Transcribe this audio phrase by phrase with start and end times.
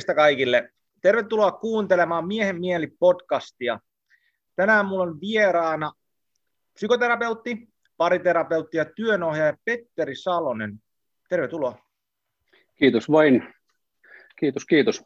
[0.00, 0.70] Morjesta kaikille.
[1.02, 3.80] Tervetuloa kuuntelemaan Miehen mieli podcastia.
[4.56, 5.92] Tänään mulla on vieraana
[6.74, 10.82] psykoterapeutti, pariterapeutti ja työnohjaaja Petteri Salonen.
[11.28, 11.78] Tervetuloa.
[12.76, 13.54] Kiitos vain.
[14.38, 15.04] Kiitos, kiitos.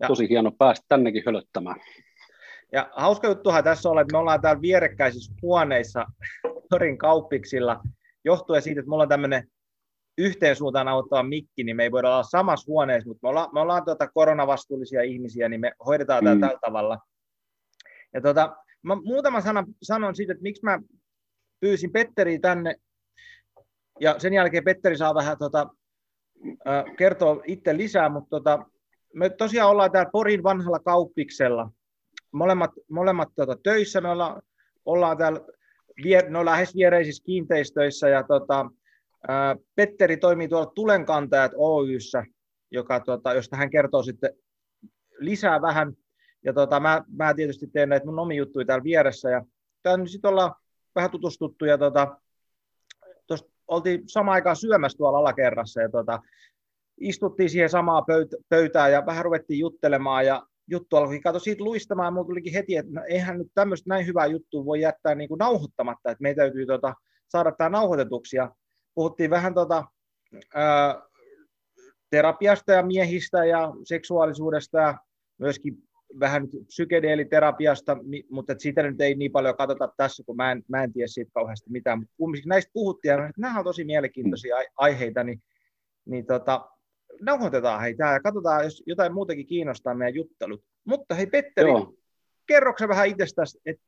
[0.00, 0.08] Ja.
[0.08, 1.80] Tosi hieno päästä tännekin hölöttämään.
[2.72, 6.06] Ja hauska juttuhan tässä on, että me ollaan täällä vierekkäisissä huoneissa
[6.70, 7.80] Torin kauppiksilla,
[8.24, 9.51] johtuen siitä, että mulla on tämmöinen
[10.18, 13.60] yhteen suuntaan auttava mikki, niin me ei voida olla samassa huoneessa, mutta me ollaan, me
[13.60, 16.40] ollaan tuota koronavastuullisia ihmisiä, niin me hoidetaan mm.
[16.40, 16.98] tällä tavalla.
[18.14, 20.80] Ja tuota, mä muutama sana sanon siitä, että miksi mä
[21.60, 22.76] pyysin Petteri tänne,
[24.00, 25.66] ja sen jälkeen Petteri saa vähän tuota,
[26.98, 28.66] kertoa itse lisää, mutta tuota,
[29.14, 31.70] me tosiaan ollaan täällä Porin vanhalla kauppiksella,
[32.32, 34.42] molemmat, molemmat tuota, töissä, me ollaan,
[34.84, 35.40] ollaan täällä
[36.02, 38.70] vier, no, lähes viereisissä kiinteistöissä, ja tuota,
[39.74, 42.24] Petteri toimii tuolla Tulenkantajat Oyssä,
[42.70, 44.30] joka, tota, josta hän kertoo sitten
[45.18, 45.92] lisää vähän.
[46.44, 49.30] Ja tota, mä, mä tietysti teen näitä mun omia juttuja täällä vieressä.
[49.30, 49.44] Ja
[49.82, 50.54] täällä sitten ollaan
[50.94, 52.16] vähän tutustuttu ja tota,
[53.68, 55.80] oltiin samaan aikaan syömässä tuolla alakerrassa.
[55.80, 56.20] Ja tota,
[57.00, 58.04] istuttiin siihen samaa
[58.48, 60.26] pöytää ja vähän ruvettiin juttelemaan.
[60.26, 62.12] Ja juttu alkoi kato siitä luistamaan.
[62.12, 65.38] Mulla tulikin heti, että no, eihän nyt tämmöistä näin hyvää juttua voi jättää niin kuin
[65.38, 66.94] nauhoittamatta, että meidän täytyy tota,
[67.28, 68.36] saada tämä nauhoitetuksi.
[68.36, 68.54] Ja
[68.94, 69.84] puhuttiin vähän tota,
[70.54, 71.02] ää,
[72.10, 74.98] terapiasta ja miehistä ja seksuaalisuudesta ja
[75.38, 75.76] myöskin
[76.20, 77.96] vähän psykedeeliterapiasta,
[78.30, 81.30] mutta siitä nyt ei niin paljon katsota tässä, kun mä en, mä en tiedä siitä
[81.34, 85.42] kauheasti mitään, mutta kumminkin näistä puhuttiin, ja nämä on tosi mielenkiintoisia aiheita, niin,
[86.04, 86.68] niin tota,
[87.20, 90.64] nauhoitetaan heitä ja katsotaan, jos jotain muutenkin kiinnostaa meidän juttelut.
[90.84, 91.70] Mutta hei Petteri,
[92.46, 93.84] kerroksä vähän itsestäsi, että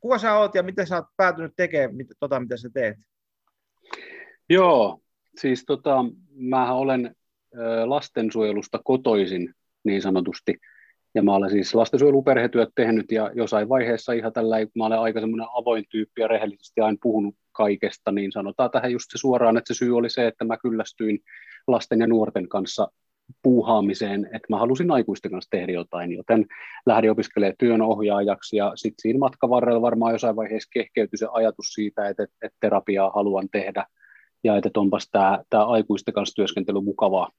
[0.00, 2.96] kuka sä oot ja miten sä oot päätynyt tekemään tota, mitä sä teet?
[4.50, 5.00] Joo,
[5.38, 7.16] siis tota, mä olen
[7.84, 10.56] lastensuojelusta kotoisin niin sanotusti,
[11.14, 15.20] ja mä olen siis lastensuojeluperhetyöt tehnyt, ja jossain vaiheessa ihan tällä, kun mä olen aika
[15.20, 19.74] semmoinen avoin tyyppi ja rehellisesti aina puhunut kaikesta, niin sanotaan tähän just se suoraan, että
[19.74, 21.18] se syy oli se, että mä kyllästyin
[21.66, 22.88] lasten ja nuorten kanssa
[23.42, 26.46] puuhaamiseen, että mä halusin aikuisten kanssa tehdä jotain, joten
[26.86, 32.08] lähdin opiskelemaan työnohjaajaksi ja sitten siinä matkan varrella varmaan jossain vaiheessa kehkeytyi se ajatus siitä,
[32.08, 33.86] että, että terapiaa haluan tehdä
[34.44, 37.30] ja että onpas tämä, tämä aikuisten kanssa työskentely mukavaa.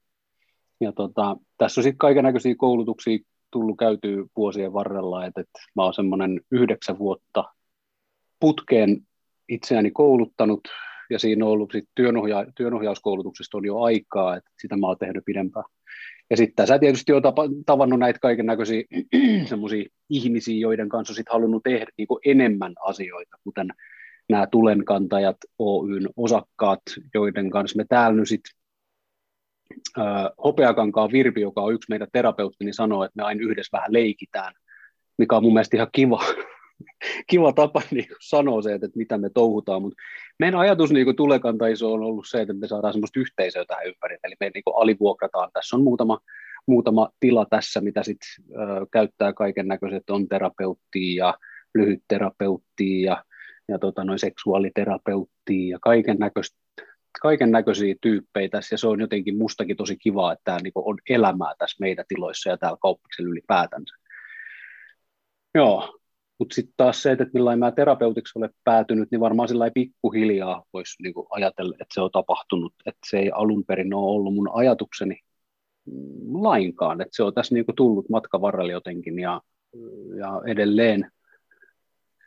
[0.80, 3.18] Ja tota, tässä on sitten kaiken näköisiä koulutuksia
[3.50, 7.44] tullut käytyä vuosien varrella, että, että mä oon semmoinen yhdeksän vuotta
[8.40, 9.06] putkeen
[9.48, 10.60] itseäni kouluttanut,
[11.10, 15.24] ja siinä on ollut sit työnohja- työnohjauskoulutuksesta on jo aikaa, että sitä mä oon tehnyt
[15.24, 15.64] pidempään.
[16.30, 17.24] Ja sitten sä tietysti oot
[17.66, 18.82] tavannut näitä kaiken näköisiä
[20.10, 23.68] ihmisiä, joiden kanssa sit halunnut tehdä niin enemmän asioita, kuten
[24.28, 26.82] nämä tulenkantajat Oyn osakkaat,
[27.14, 28.52] joiden kanssa me täällä nyt sitten
[30.44, 34.54] Hopeakankaan Virpi, joka on yksi meidän terapeutti, niin sanoo, että me aina yhdessä vähän leikitään,
[35.18, 36.24] mikä on mun mielestä ihan kiva,
[37.30, 40.02] kiva tapa niin sanoa se, että, että mitä me touhutaan, mutta
[40.38, 44.34] meidän ajatus niin tulekantajissa on ollut se, että me saadaan semmoista yhteisöä tähän ympäri, eli
[44.40, 46.18] me niin alivuokrataan, tässä on muutama,
[46.66, 48.44] muutama tila tässä, mitä sitten
[48.92, 51.34] käyttää kaiken näköiset, on terapeuttia ja
[51.74, 53.24] lyhytterapeuttia ja
[53.68, 56.58] ja tota, noin seksuaaliterapeuttia ja kaiken näköistä
[57.22, 60.98] kaiken näköisiä tyyppejä tässä, ja se on jotenkin mustakin tosi kiva, että tämä niin on
[61.08, 63.94] elämää tässä meidän tiloissa ja täällä kauppiksella ylipäätänsä.
[65.54, 65.98] Joo,
[66.38, 71.02] mutta sitten taas se, että millainen mä terapeutiksi olen päätynyt, niin varmaan sillä pikkuhiljaa voisi
[71.02, 75.18] niin ajatella, että se on tapahtunut, että se ei alun perin ole ollut mun ajatukseni
[76.32, 79.40] lainkaan, että se on tässä niin tullut matkan varrella jotenkin, ja,
[80.18, 81.10] ja edelleen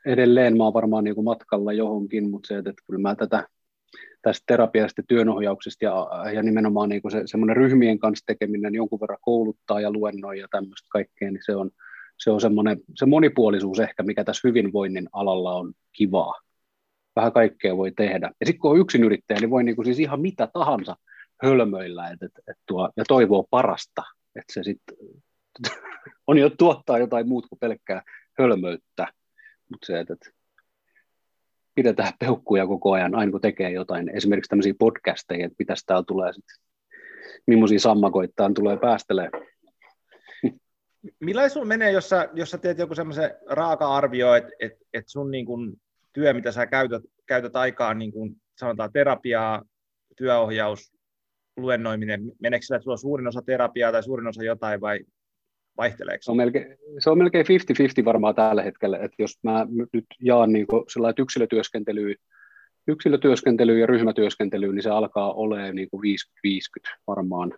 [0.05, 3.47] edelleen mä oon varmaan niin kuin matkalla johonkin, mutta se, että, kyllä mä tätä
[4.21, 9.81] tästä terapiasta, työnohjauksesta ja, ja nimenomaan niin se, semmoinen ryhmien kanssa tekeminen jonkun verran kouluttaa
[9.81, 11.71] ja luennoi ja tämmöistä kaikkea, niin se on,
[12.17, 16.33] se on semmoinen, se monipuolisuus ehkä, mikä tässä hyvinvoinnin alalla on kivaa.
[17.15, 18.31] Vähän kaikkea voi tehdä.
[18.39, 20.95] Ja sitten kun on yksin yrittäjä, niin voi niin kuin siis ihan mitä tahansa
[21.43, 24.03] hölmöillä et, et, et tuo, ja toivoo parasta.
[24.35, 24.97] Että se sitten
[26.27, 28.01] on jo tuottaa jotain muut kuin pelkkää
[28.39, 29.07] hölmöyttä.
[29.69, 30.15] Mutta se, että
[31.75, 36.33] pidetään peukkuja koko ajan, aina kun tekee jotain, esimerkiksi tämmöisiä podcasteja, että mitäs täällä tulee
[36.33, 36.57] sitten,
[37.47, 39.29] millaisia sammakoittaan tulee päästelee.
[41.19, 45.31] Millainen sun menee, jos sä, jos sä teet joku semmoisen raaka-arvio, että et, et sun
[45.31, 45.77] niin kun,
[46.13, 49.63] työ, mitä sä käytät, käytät aikaa, niin kun, sanotaan terapiaa,
[50.17, 50.93] työohjaus,
[51.57, 54.99] luennoiminen, meneekö sillä, että sulla on suurin osa terapiaa tai suurin osa jotain, vai
[55.77, 56.21] Vaihteleeko?
[56.21, 57.45] Se on melkein, se on melkein
[58.01, 62.15] 50-50 varmaan tällä hetkellä, että jos mä nyt jaan niin sillä että yksilötyöskentelyä,
[62.87, 65.89] yksilötyöskentelyä ja ryhmätyöskentelyä, niin se alkaa olemaan niin
[66.47, 67.53] 50-50 varmaan.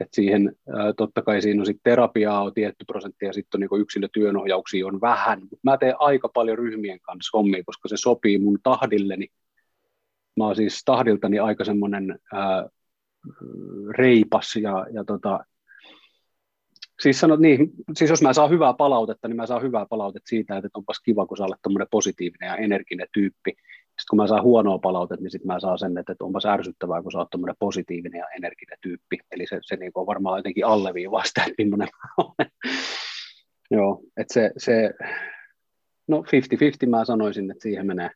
[0.00, 0.56] Et siihen
[0.96, 5.40] totta kai siinä on sit terapiaa on tietty prosentti ja sitten niin yksilötyönohjauksia on vähän,
[5.40, 9.26] mutta mä teen aika paljon ryhmien kanssa hommia, koska se sopii mun tahdilleni.
[10.36, 12.18] Mä oon siis tahdiltani aika semmoinen
[13.90, 15.44] reipas ja, ja tota,
[17.02, 20.56] Siis, sanot, niin, siis jos mä saan hyvää palautetta, niin mä saan hyvää palautetta siitä,
[20.56, 23.50] että onpas kiva, kun sä olet tämmöinen positiivinen ja energinen tyyppi.
[23.50, 27.12] Sitten kun mä saan huonoa palautetta, niin sitten mä saan sen, että, onpas ärsyttävää, kun
[27.12, 29.18] sä oot tämmöinen positiivinen ja energinen tyyppi.
[29.32, 32.50] Eli se, se niin on varmaan jotenkin alleviivasta, että millainen mä olen.
[33.70, 34.90] Joo, että se, se,
[36.08, 36.24] no
[36.86, 38.10] 50-50 mä sanoisin, että siihen menee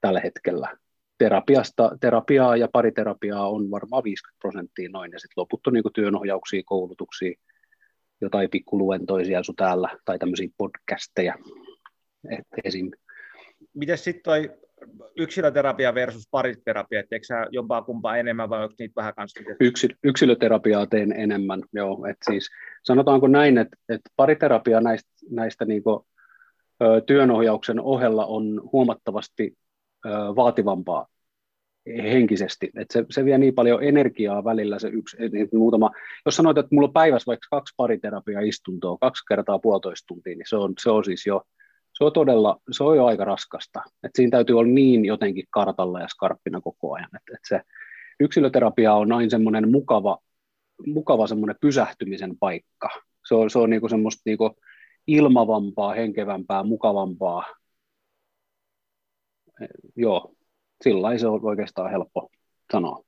[0.00, 0.76] tällä hetkellä.
[1.18, 6.62] Terapiasta, terapiaa ja pariterapiaa on varmaan 50 prosenttia noin, ja sitten loput on niin työnohjauksia,
[6.66, 7.32] koulutuksia,
[8.20, 11.34] jotain pikkuluentoisia sun täällä, tai tämmöisiä podcasteja
[12.30, 12.90] et esim.
[13.74, 14.50] Miten sitten toi
[15.16, 19.40] yksilöterapia versus pariterapia, etteikö sä jompaa kumpaa enemmän vai onko niitä vähän kanssa?
[19.60, 22.06] Yksil, yksilöterapiaa teen enemmän, joo.
[22.06, 22.50] Et siis,
[22.82, 26.06] sanotaanko näin, että et pariterapia näistä, näistä niinku,
[27.06, 29.56] työnohjauksen ohella on huomattavasti
[30.06, 31.06] ö, vaativampaa
[31.96, 32.70] henkisesti.
[32.76, 35.90] Et se, se vie niin paljon energiaa välillä se yksi, et muutama,
[36.26, 40.56] jos sanoit, että mulla on päivässä vaikka kaksi pariterapia-istuntoa, kaksi kertaa puolitoista tuntia, niin se
[40.56, 41.42] on, se on siis jo,
[41.94, 43.82] se on todella, se on jo aika raskasta.
[44.02, 47.10] Et siinä täytyy olla niin jotenkin kartalla ja skarppina koko ajan.
[47.16, 47.60] Et, et se
[48.20, 50.18] yksilöterapia on aina semmoinen mukava,
[50.86, 52.88] mukava semmoinen pysähtymisen paikka.
[53.28, 54.56] Se on, se on niinku semmoista niinku
[55.06, 57.46] ilmavampaa, henkevämpää, mukavampaa.
[59.96, 60.34] Joo,
[60.84, 62.30] sillä se on oikeastaan helppo
[62.72, 63.02] sanoa.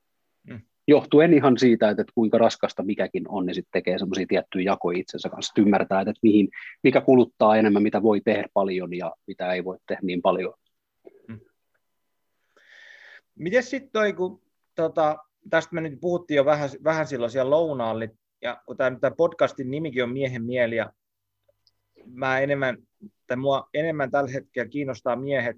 [0.49, 0.61] Mm.
[0.89, 5.29] Johtuen ihan siitä, että, kuinka raskasta mikäkin on, niin sitten tekee semmoisia tiettyjä jakoja itsensä
[5.29, 6.49] kanssa, että ymmärtää, että mihin,
[6.83, 10.55] mikä kuluttaa enemmän, mitä voi tehdä paljon ja mitä ei voi tehdä niin paljon.
[11.29, 11.41] Mm.
[13.35, 14.43] Miten sitten toi, kun
[14.75, 15.17] tota,
[15.51, 18.11] tästä me nyt puhuttiin jo vähän, vähän silloin siellä lounaalle,
[18.43, 20.93] ja kun tämä podcastin nimikin on Miehen mieli, ja
[22.07, 22.77] mä enemmän,
[23.27, 25.57] tai mua enemmän tällä hetkellä kiinnostaa miehet,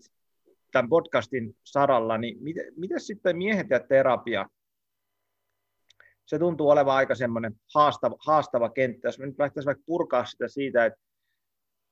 [0.72, 4.46] tämän podcastin saralla, niin miten, miten sitten miehet ja terapia?
[6.26, 9.08] Se tuntuu olevan aika semmoinen haastava, haastava kenttä.
[9.08, 11.00] Jos me nyt lähdettäisiin vaikka purkaa sitä siitä, että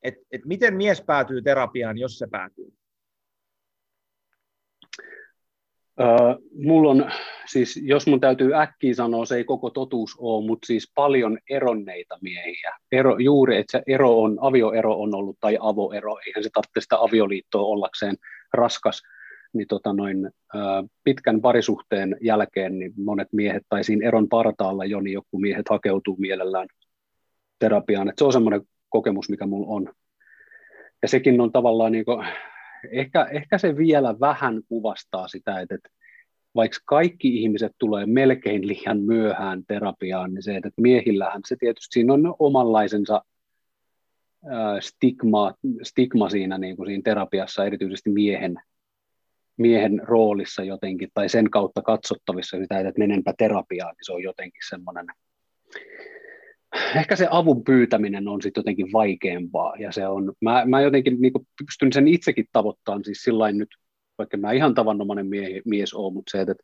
[0.03, 2.73] et, et miten mies päätyy terapiaan, jos se päätyy?
[6.00, 7.11] Uh, mulla on,
[7.47, 12.19] siis jos mun täytyy äkkiä sanoa, se ei koko totuus ole, mutta siis paljon eronneita
[12.23, 12.76] miehiä.
[12.93, 16.97] Ero, juuri, että se ero on, avioero on ollut, tai avoero, eihän se tarvitse sitä
[17.00, 18.17] avioliittoa ollakseen
[18.52, 19.02] raskas,
[19.52, 20.31] niin tota noin,
[21.05, 26.17] pitkän parisuhteen jälkeen niin monet miehet, tai siinä eron partaalla jo, niin joku miehet hakeutuu
[26.17, 26.69] mielellään
[27.58, 28.08] terapiaan.
[28.08, 29.93] Et se on semmoinen kokemus, mikä mulla on.
[31.02, 32.26] Ja sekin on tavallaan, niin kuin,
[32.91, 35.88] ehkä, ehkä se vielä vähän kuvastaa sitä, että, että
[36.55, 42.12] vaikka kaikki ihmiset tulee melkein liian myöhään terapiaan, niin se, että miehillähän se tietysti siinä
[42.12, 43.25] on omanlaisensa
[44.81, 48.57] stigma, stigma siinä, niin kuin siinä terapiassa, erityisesti miehen,
[49.57, 54.63] miehen roolissa jotenkin, tai sen kautta katsottavissa sitä, että menenpä terapiaan, niin se on jotenkin
[54.69, 55.07] semmoinen,
[56.97, 61.33] ehkä se avun pyytäminen on sitten jotenkin vaikeampaa, ja se on, mä, mä jotenkin niin
[61.67, 63.69] pystyn sen itsekin tavoittamaan, siis sillä nyt,
[64.19, 66.62] vaikka mä ihan tavanomainen mie- mies olen, mutta se, että että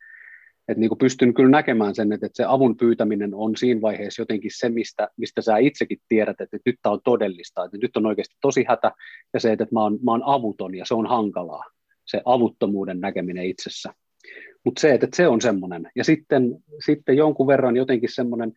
[0.76, 4.68] niin pystyn kyllä näkemään sen, että, että se avun pyytäminen on siinä vaiheessa jotenkin se,
[4.68, 8.64] mistä, mistä sä itsekin tiedät, että nyt tämä on todellista, että nyt on oikeasti tosi
[8.68, 8.92] hätä,
[9.34, 11.64] ja se, että mä oon, mä oon avuton, ja se on hankalaa,
[12.04, 13.94] se avuttomuuden näkeminen itsessä.
[14.64, 15.90] Mutta se, että se on semmoinen.
[15.96, 18.52] Ja sitten, sitten jonkun verran jotenkin semmoinen,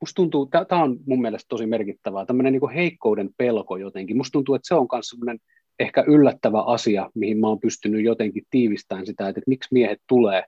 [0.00, 4.16] musta tuntuu, tämä on mun mielestä tosi merkittävää, tämmöinen niin heikkouden pelko jotenkin.
[4.16, 5.38] Musta tuntuu, että se on myös semmoinen
[5.80, 10.42] ehkä yllättävä asia, mihin mä oon pystynyt jotenkin tiivistämään sitä, että, että miksi miehet tulee.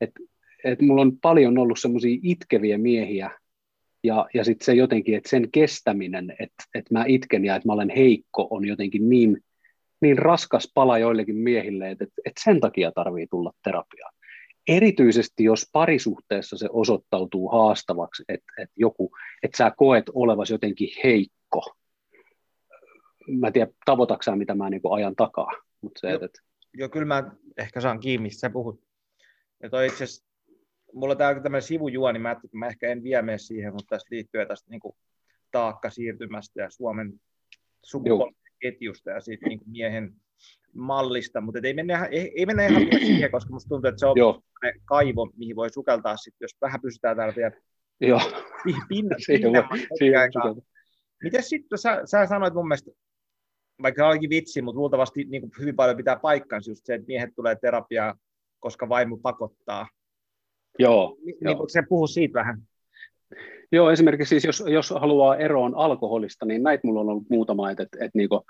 [0.00, 0.20] Että,
[0.64, 3.30] että mulla on paljon ollut semmoisia itkeviä miehiä,
[4.04, 7.72] ja, ja sitten se jotenkin, että sen kestäminen, että, että mä itken ja että mä
[7.72, 9.38] olen heikko, on jotenkin niin,
[10.00, 14.14] niin raskas pala joillekin miehille, että, että sen takia tarvii tulla terapiaan.
[14.68, 19.10] Erityisesti jos parisuhteessa se osoittautuu haastavaksi, että, että, joku,
[19.42, 21.76] että sä koet olevasi jotenkin heikko,
[23.38, 25.52] mä en tiedä, tavoitaksään mitä mä niin ajan takaa.
[25.80, 26.38] Mutta se, joo, et...
[26.74, 28.82] joo, kyllä mä ehkä saan kiinni, mistä sä puhut.
[29.62, 30.26] Ja toi itse asiassa,
[30.92, 34.46] mulla on täällä tämmöinen sivujuoni, mä, mä ehkä en vie mene siihen, mutta tästä liittyy
[34.46, 34.80] tästä niin
[35.50, 37.20] taakka siirtymästä ja Suomen
[37.82, 40.14] sukupolviketjusta ja siitä niin miehen
[40.74, 44.18] mallista, mutta ei mennä, ei, ei mennä ihan siihen, koska musta tuntuu, että se on
[44.18, 44.42] Joo.
[44.84, 47.52] kaivo, mihin voi sukeltaa sitten, jos vähän pysytään täällä vielä
[48.00, 48.20] Joo.
[48.88, 49.18] pinnan.
[51.22, 52.90] Miten sitten, sä, sä sanoit mun mielestä
[53.82, 57.30] vaikka olikin vitsi, mutta luultavasti niin kuin hyvin paljon pitää paikkansa just se, että miehet
[57.36, 58.18] tulee terapiaan,
[58.60, 59.88] koska vaimo pakottaa.
[60.78, 61.16] Joo.
[61.24, 61.68] Niin, joo.
[61.68, 62.62] se puhuu siitä vähän?
[63.72, 67.82] Joo, esimerkiksi siis jos, jos haluaa eroon alkoholista, niin näitä mulla on ollut muutama, että,
[67.82, 68.44] että, että, niinku,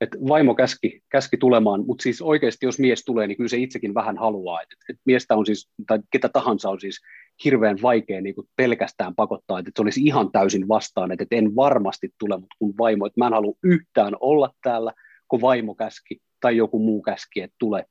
[0.00, 3.94] että vaimo käski, käski tulemaan, mutta siis oikeasti jos mies tulee, niin kyllä se itsekin
[3.94, 7.00] vähän haluaa, että, että miestä on siis, tai ketä tahansa on siis
[7.44, 12.08] hirveän vaikea niin kuin pelkästään pakottaa, että se olisi ihan täysin vastaan, että, en varmasti
[12.18, 14.92] tule, mutta kun vaimo, että mä en halua yhtään olla täällä,
[15.28, 17.86] kun vaimo käski tai joku muu käski, että tulet,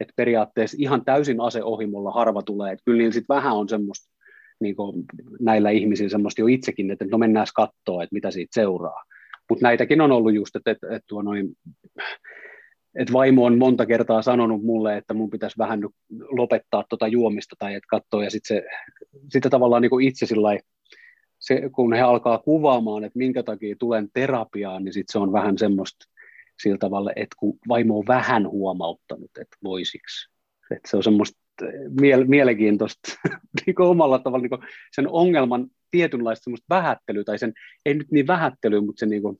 [0.00, 4.12] että periaatteessa ihan täysin aseohimolla harva tulee, että kyllä niin sitten vähän on semmoista
[4.60, 5.04] niin kuin
[5.40, 9.04] näillä ihmisillä semmoista jo itsekin, että no mennään katsoa, että mitä siitä seuraa.
[9.50, 11.48] Mutta näitäkin on ollut just, että, että, että, tuo noin,
[12.94, 15.80] että vaimo on monta kertaa sanonut mulle, että mun pitäisi vähän
[16.28, 18.62] lopettaa tuota juomista tai että katsoa, ja sitten
[19.28, 20.58] sitten tavallaan niin kuin itse sillai,
[21.38, 25.58] se, kun he alkaa kuvaamaan, että minkä takia tulen terapiaan, niin sitten se on vähän
[25.58, 26.06] semmoista
[26.62, 30.30] sillä tavalla, että kun vaimo on vähän huomauttanut, että voisiksi.
[30.70, 31.40] Että se on semmoista
[32.00, 33.12] miele- mielenkiintoista
[33.66, 37.52] niin omalla tavalla niin sen ongelman tietynlaista semmoista vähättelyä, tai sen,
[37.86, 39.36] ei nyt niin vähättelyä, mutta se niin kuin,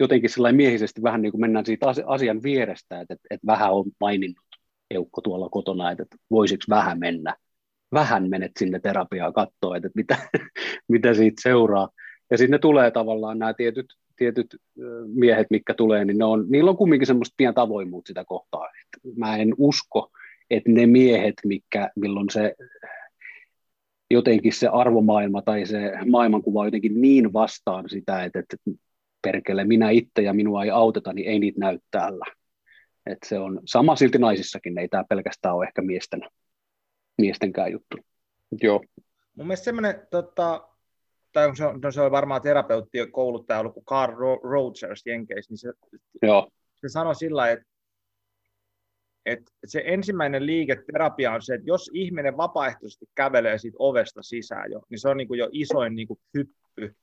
[0.00, 3.84] jotenkin sellainen miehisesti vähän niin kuin mennään siitä asian vierestä, että, että, että vähän on
[4.00, 4.44] maininnut
[4.90, 7.36] Eukko tuolla kotona, että, että voisiko vähän mennä,
[7.92, 10.16] vähän menet sinne terapiaan katsoa, että, että mitä,
[10.88, 11.88] mitä siitä seuraa.
[12.30, 13.86] Ja sitten tulee tavallaan nämä tietyt,
[14.16, 14.56] tietyt
[15.06, 18.66] miehet, mitkä tulee, niin ne on, niillä on kumminkin semmoista pientä avoimuutta sitä kohtaa.
[18.66, 20.10] Että mä en usko,
[20.50, 22.54] että ne miehet, mikä, milloin se
[24.10, 28.56] jotenkin se arvomaailma tai se maailmankuva on jotenkin niin vastaan sitä, että, että
[29.24, 32.24] perkele minä itse ja minua ei auteta, niin ei niitä näy täällä.
[33.06, 36.20] Et se on sama silti naisissakin, ei tämä pelkästään ole ehkä miesten,
[37.18, 37.96] miestenkään juttu.
[38.62, 38.84] Joo.
[39.36, 40.68] Mun mielestä semmoinen, tota,
[41.32, 45.58] tai se on, no se on varmaan terapeutti kouluttaja ollut kuin Carl Rogers Jenkeissä, niin
[45.58, 45.72] se,
[46.22, 46.48] Joo.
[46.74, 47.74] se sanoi sillä että
[49.26, 54.70] että se ensimmäinen liike terapia on se, että jos ihminen vapaaehtoisesti kävelee siitä ovesta sisään
[54.70, 56.96] jo, niin se on niin kuin jo isoin niin kuin hyppy.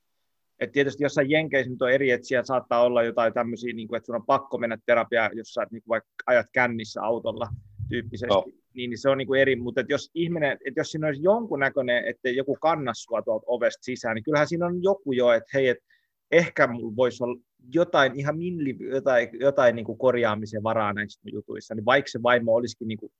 [0.60, 3.96] Et tietysti jossain Jenkeissä nyt on eri, että siellä saattaa olla jotain tämmöisiä, niin kuin,
[3.96, 7.48] että sun on pakko mennä terapiaan, jos sä niin kuin vaikka ajat kännissä autolla
[7.88, 8.44] tyyppisesti, no.
[8.74, 11.22] niin, niin se on niin kuin eri, mutta että jos ihminen, että jos siinä olisi
[11.22, 15.50] jonkunnäköinen, että joku kannas sua tuolta ovesta sisään, niin kyllähän siinä on joku jo, että
[15.54, 15.84] hei, että
[16.30, 17.40] ehkä mulla voisi olla
[17.74, 22.54] jotain ihan milli, jotain, jotain niin kuin korjaamisen varaa näissä jutuissa, niin vaikka se vaimo
[22.54, 23.12] olisikin niin kuin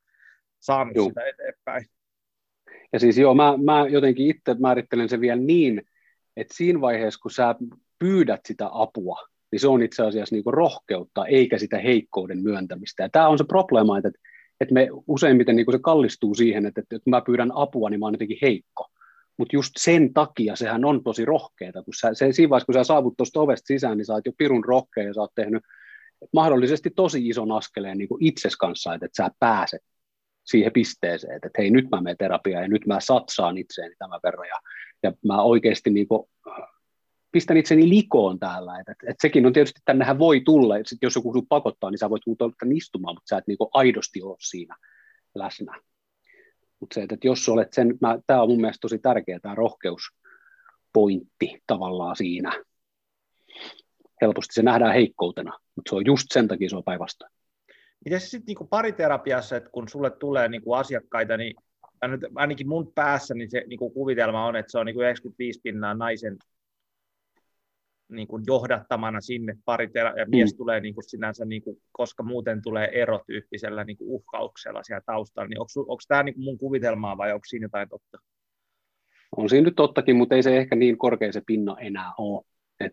[0.61, 1.09] saanut Juh.
[1.09, 1.85] sitä eteenpäin.
[2.93, 5.83] Ja siis joo, mä, mä jotenkin itse määrittelen sen vielä niin,
[6.37, 7.55] että siinä vaiheessa, kun sä
[7.99, 9.19] pyydät sitä apua,
[9.53, 13.03] niin se on itse asiassa niin rohkeutta, eikä sitä heikkouden myöntämistä.
[13.03, 14.11] Ja tämä on se probleema, että,
[14.61, 18.07] että me useimmiten niin se kallistuu siihen, että, että kun mä pyydän apua, niin mä
[18.07, 18.87] oon jotenkin heikko.
[19.37, 22.85] Mutta just sen takia sehän on tosi rohkeata, kun sä, se, siinä vaiheessa, kun sä
[22.85, 25.63] saavut tuosta ovesta sisään, niin sä oot jo pirun rohkea ja sä oot tehnyt
[26.33, 29.83] mahdollisesti tosi ison askeleen niin itses kanssa, että, että sä pääset
[30.45, 34.49] siihen pisteeseen, että hei nyt mä menen terapiaan ja nyt mä satsaan itseeni tämän verran
[34.49, 34.59] ja,
[35.03, 36.29] ja mä oikeasti niin kuin,
[37.33, 41.15] pistän itseni likoon täällä, että, että, että sekin on tietysti, tännehän voi tulla, että jos
[41.15, 44.77] joku pakottaa, niin sä voit tulla istumaan, mutta sä et niin kuin aidosti ole siinä
[45.35, 45.81] läsnä.
[46.81, 52.17] Mutta se, että jos olet sen, tämä on mun mielestä tosi tärkeä tämä rohkeuspointti tavallaan
[52.17, 52.65] siinä.
[54.23, 57.33] Helposti se nähdään heikkoutena, mutta se on just sen takia se on päinvastoin.
[58.05, 61.55] Miten se sitten niinku pariterapiassa, että kun sulle tulee niinku asiakkaita, niin
[62.35, 66.37] ainakin mun päässä niin se niinku kuvitelma on, että se on niinku 95 pinnaa naisen
[68.09, 70.57] niin kuin johdattamana sinne pari ja mies mm.
[70.57, 75.49] tulee niin kuin sinänsä, niin kuin, koska muuten tulee erotyyppisellä niin kuin uhkauksella siellä taustalla,
[75.49, 78.19] niin onko, onko tämä niin kuin mun kuvitelmaa vai onko siinä jotain totta?
[79.37, 82.45] On siinä nyt tottakin, mutta ei se ehkä niin korkea se pinna enää ole.
[82.81, 82.93] Et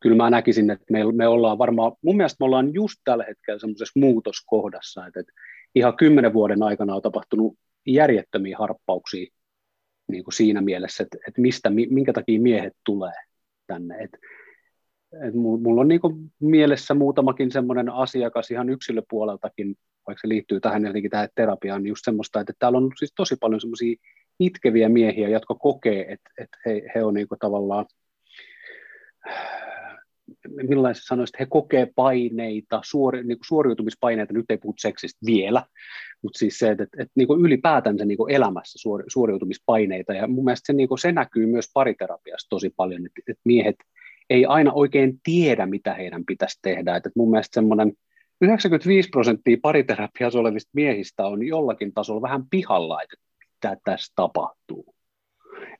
[0.00, 3.58] kyllä mä näkisin, että me, me ollaan varmaan, mun mielestä me ollaan just tällä hetkellä
[3.58, 5.32] semmoisessa muutoskohdassa, että, että
[5.74, 9.26] ihan kymmenen vuoden aikana on tapahtunut järjettömiä harppauksia
[10.08, 13.14] niin kuin siinä mielessä, että, että mistä, minkä takia miehet tulee
[13.66, 13.98] tänne.
[13.98, 14.18] Että
[15.28, 19.74] et mulla on niinku mielessä muutamakin semmoinen asiakas ihan yksilöpuoleltakin,
[20.06, 23.36] vaikka se liittyy tähän jotenkin tähän terapiaan, niin just semmoista, että täällä on siis tosi
[23.40, 23.96] paljon semmoisia
[24.40, 27.86] itkeviä miehiä, jotka kokee, että, että he, he on niinku tavallaan,
[30.68, 35.26] millainen se sanoisi, että he kokee paineita, suori, niin kuin suoriutumispaineita, nyt ei puhu seksistä
[35.26, 35.62] vielä,
[36.22, 40.26] mutta siis se, että, että, että niin kuin ylipäätänsä niin kuin elämässä suori, suoriutumispaineita, ja
[40.26, 43.76] mun mielestä se, niin kuin, se näkyy myös pariterapiassa tosi paljon, että, että miehet
[44.30, 46.96] ei aina oikein tiedä, mitä heidän pitäisi tehdä.
[46.96, 47.92] Että mun mielestä semmoinen
[48.40, 54.91] 95 prosenttia pariterapiassa olevista miehistä on jollakin tasolla vähän pihalla, että mitä tässä tapahtuu.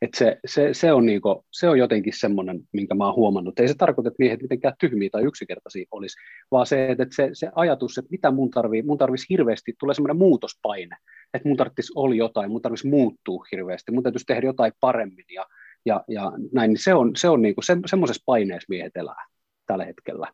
[0.02, 3.58] Et se, se, se, on niinku, se on jotenkin semmoinen, minkä mä oon huomannut.
[3.58, 6.16] Ei se tarkoita, että miehet mitenkään tyhmiä tai yksinkertaisia olisi,
[6.50, 10.16] vaan se, että se, se ajatus, että mitä mun tarvii, mun tarvitsisi hirveästi, tulee semmoinen
[10.16, 10.96] muutospaine,
[11.34, 15.46] että mun tarvitsisi olla jotain, mun tarvitsisi muuttua hirveästi, mun täytyisi tehdä jotain paremmin ja,
[15.86, 19.26] ja, ja näin, niin se on, se on niinku, se, semmoisessa paineessa miehet elää
[19.66, 20.28] tällä hetkellä.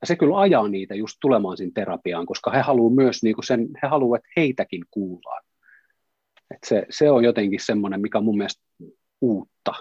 [0.00, 3.68] Ja se kyllä ajaa niitä just tulemaan sinne terapiaan, koska he haluavat myös niinku sen,
[3.82, 5.44] he haluavat, että heitäkin kuullaan.
[6.52, 8.62] Et se, se on jotenkin semmoinen, mikä on mun mielestä
[9.20, 9.74] uutta,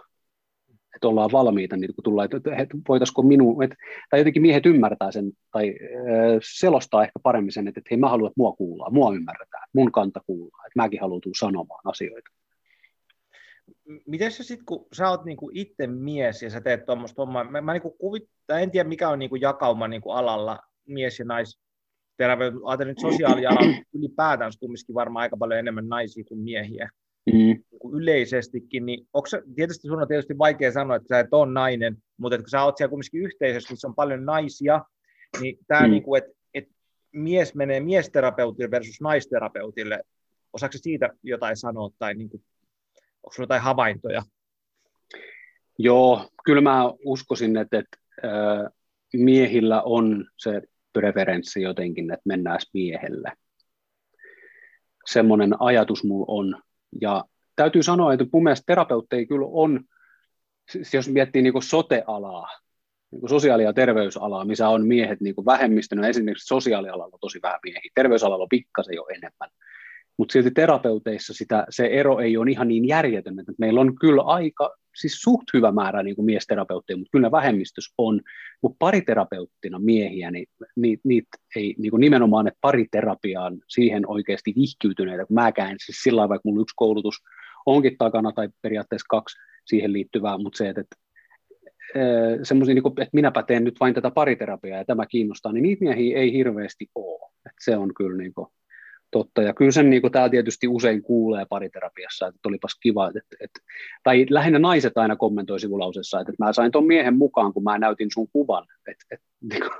[0.95, 3.75] että ollaan valmiita, niin kun tullaan, että, että voitaisiko minun, että,
[4.09, 8.09] tai jotenkin miehet ymmärtää sen, tai äh, selostaa ehkä paremmin sen, että, että hei mä
[8.09, 12.29] haluan, että mua kuullaan, mua ymmärretään, mun kanta kuullaan, että mäkin haluan sanomaan asioita.
[14.07, 17.61] Miten sä sitten, kun sä oot niinku itse mies ja sä teet tuommoista hommaa, mä,
[17.61, 21.59] mä niinku kuvit, en tiedä mikä on niinku jakauma niinku alalla mies- ja nais,
[22.29, 26.89] ajattelin nyt sosiaalialalla ylipäätään kumminkin varmaan aika paljon enemmän naisia kuin miehiä
[27.25, 27.37] mm.
[27.37, 31.51] Niin yleisestikin, niin onko se, tietysti sun on tietysti vaikea sanoa, että sä et ole
[31.51, 34.85] nainen, mutta että kun sä oot siellä kumminkin yhteisössä, missä on paljon naisia,
[35.41, 35.91] niin tämä, mm.
[35.91, 36.73] niin kuin, että, että
[37.11, 39.99] mies menee miesterapeutille versus naisterapeutille,
[40.53, 42.43] osaako siitä jotain sanoa, tai niin kuin,
[43.23, 44.23] onko sulla jotain havaintoja?
[45.77, 47.97] Joo, kyllä mä uskoisin, että, että
[49.13, 50.61] miehillä on se
[50.93, 53.31] preferenssi jotenkin, että mennään miehelle.
[55.05, 56.61] Semmoinen ajatus mulla on.
[57.01, 59.79] Ja täytyy sanoa, että mun mielestä terapeutteja kyllä on,
[60.71, 62.47] siis jos miettii niin sote-alaa,
[63.11, 68.43] niin sosiaali- ja terveysalaa, missä on miehet niin vähemmistönä, esimerkiksi sosiaalialalla tosi vähän miehiä, terveysalalla
[68.43, 69.49] on pikkasen jo enemmän,
[70.17, 74.21] mutta silti terapeuteissa sitä, se ero ei ole ihan niin järjetön, että meillä on kyllä
[74.21, 78.21] aika, siis suht hyvä määrä niin kuin miesterapeutteja, mutta kyllä vähemmistys on,
[78.61, 80.45] mutta pariterapeuttina miehiä, niin
[80.75, 86.29] niitä niit ei niin kuin nimenomaan, että pariterapiaan siihen oikeasti vihkiytyneitä, kun mäkään siis sillä
[86.29, 87.15] vaikka mulla yksi koulutus
[87.65, 90.95] onkin takana tai periaatteessa kaksi siihen liittyvää, mutta se, että, että
[92.43, 96.17] semmoisia, niin että minäpä teen nyt vain tätä pariterapiaa ja tämä kiinnostaa, niin niitä miehiä
[96.17, 97.31] ei hirveästi ole.
[97.45, 98.47] Että se on kyllä niin kuin,
[99.11, 99.41] totta.
[99.41, 103.59] Ja kyllä sen niin kuin, tämä tietysti usein kuulee pariterapiassa, että olipas kiva, että, että,
[104.03, 107.77] tai lähinnä naiset aina kommentoi sivulausessa, että, että mä sain tuon miehen mukaan, kun mä
[107.77, 108.67] näytin sun kuvan.
[108.87, 109.71] Että, että, niin kuin,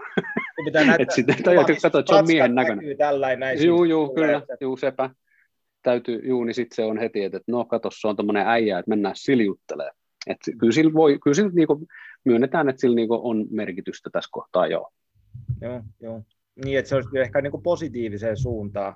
[0.66, 2.98] pitää näyttää, että sitten, tai että katso, että se on miehen näköinen.
[2.98, 4.58] Tällainen, juu, juu, kyllä, että...
[4.62, 5.10] juu, sepä.
[5.84, 8.80] Täytyy, juu, niin sitten se on heti, että, että no kato, se on tämmöinen äijä,
[8.80, 9.92] että mennään siljuttelee.
[10.28, 11.88] Että kyllä sillä, voi, kyllä sillä niin kuin,
[12.26, 14.92] myönnetään, että sillä niin kuin, on merkitystä tässä kohtaa, joo.
[15.62, 16.22] Joo, joo.
[16.66, 18.96] Niin, että se olisi ehkä niin kuin positiiviseen suuntaan.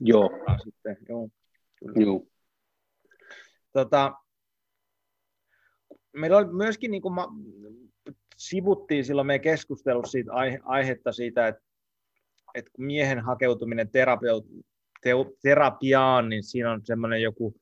[0.00, 0.30] Joo.
[0.64, 1.28] Sitten, joo,
[1.78, 1.92] kyllä.
[1.96, 2.26] joo.
[3.72, 4.12] Tota,
[6.12, 7.26] meillä oli myöskin, niin kuin mä,
[8.36, 11.62] sivuttiin silloin meidän keskustelussa siitä aihe, aihetta siitä, että,
[12.54, 14.46] että miehen hakeutuminen terapeut,
[15.02, 15.10] te,
[15.42, 17.54] terapiaan, niin siinä on semmoinen joku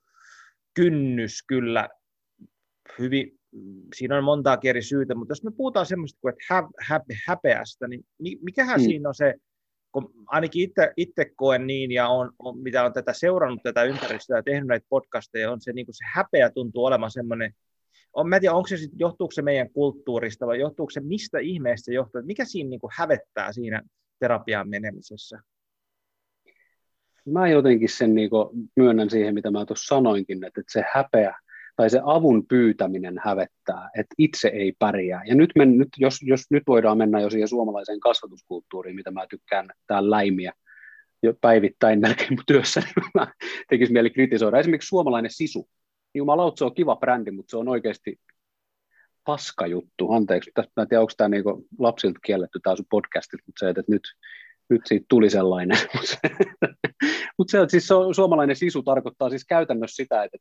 [0.75, 1.89] kynnys kyllä
[2.99, 3.39] hyvin,
[3.95, 7.89] siinä on monta eri syytä, mutta jos me puhutaan semmoista kuin että hä, hä, häpeästä,
[7.89, 8.85] niin mikähän mm.
[8.85, 9.35] siinä on se
[9.93, 14.39] kun ainakin itse, itse koen niin, ja on, on, mitä on tätä seurannut tätä ympäristöä
[14.39, 17.55] ja tehnyt näitä podcasteja, on se, niin kuin se häpeä tuntuu olemaan semmoinen,
[18.13, 21.39] on, mä en tiedä, onko se sit, johtuuko se meidän kulttuurista vai johtuuko se mistä
[21.39, 23.83] ihmeestä se johtuu, mikä siinä niin kuin hävettää siinä
[24.19, 25.41] terapiaan menemisessä?
[27.27, 31.35] Mä jotenkin sen niin kuin myönnän siihen, mitä mä tuossa sanoinkin, että, että se häpeä,
[31.77, 35.23] tai se avun pyytäminen hävettää, että itse ei pärjää.
[35.27, 39.27] Ja nyt, men, nyt jos, jos nyt voidaan mennä jo siihen suomalaiseen kasvatuskulttuuriin, mitä mä
[39.31, 40.53] tykkään täällä läimiä
[41.23, 43.33] jo päivittäin melkein työssä, niin mä
[43.69, 44.59] tekisi mieli kritisoida.
[44.59, 45.69] Esimerkiksi suomalainen sisu.
[46.15, 48.21] Jumalaut, se on kiva brändi, mutta se on oikeasti
[49.25, 50.13] paska juttu.
[50.13, 53.83] Anteeksi, mä en tiedä, onko tämä niinku lapsilta kielletty tämä sun podcastit, mutta se, että
[53.89, 54.03] nyt,
[54.71, 55.79] nyt siitä tuli sellainen.
[57.39, 60.39] mutta se, että siis suomalainen sisu tarkoittaa siis käytännössä sitä, että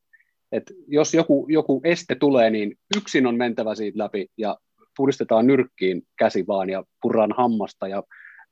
[0.51, 4.57] että jos joku, joku este tulee, niin yksin on mentävä siitä läpi ja
[4.97, 8.03] puristetaan nyrkkiin käsi vaan ja purran hammasta ja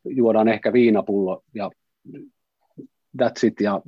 [0.06, 1.72] juodaan ehkä viinapullo ja
[3.22, 3.82] that's it ja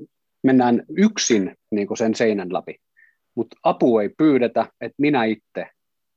[0.43, 2.75] mennään yksin niin sen seinän läpi.
[3.35, 5.67] Mutta apu ei pyydetä, että minä itse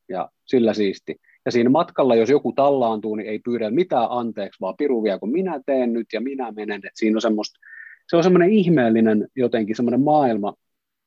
[0.09, 1.16] ja sillä siisti.
[1.44, 5.61] Ja siinä matkalla, jos joku tallaantuu, niin ei pyydä mitään anteeksi, vaan piruvia, kun minä
[5.66, 6.80] teen nyt ja minä menen.
[6.85, 7.61] Et siinä on semmoista,
[8.09, 10.54] se on semmoinen ihmeellinen jotenkin semmoinen maailma,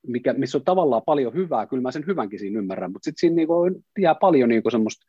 [0.07, 3.35] mikä, missä on tavallaan paljon hyvää, kyllä mä sen hyvänkin siinä ymmärrän, mutta sitten siinä
[3.35, 3.53] niinku
[3.99, 5.05] jää paljon niinku semmoista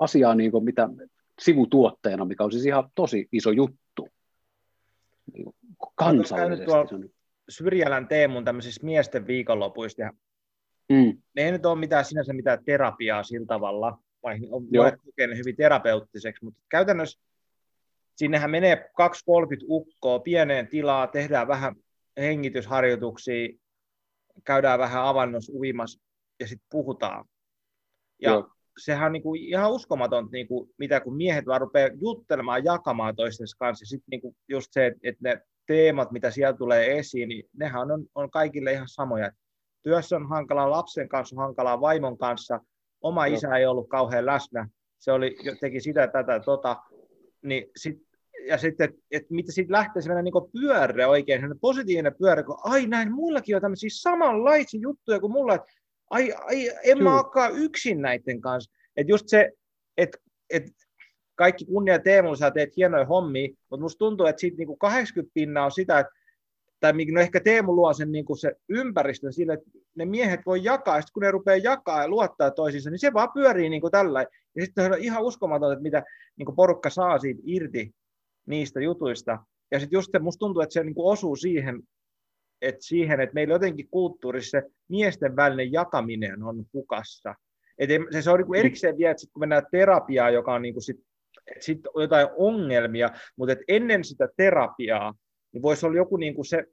[0.00, 0.88] asiaa, niinku, mitä
[1.40, 4.08] sivutuotteena, mikä on siis ihan tosi iso juttu.
[5.32, 5.54] Niinku
[5.94, 6.70] kansallisesti.
[7.48, 10.12] Syrjälän Teemun tämmöisissä miesten viikonlopuista, ja
[10.88, 11.22] mm.
[11.36, 14.64] ne ei nyt ole mitään sinänsä mitään terapiaa sillä tavalla, vai on
[15.04, 17.20] kokenut hyvin terapeuttiseksi, mutta käytännössä
[18.16, 18.84] sinnehän menee 2-30
[19.68, 21.74] ukkoa pieneen tilaa, tehdään vähän
[22.20, 23.48] hengitysharjoituksia,
[24.44, 26.00] käydään vähän avannossa uimassa
[26.40, 27.24] ja sitten puhutaan.
[28.22, 28.50] Ja Joo.
[28.78, 33.86] sehän on niinku ihan uskomaton, niinku, mitä kun miehet vaan rupeaa juttelemaan, jakamaan toistensa kanssa.
[33.86, 38.06] Sitten niinku just se, että et ne teemat, mitä siellä tulee esiin, niin nehän on,
[38.14, 39.32] on kaikille ihan samoja.
[39.82, 42.60] Työssä on hankalaa, lapsen kanssa on hankalaa, vaimon kanssa.
[43.00, 43.36] Oma Joo.
[43.36, 44.68] isä ei ollut kauhean läsnä.
[44.98, 46.76] Se oli, teki sitä, tätä, tota.
[47.42, 48.02] Niin sit,
[48.46, 52.58] ja sitten, että et mitä siitä lähtee sellainen niin pyörre oikein, sellainen positiivinen pyörre, kun
[52.64, 55.72] ai näin, muillakin on tämmöisiä samanlaisia juttuja kuin mulla, että
[56.10, 58.70] ai, ai en mä olekaan yksin näiden kanssa.
[58.96, 59.50] Että just se,
[59.96, 60.18] että
[60.50, 60.64] et,
[61.34, 65.64] kaikki kunnia Teemulle, sä teet hienoja hommia, mutta musta tuntuu, että siitä niinku 80 pinnaa
[65.64, 66.12] on sitä, että
[66.80, 70.64] tai no ehkä Teemu luo sen niin kuin se ympäristö sille, että ne miehet voi
[70.64, 73.80] jakaa, ja sitten kun ne rupeaa jakaa ja luottaa toisiinsa, niin se vaan pyörii niin
[73.80, 74.26] kuin tällä.
[74.56, 76.02] Ja sitten on ihan uskomatonta, että mitä
[76.36, 77.90] niin kuin porukka saa siitä irti
[78.46, 79.38] niistä jutuista.
[79.70, 81.82] Ja sitten just se, musta tuntuu, että se niin kuin osuu siihen,
[82.62, 87.34] että siihen, että meillä jotenkin kulttuurissa miesten välinen jakaminen on hukassa.
[87.78, 90.74] Et se, se on niin erikseen vielä, että sit kun mennään terapiaan, joka on niin
[90.74, 91.00] kuin sit,
[91.60, 95.14] sit jotain ongelmia, mutta et ennen sitä terapiaa,
[95.52, 96.64] niin voisi olla joku niin kuin se,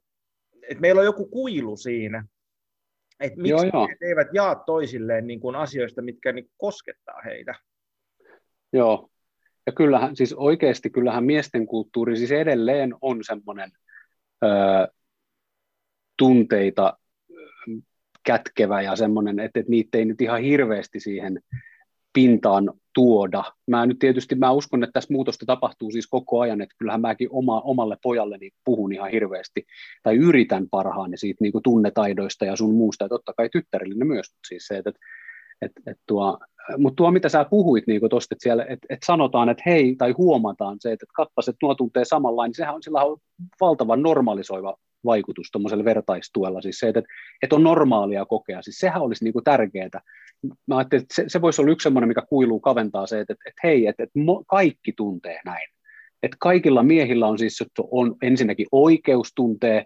[0.62, 2.24] että meillä on joku kuilu siinä,
[3.20, 3.88] että miksi joo, joo.
[4.00, 7.54] eivät jaa toisilleen niin kuin asioista, mitkä niin koskettaa heitä.
[8.72, 9.10] Joo,
[9.66, 13.70] ja kyllähän, siis oikeasti kyllähän miesten kulttuuri siis edelleen on semmoinen
[14.44, 14.86] öö,
[16.18, 16.98] tunteita
[18.26, 21.40] kätkevä ja semmoinen, että, että niitä ei nyt ihan hirveästi siihen
[22.18, 23.44] pintaan tuoda.
[23.66, 27.28] Mä nyt tietysti mä uskon, että tässä muutosta tapahtuu siis koko ajan, että kyllähän mäkin
[27.30, 29.66] oma, omalle pojalleni puhun ihan hirveästi,
[30.02, 34.26] tai yritän parhaani siitä niin kuin tunnetaidoista ja sun muusta, ja totta kai tyttärille myös,
[34.30, 35.00] mutta siis se, että, että,
[35.62, 36.38] että, että tuo,
[36.78, 40.12] mutta tuo, mitä sä puhuit niin tuosta, että, siellä, että, että sanotaan, että hei, tai
[40.12, 43.18] huomataan se, että, kappas, että nuo tuntee samanlainen, niin sehän on, sillä on
[43.60, 47.02] valtavan normalisoiva vaikutus tuommoisella vertaistuella, siis se, että,
[47.42, 49.88] että on normaalia kokea, siis sehän olisi niin kuin tärkeää.
[50.66, 53.48] Mä ajattelin, että se, se voisi olla yksi semmoinen, mikä kuiluu kaventaa se, että, että,
[53.48, 55.68] että hei, että, että kaikki tuntee näin.
[56.22, 59.84] Että kaikilla miehillä on siis että on ensinnäkin oikeus tuntee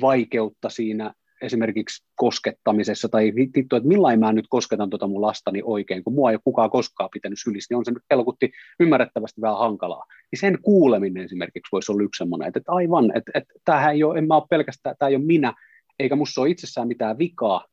[0.00, 6.04] vaikeutta siinä esimerkiksi koskettamisessa, tai vittu, että millain mä nyt kosketan tuota mun lastani oikein,
[6.04, 9.58] kun mua ei ole kukaan koskaan pitänyt sylissä, niin on se nyt helkutti ymmärrettävästi vähän
[9.58, 10.04] hankalaa.
[10.32, 14.04] Niin sen kuuleminen esimerkiksi voisi olla yksi semmoinen, että, että aivan, että, että tämähän ei
[14.04, 15.54] ole, en mä ole pelkästään, tämä ei ole minä,
[15.98, 17.64] eikä musta ole itsessään mitään vikaa,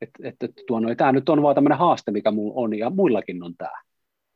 [0.00, 3.42] että, että tuo, no, tämä nyt on vaan tämmöinen haaste, mikä mulla on, ja muillakin
[3.42, 3.82] on tämä.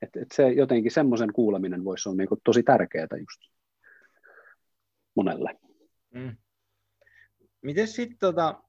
[0.03, 3.40] Että, että se jotenkin semmoisen kuuleminen voisi olla niin kuin tosi tärkeää just
[5.16, 5.59] monelle.
[6.14, 6.37] Mm.
[7.62, 8.62] Miten sitten tota,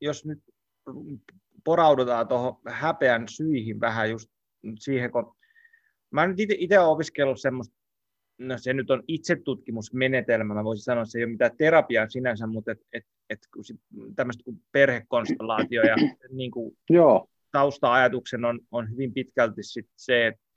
[0.00, 0.38] jos nyt
[1.64, 4.30] poraudutaan tuohon häpeän syihin vähän just
[4.78, 5.34] siihen, kun
[6.10, 7.76] mä nyt itse olen opiskellut semmoista,
[8.38, 12.46] no se nyt on itsetutkimusmenetelmä, mä voisin sanoa, että se ei ole mitään terapiaa sinänsä,
[12.46, 13.38] mutta et, et, et,
[14.16, 15.96] tämmöistä kuin perhekonstellaatio ja
[16.30, 17.28] niin kuin Joo.
[17.52, 20.50] tausta-ajatuksen on, on hyvin pitkälti sit se, että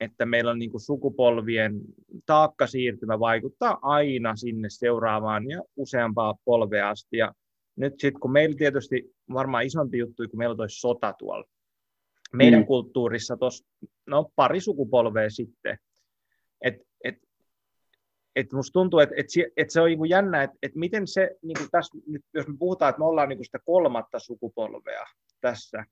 [0.00, 1.80] että meillä on niin kuin sukupolvien
[2.26, 7.16] taakkasiirtymä vaikuttaa aina sinne seuraavaan ja useampaa polvea asti.
[7.16, 7.32] Ja
[7.76, 11.44] nyt sitten kun meillä tietysti varmaan isompi juttu, kun meillä on toi sota tuolla
[12.32, 12.66] meidän mm.
[12.66, 13.64] kulttuurissa tuossa
[14.06, 15.78] no, pari sukupolvea sitten,
[16.60, 17.14] että et,
[18.36, 21.64] et musta tuntuu, että et et se on niinku jännä, että et miten se, niinku
[21.70, 25.04] tässä, nyt, jos me puhutaan, että me ollaan niinku sitä kolmatta sukupolvea
[25.40, 25.84] tässä,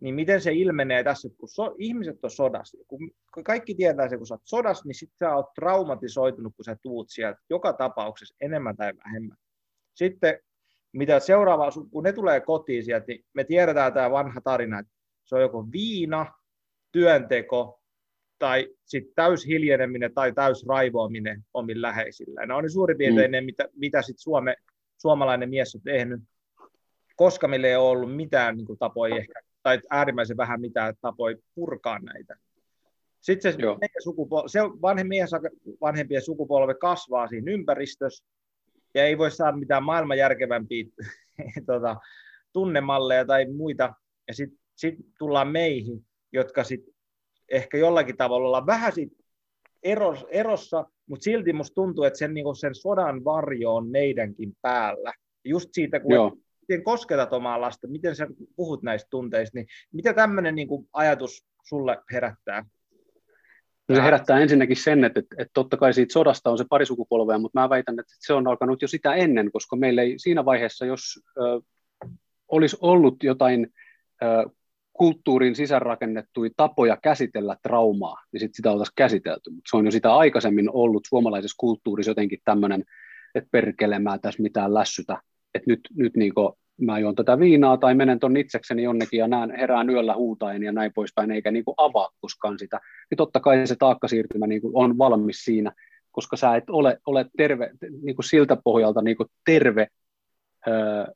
[0.00, 3.10] niin miten se ilmenee tässä, kun so, ihmiset on sodassa, kun
[3.44, 7.10] kaikki tietää se, kun sä oot sodassa, niin sitten sä oot traumatisoitunut, kun sä tuut
[7.10, 9.36] sieltä joka tapauksessa enemmän tai vähemmän.
[9.94, 10.38] Sitten
[10.96, 14.92] mitä seuraavaa, kun ne tulee kotiin sieltä, niin me tiedetään tämä vanha tarina, että
[15.24, 16.32] se on joko viina,
[16.92, 17.80] työnteko
[18.38, 22.46] tai sitten täys hiljeneminen tai täys raivoaminen omin läheisillä.
[22.46, 23.32] Ne on ne suurin piirtein mm.
[23.32, 24.56] ne, mitä, mitä sit Suome,
[24.96, 26.20] suomalainen mies on tehnyt,
[27.16, 31.36] koska meillä ei ole ollut mitään niin kuin, tapoja ehkä, tai äärimmäisen vähän mitään tapoja
[31.54, 32.36] purkaa näitä.
[33.20, 33.58] Sitten se,
[34.08, 35.28] sukupol- se vanhempien,
[35.80, 38.24] vanhempien sukupolve kasvaa siinä ympäristössä,
[38.96, 40.84] ja ei voi saada mitään maailman järkevämpiä
[41.66, 41.96] tota,
[42.52, 43.94] tunnemalleja tai muita,
[44.28, 46.94] ja sitten sit tullaan meihin, jotka sitten
[47.48, 49.12] ehkä jollakin tavalla ollaan vähän sit
[49.82, 55.12] eros, erossa, mutta silti musta tuntuu, että sen, niinku sen sodan varjo on meidänkin päällä.
[55.44, 56.36] Just siitä, kun Joo.
[56.60, 61.98] miten kosketat omaa lasta, miten sä puhut näistä tunteista, niin mitä tämmöinen niinku ajatus sulle
[62.12, 62.64] herättää?
[63.88, 66.86] No se herättää ensinnäkin sen, että, että, että totta kai siitä sodasta on se pari
[66.86, 70.44] sukupolvea, mutta mä väitän, että se on alkanut jo sitä ennen, koska meillä ei siinä
[70.44, 71.60] vaiheessa, jos ö,
[72.48, 73.66] olisi ollut jotain
[74.22, 74.50] ö,
[74.92, 79.50] kulttuurin sisäänrakennettuja tapoja käsitellä traumaa, niin sit sitä oltaisiin käsitelty.
[79.50, 82.84] Mutta se on jo sitä aikaisemmin ollut suomalaisessa kulttuurissa jotenkin tämmöinen,
[83.34, 85.18] että perkelemään tässä mitään lässytä
[85.56, 89.28] että nyt, nyt niin kuin mä juon tätä viinaa tai menen tuon itsekseni jonnekin ja
[89.28, 93.40] näen, herään yöllä huutaen ja näin poispäin, eikä niin kuin avaa koskaan sitä, niin totta
[93.40, 95.72] kai se taakkasiirtymä niin kuin on valmis siinä,
[96.12, 97.70] koska sä et ole, ole terve,
[98.02, 99.86] niin kuin siltä pohjalta niin kuin terve
[100.68, 101.06] öö,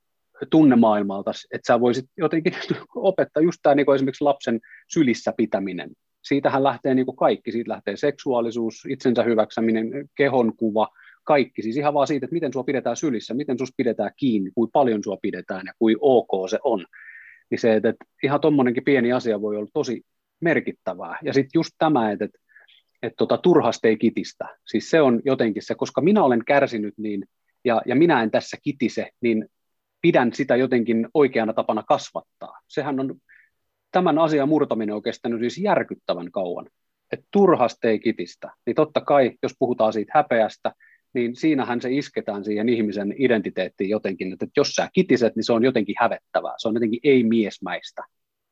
[0.51, 2.53] tunnemaailmalta, että sä voisit jotenkin
[2.95, 5.91] opettaa just tämä niin esimerkiksi lapsen sylissä pitäminen.
[6.23, 10.89] Siitähän lähtee niin kuin kaikki, siitä lähtee seksuaalisuus, itsensä hyväksäminen, kehonkuva,
[11.31, 14.71] kaikki, siis ihan vaan siitä, että miten sua pidetään sylissä, miten sus pidetään kiinni, kuinka
[14.73, 16.87] paljon sua pidetään ja kuin ok se on.
[17.51, 20.03] Niin se, että, että ihan tuommoinenkin pieni asia voi olla tosi
[20.41, 21.19] merkittävää.
[21.23, 22.39] Ja sitten just tämä, että, että,
[23.03, 24.49] että tota, turhasta ei kitistä.
[24.67, 27.25] Siis se on jotenkin se, koska minä olen kärsinyt niin,
[27.65, 29.47] ja, ja minä en tässä kitise, niin
[30.03, 32.61] pidän sitä jotenkin oikeana tapana kasvattaa.
[32.69, 33.15] Sehän on,
[33.91, 36.67] tämän asian murtaminen on kestänyt siis järkyttävän kauan.
[37.13, 38.51] Että turhasta ei kitistä.
[38.67, 40.73] Niin totta kai, jos puhutaan siitä häpeästä,
[41.15, 45.65] niin siinähän se isketään siihen ihmisen identiteettiin jotenkin, että jos sä kitiset, niin se on
[45.65, 48.03] jotenkin hävettävää, se on jotenkin ei-miesmäistä,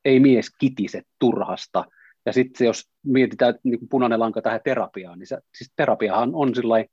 [0.05, 1.85] ei mies kitiset turhasta,
[2.27, 6.55] ja sitten jos mietitään niin kuin punainen lanka tähän terapiaan, niin se, siis terapiahan on
[6.55, 6.85] sillai,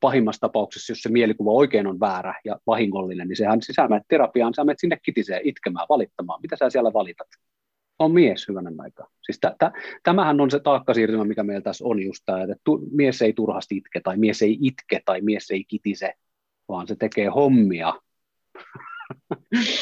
[0.00, 4.64] pahimmassa tapauksessa, jos se mielikuva oikein on väärä ja vahingollinen, niin sehän sisään terapiaan, sä
[4.64, 6.40] menet sinne kitiseen itkemään, valittamaan.
[6.42, 7.26] Mitä sä siellä valitat?
[7.98, 9.10] On mies hyvänen aika.
[9.22, 12.88] Siis t- t- tämähän on se taakkasiirtymä, mikä meillä tässä on just tämä, että tu-
[12.92, 16.12] mies ei turhasti itke, tai mies ei itke, tai mies ei kitise,
[16.68, 17.92] vaan se tekee hommia.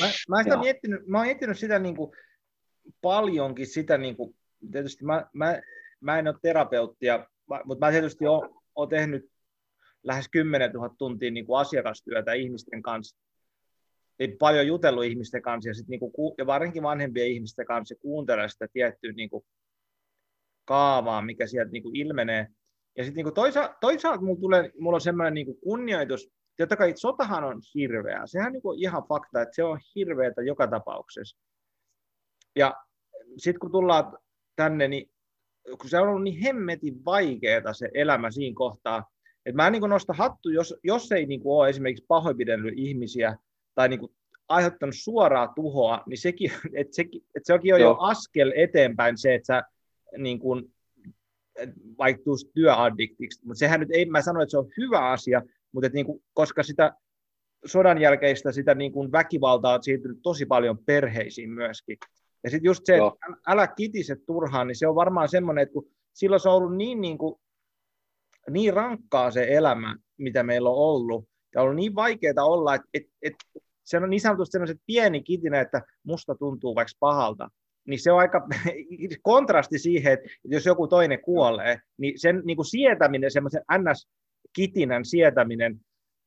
[0.01, 2.13] Mä, mä, sitä miettinyt, mä oon miettinyt sitä niin kuin,
[3.03, 4.37] paljonkin sitä, niin kuin,
[4.73, 5.61] tietysti mä, mä,
[6.01, 7.27] mä en ole terapeuttia,
[7.65, 9.31] mutta mä tietysti oon, oon tehnyt
[10.03, 13.17] lähes 10 000 tuntia niin kuin asiakastyötä ihmisten kanssa,
[14.19, 18.69] niin paljon jutellut ihmisten kanssa ja, sit niinku, ja varsinkin vanhempien ihmisten kanssa kuuntelee sitä
[18.73, 19.45] tiettyä niinku
[20.65, 22.49] kaavaa, mikä sieltä niinku ilmenee.
[22.97, 27.45] Ja sitten niinku toisa, toisaalta mulla, tulee, mulla on semmoinen niinku kunnioitus, totta kai sotahan
[27.45, 31.39] on hirveä, sehän on niinku ihan fakta, että se on hirveätä joka tapauksessa.
[32.57, 32.75] Ja
[33.37, 34.19] sitten kun tullaan
[34.57, 35.11] tänne, niin
[35.79, 39.11] kun se on ollut niin hemmetin vaikeaa se elämä siinä kohtaa,
[39.47, 43.37] että mä en niin nosta hattu, jos, jos ei niin ole esimerkiksi pahoinpidellyt ihmisiä,
[43.75, 44.13] tai niin kuin
[44.49, 49.35] aiheuttanut suoraa tuhoa, niin sekin, että sekin, että se onkin jo, jo askel eteenpäin se,
[49.35, 49.63] että sä
[50.19, 50.75] niin kuin,
[51.99, 52.23] vaikka
[52.55, 56.23] työaddiktiksi, mutta sehän nyt ei, mä sano, että se on hyvä asia, mutta niin kuin,
[56.35, 56.93] koska sitä
[57.67, 61.99] sodan jälkeistä sitä niin kuin väkivaltaa on siirtynyt tosi paljon perheisiin myöskin.
[62.45, 63.09] Ja sitten just se, Joo.
[63.09, 66.77] että älä kitiset turhaan, niin se on varmaan semmoinen, että kun silloin se on ollut
[66.77, 67.35] niin, niin, kuin,
[68.51, 73.13] niin rankkaa se elämä, mitä meillä on ollut, ja on niin vaikeaa olla, että, että,
[73.23, 73.45] että
[73.85, 77.51] se on niin sanotusti sellaiset pieni kitinä, että musta tuntuu vaikka pahalta,
[77.87, 78.49] niin se on aika
[79.23, 85.81] kontrasti siihen, että jos joku toinen kuolee, niin sen niin kuin sietäminen, semmoisen ns-kitinän sietäminen,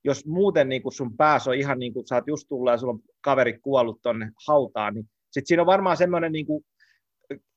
[0.04, 2.78] jos muuten niin kuin sun päässä on ihan niin kuin sä oot just tullut ja
[2.78, 6.66] sulla on kaveri kuollut tonne hautaan, niin sit siinä on varmaan semmoinen, niin kuin,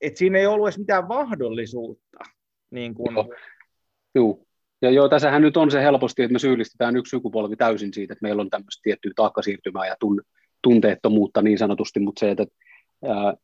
[0.00, 2.18] että siinä ei ollut edes mitään mahdollisuutta.
[2.70, 3.14] Niin kuin...
[3.14, 3.34] Joo.
[4.14, 4.44] Joo.
[4.82, 8.22] Ja joo, tässähän nyt on se helposti, että me syyllistetään yksi sukupolvi täysin siitä, että
[8.22, 10.22] meillä on tämmöistä tiettyä taakkasiirtymää ja tun,
[10.62, 12.46] tunteettomuutta niin sanotusti, mutta se, että
[13.04, 13.34] ää,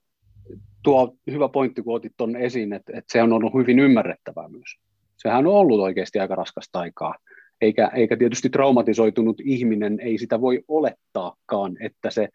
[0.82, 4.76] tuo hyvä pointti, kun otit tuonne esiin, että, että se on ollut hyvin ymmärrettävää myös.
[5.16, 7.14] Sehän on ollut oikeasti aika raskasta aikaa,
[7.60, 12.28] eikä, eikä tietysti traumatisoitunut ihminen, ei sitä voi olettaakaan, että se,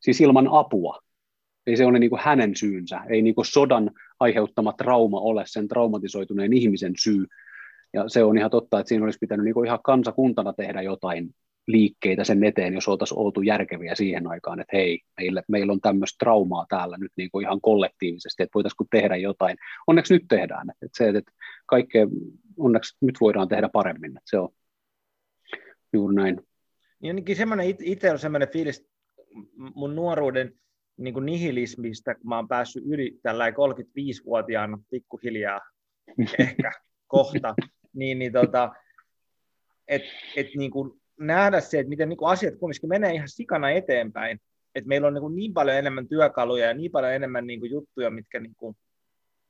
[0.00, 0.98] siis ilman apua,
[1.66, 3.90] ei se ole niin kuin hänen syynsä, ei niin kuin sodan
[4.20, 7.26] aiheuttama trauma ole sen traumatisoituneen ihmisen syy,
[7.92, 11.30] ja se on ihan totta, että siinä olisi pitänyt niin ihan kansakuntana tehdä jotain
[11.66, 16.16] liikkeitä sen eteen, jos oltaisiin oltu järkeviä siihen aikaan, että hei, meillä, meillä on tämmöistä
[16.18, 19.56] traumaa täällä nyt niin kuin ihan kollektiivisesti, että voitaisiinko tehdä jotain.
[19.86, 21.32] Onneksi nyt tehdään, että se, että
[21.66, 22.06] kaikkea,
[22.56, 24.48] onneksi nyt voidaan tehdä paremmin, että se on
[25.92, 26.40] juuri näin.
[27.00, 28.86] Niin ainakin semmoinen, itse on semmoinen fiilis
[29.74, 30.52] mun nuoruuden
[30.96, 35.60] niin kuin nihilismistä, kun mä oon päässyt yli tällä 35-vuotiaana pikkuhiljaa
[36.38, 36.72] ehkä
[37.06, 37.54] kohta,
[37.94, 38.72] niin, niin tota,
[39.88, 40.02] et,
[40.36, 44.40] et niin kuin nähdä se, että miten niin kuin asiat kumminkin menee ihan sikana eteenpäin.
[44.74, 47.70] Et meillä on niin, kuin niin paljon enemmän työkaluja ja niin paljon enemmän niin kuin
[47.70, 48.76] juttuja, mitkä niin kuin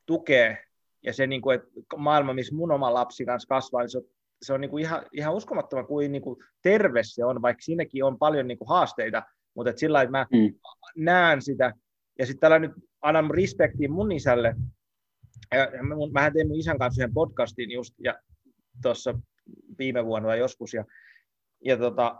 [0.06, 0.64] tukee.
[1.02, 4.04] Ja se, niin kuin, että maailma, missä mun oma lapsi kanssa kasvaa, niin se on,
[4.42, 8.04] se on niin kuin ihan, ihan uskomattoman kuin, niin kuin terve se on, vaikka siinäkin
[8.04, 9.22] on paljon niin kuin haasteita,
[9.54, 10.54] mutta että sillä että mä mm.
[10.96, 11.72] näen sitä.
[12.18, 12.72] Ja sitten tällä nyt
[13.02, 14.54] annan respektiin mun isälle,
[15.54, 15.68] ja
[16.12, 18.14] mähän tein mun isän kanssa yhden podcastin just ja
[18.82, 19.14] tuossa
[19.78, 20.84] viime vuonna tai joskus, ja,
[21.64, 22.16] ja tota,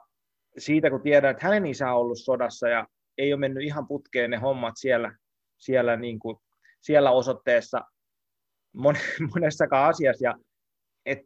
[0.59, 2.87] siitä kun tiedän, että hänen isä on ollut sodassa ja
[3.18, 5.16] ei ole mennyt ihan putkeen ne hommat siellä,
[5.59, 6.37] siellä, niin kuin,
[6.81, 7.81] siellä osoitteessa
[8.73, 8.94] mon,
[9.35, 10.35] monessakaan asiassa, ja
[11.07, 11.18] et,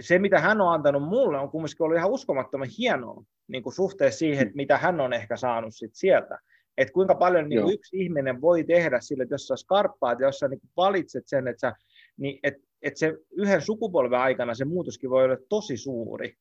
[0.00, 4.18] se, mitä hän on antanut mulle, on kumminkin ollut ihan uskomattoman hienoa niin kuin suhteessa
[4.18, 6.38] siihen, että mitä hän on ehkä saanut sit sieltä.
[6.76, 10.26] Että kuinka paljon niin kuin yksi ihminen voi tehdä sille, että jos sä skarppaat ja
[10.26, 11.74] jos sä niin valitset sen, että, sä,
[12.16, 16.34] niin, että, että se yhden sukupolven aikana se muutoskin voi olla tosi suuri.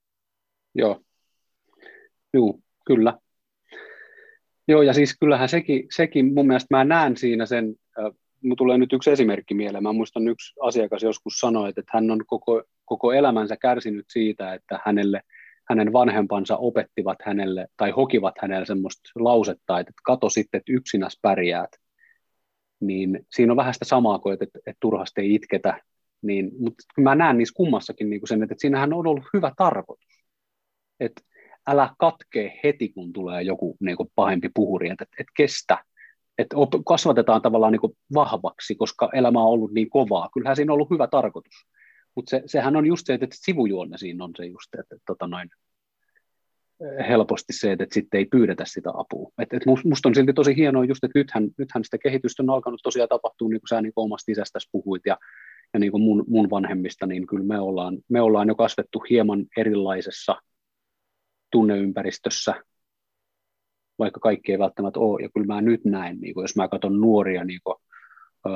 [0.75, 1.01] Joo,
[2.33, 3.17] Joo kyllä.
[4.67, 8.11] Joo, ja siis kyllähän sekin, sekin mun mielestä mä näen siinä sen, äh,
[8.43, 9.83] mun tulee nyt yksi esimerkki mieleen.
[9.83, 14.79] Mä muistan yksi asiakas joskus sanoi, että hän on koko, koko elämänsä kärsinyt siitä, että
[14.85, 15.21] hänelle,
[15.69, 21.71] hänen vanhempansa opettivat hänelle tai hokivat hänelle semmoista lausetta, että kato sitten, että yksinäs pärjäät.
[22.79, 25.81] Niin siinä on vähän sitä samaa kuin, että, että, turhasti ei itketä.
[26.21, 29.51] Niin, mutta mä näen niissä kummassakin niin kuin sen, että, että siinähän on ollut hyvä
[29.57, 30.25] tarkoitus.
[30.99, 31.21] Että
[31.67, 35.77] älä katkee heti, kun tulee joku niin kuin pahempi puhuri, että, että kestä,
[36.37, 36.55] että
[36.87, 40.29] kasvatetaan tavallaan niin vahvaksi, koska elämä on ollut niin kovaa.
[40.33, 41.53] Kyllähän siinä on ollut hyvä tarkoitus,
[42.15, 45.27] mutta se, sehän on just se, että sivujuonne siinä on se just, että, että tota
[45.27, 45.49] noin,
[47.07, 49.31] helposti se, että, että sitten ei pyydetä sitä apua.
[49.37, 52.79] Et, et musta on silti tosi hienoa just, että nythän, nythän sitä kehitystä on alkanut
[52.83, 55.17] tosiaan tapahtua, niin kuin sä niin omasta isästäsi puhuit ja,
[55.73, 59.45] ja niin kuin mun, mun vanhemmista, niin kyllä me ollaan, me ollaan jo kasvettu hieman
[59.57, 60.35] erilaisessa
[61.51, 62.55] tunneympäristössä,
[63.99, 65.21] vaikka kaikki ei välttämättä ole.
[65.21, 67.75] Ja kyllä mä nyt näen, niin kuin jos mä katson nuoria niin kuin,
[68.45, 68.49] ö,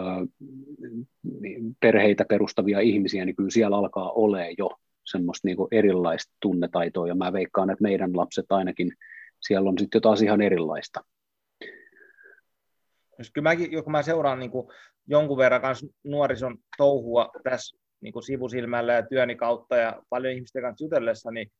[1.41, 4.69] niin perheitä perustavia ihmisiä, niin kyllä siellä alkaa olemaan jo
[5.03, 8.91] semmoista niin erilaista tunnetaitoa, ja mä veikkaan, että meidän lapset ainakin,
[9.39, 11.01] siellä on sitten jotain ihan erilaista.
[13.17, 14.67] Jos kyllä mäkin, kun mä seuraan niin kuin
[15.07, 20.61] jonkun verran kanssa nuorison touhua tässä niin kuin sivusilmällä ja työni kautta ja paljon ihmisten
[20.61, 21.51] kanssa jutellessa, niin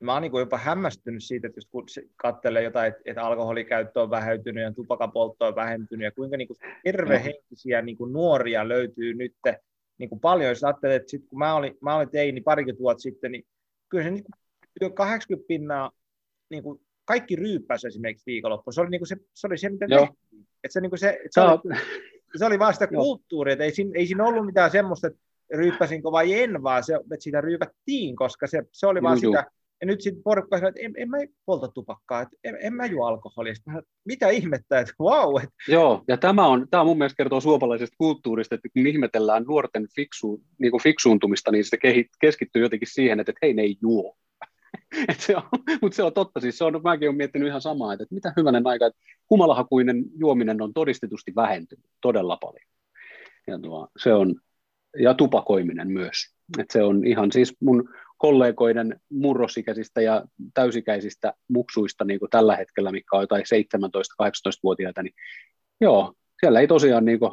[0.00, 4.10] mä oon niin jopa hämmästynyt siitä, että just kun katselee jotain, että, että alkoholikäyttö on
[4.10, 9.34] vähentynyt ja tupakapoltto on vähentynyt ja kuinka niin kuin tervehenkisiä niin kuin nuoria löytyy nyt
[9.98, 10.48] niin kuin paljon.
[10.48, 13.44] Jos ajattelee, että sit, kun mä olin, mä olin teini parikymmentä vuotta sitten, niin
[13.88, 14.24] kyllä se niin
[14.80, 15.90] kuin 80 pinnaa
[16.50, 18.72] niin kuin kaikki ryyppäsi esimerkiksi viikonloppu.
[18.72, 20.46] Se oli, niin kuin se, se, oli se, mitä tehtiin.
[20.64, 21.74] Että se, niin kuin se, että se, oli,
[22.36, 25.20] se oli vaan sitä kulttuuria, että ei siinä, ei siinä ollut mitään semmoista, että
[25.54, 29.50] ryyppäsinkö vai en, vaan se, että sitä ryypättiin, koska se, se oli vaan Juu, sitä,
[29.80, 32.86] ja nyt sitten porukka sanoo, että en, en mä polta tupakkaa, että en, en mä
[32.86, 33.54] juo alkoholia.
[33.54, 35.32] Sitten mitä ihmettä, että vau.
[35.32, 35.54] Wow, että...
[35.68, 40.40] Joo, ja tämä, on, tämä mun mielestä kertoo suomalaisesta kulttuurista, että kun ihmetellään nuorten fiksu,
[40.58, 41.76] niin kuin fiksuuntumista, niin se
[42.20, 44.16] keskittyy jotenkin siihen, että hei, ne ei juo.
[45.26, 45.42] se on,
[45.82, 48.32] mutta se on totta, siis se on, mäkin olen miettinyt ihan samaa, että, että mitä
[48.36, 49.00] hyvänen aika, että
[49.30, 52.66] humalahakuinen juominen on todistetusti vähentynyt todella paljon.
[53.46, 54.34] Ja, tuo, se on,
[54.98, 56.16] ja tupakoiminen myös.
[56.58, 60.24] että se on ihan siis mun kollegoiden murrosikäisistä ja
[60.54, 65.14] täysikäisistä muksuista niin kuin tällä hetkellä, mikä on jotain 17-18-vuotiaita, niin
[65.80, 67.32] joo, siellä ei tosiaan niin kuin,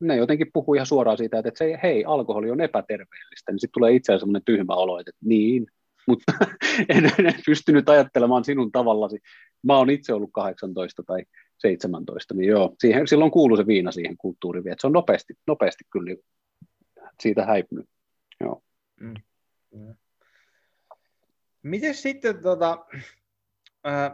[0.00, 3.92] ne jotenkin puhuu ihan suoraan siitä, että se, hei, alkoholi on epäterveellistä, niin sitten tulee
[3.92, 5.66] itse asiassa sellainen tyhmä olo, että niin,
[6.08, 6.32] mutta
[6.88, 9.18] en, en pystynyt ajattelemaan sinun tavallasi.
[9.62, 11.24] Mä oon itse ollut 18 tai
[11.58, 15.84] 17, niin joo, siihen, silloin kuuluu se viina siihen kulttuuriin, että se on nopeasti, nopeasti
[15.92, 16.18] kyllä niin
[17.20, 17.86] siitä häipynyt.
[18.40, 18.62] Joo.
[19.00, 19.14] Mm.
[21.62, 22.86] Miten sitten, tota,
[23.86, 24.12] äh,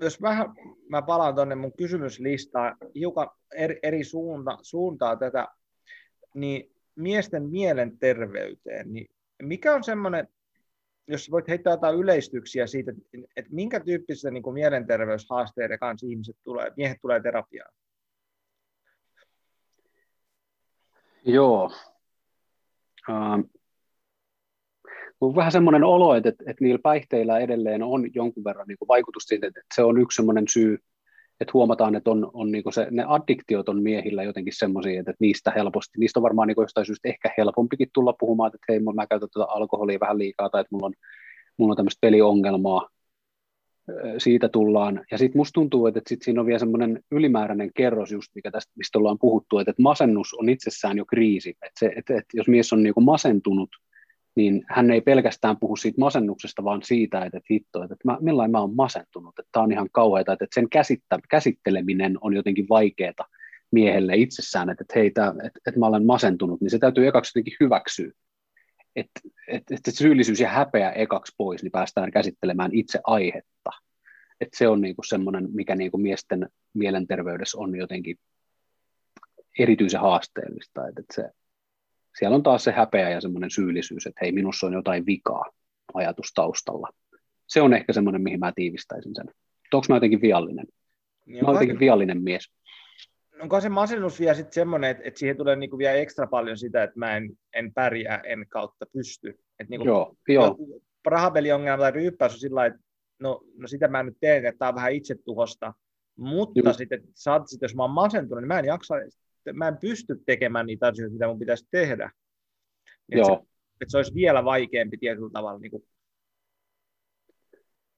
[0.00, 0.46] jos vähän
[0.88, 5.48] mä palaan tuonne mun kysymyslistaan, hiukan eri, eri suunta, suuntaa tätä,
[6.34, 9.06] niin miesten mielenterveyteen, niin
[9.42, 10.28] mikä on semmoinen,
[11.08, 12.92] jos voit heittää jotain yleistyksiä siitä,
[13.36, 17.72] että minkä tyyppistä niin kuin mielenterveyshaasteiden kanssa ihmiset tulee, miehet tulee terapiaan?
[21.26, 21.70] Joo.
[23.08, 23.50] Uh,
[25.20, 29.46] on vähän semmoinen olo, että, että, niillä päihteillä edelleen on jonkun verran niin vaikutus siitä,
[29.46, 30.78] että se on yksi semmoinen syy,
[31.44, 35.50] että huomataan, että on, on niin se, ne addiktiot on miehillä jotenkin semmoisia, että, niistä
[35.50, 39.28] helposti, niistä on varmaan niin jostain syystä ehkä helpompikin tulla puhumaan, että hei, mä käytän
[39.32, 40.94] tuota alkoholia vähän liikaa, tai että mulla on,
[41.56, 42.88] mulla on tämmöistä peliongelmaa,
[44.18, 45.04] siitä tullaan.
[45.10, 48.72] Ja sitten musta tuntuu, että sit siinä on vielä semmoinen ylimääräinen kerros just, mikä tästä,
[48.76, 51.50] mistä ollaan puhuttu, että, masennus on itsessään jo kriisi.
[51.50, 53.70] Että, että, että jos mies on niin masentunut,
[54.36, 58.60] niin hän ei pelkästään puhu siitä masennuksesta, vaan siitä, että, hitto, että mä, millainen mä
[58.60, 63.28] oon masentunut, että tämä on ihan kauheata, että sen käsittä, käsitteleminen on jotenkin vaikeaa
[63.70, 67.38] miehelle itsessään, että, että hei, tää, että, että mä olen masentunut, niin se täytyy ekaksi
[67.38, 68.12] jotenkin hyväksyä.
[68.96, 73.70] Että, että, että syyllisyys ja häpeä ekaksi pois, niin päästään käsittelemään itse aihetta.
[74.40, 78.16] Että se on niinku semmoinen, mikä niinku miesten mielenterveydessä on jotenkin
[79.58, 81.30] erityisen haasteellista, että, että se,
[82.18, 85.44] siellä on taas se häpeä ja semmoinen syyllisyys, että hei, minussa on jotain vikaa
[85.94, 86.88] ajatus taustalla.
[87.46, 89.26] Se on ehkä semmoinen, mihin mä tiivistäisin sen.
[89.72, 90.66] Onko mä jotenkin viallinen?
[91.26, 92.52] Niin mä oon jotenkin viallinen mies.
[93.40, 96.82] onko se masennus vielä sitten semmoinen, että, että siihen tulee niinku vielä ekstra paljon sitä,
[96.82, 99.38] että mä en, en pärjää, en kautta pysty.
[99.60, 100.56] Et niinku, joo, joo.
[101.06, 102.80] Rahapeliongelma tai ryyppäys on sillä että
[103.18, 105.74] no, no sitä mä nyt teen, että tämä on vähän itsetuhosta,
[106.16, 108.94] mutta sitten, saat, sitten jos mä oon masentunut, niin mä en jaksa,
[109.52, 112.10] mä en pysty tekemään niitä asioita, mitä mun pitäisi tehdä.
[113.12, 115.82] Että se, että se olisi vielä vaikeampi tietyllä tavalla niin kuin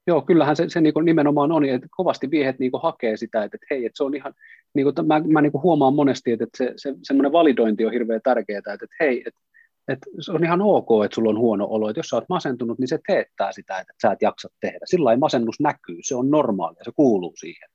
[0.07, 3.66] Joo, kyllähän se, se niin nimenomaan on, että kovasti miehet niin hakee sitä, että, että
[3.70, 4.34] hei, että se on ihan,
[4.74, 8.20] niin kuin, mä, mä niin huomaan monesti, että, että se, se, semmoinen validointi on hirveän
[8.24, 9.40] tärkeää, että, että hei, että,
[9.88, 12.78] että se on ihan ok, että sulla on huono olo, että jos sä oot masentunut,
[12.78, 14.78] niin se teettää sitä, että sä et jaksa tehdä.
[14.84, 17.68] Sillä masennus näkyy, se on normaalia, se kuuluu siihen.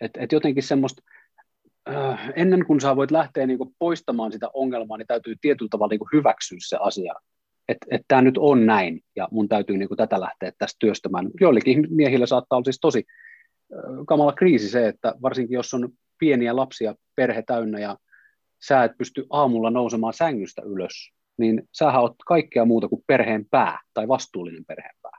[0.00, 1.02] Että et jotenkin semmoista,
[2.36, 6.58] ennen kuin sä voit lähteä niin poistamaan sitä ongelmaa, niin täytyy tietyllä tavalla niin hyväksyä
[6.60, 7.14] se asia
[7.68, 11.30] että et tämä nyt on näin ja mun täytyy niin kuin tätä lähteä tästä työstämään.
[11.40, 13.04] Joillekin miehillä saattaa olla siis tosi
[14.06, 17.96] kamala kriisi se, että varsinkin jos on pieniä lapsia, perhe täynnä ja
[18.66, 23.80] sä et pysty aamulla nousemaan sängystä ylös, niin sä oot kaikkea muuta kuin perheen pää
[23.94, 25.18] tai vastuullinen perheen pää.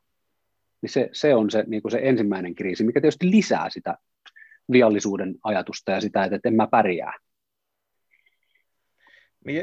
[0.81, 3.97] Niin se, se on se, niin kuin se ensimmäinen kriisi, mikä tietysti lisää sitä
[4.71, 7.13] viallisuuden ajatusta ja sitä, että en mä pärjää.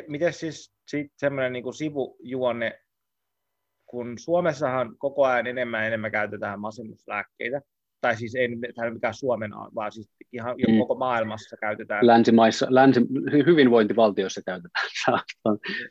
[0.08, 2.80] Miten siis sitten semmoinen niin sivujuonne,
[3.86, 7.60] kun Suomessahan koko ajan enemmän ja enemmän käytetään masennuslääkkeitä,
[8.00, 10.78] tai siis ei tämä mikään Suomen, vaan siis ihan mm.
[10.78, 12.06] koko maailmassa käytetään.
[12.06, 13.00] Länsimaissa, länsi,
[13.46, 14.88] hyvinvointivaltioissa käytetään.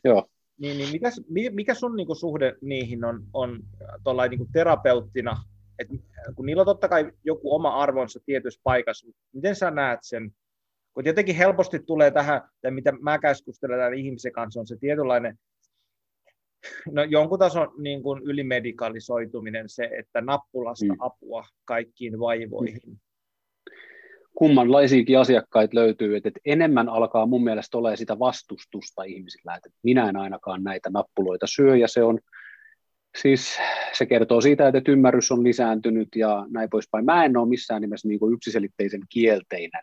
[0.05, 0.27] Joo.
[0.57, 1.09] Niin, niin mikä,
[1.51, 3.59] mikä sun niinku suhde niihin on, on
[4.29, 5.37] niinku terapeuttina,
[5.79, 5.87] Et,
[6.35, 10.31] kun niillä on totta kai joku oma arvonsa tietyssä paikassa, miten sä näet sen
[10.95, 15.37] mutta jotenkin helposti tulee tähän, tai mitä mä keskustelen tämän ihmisen kanssa, on se tietynlainen
[16.91, 20.95] no, jonkun tason niin kuin ylimedikalisoituminen, se, että nappulasta mm.
[20.99, 22.99] apua kaikkiin vaivoihin.
[24.35, 30.15] Kummanlaisiakin asiakkaita löytyy, että, enemmän alkaa mun mielestä ole sitä vastustusta ihmisillä, että minä en
[30.15, 32.19] ainakaan näitä nappuloita syö, ja se on
[33.17, 33.57] Siis
[33.93, 37.05] se kertoo siitä, että ymmärrys on lisääntynyt ja näin poispäin.
[37.05, 39.81] Mä en ole missään nimessä niin kuin yksiselitteisen kielteinen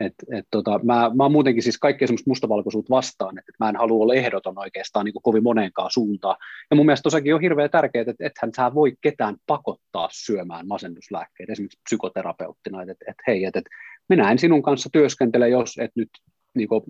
[0.00, 3.76] et, et tota, mä, mä oon muutenkin siis kaikkea semmoista mustavalkoisuutta vastaan, että mä en
[3.76, 6.36] halua olla ehdoton oikeastaan niin kovin moneenkaan suuntaan.
[6.70, 11.52] Ja mun mielestä tosiaankin on hirveän tärkeää, että ethän sä voi ketään pakottaa syömään masennuslääkkeitä,
[11.52, 13.70] esimerkiksi psykoterapeuttina, että, että, että hei, että, että
[14.08, 16.10] minä en sinun kanssa työskentele, jos et nyt
[16.54, 16.82] niin kuin,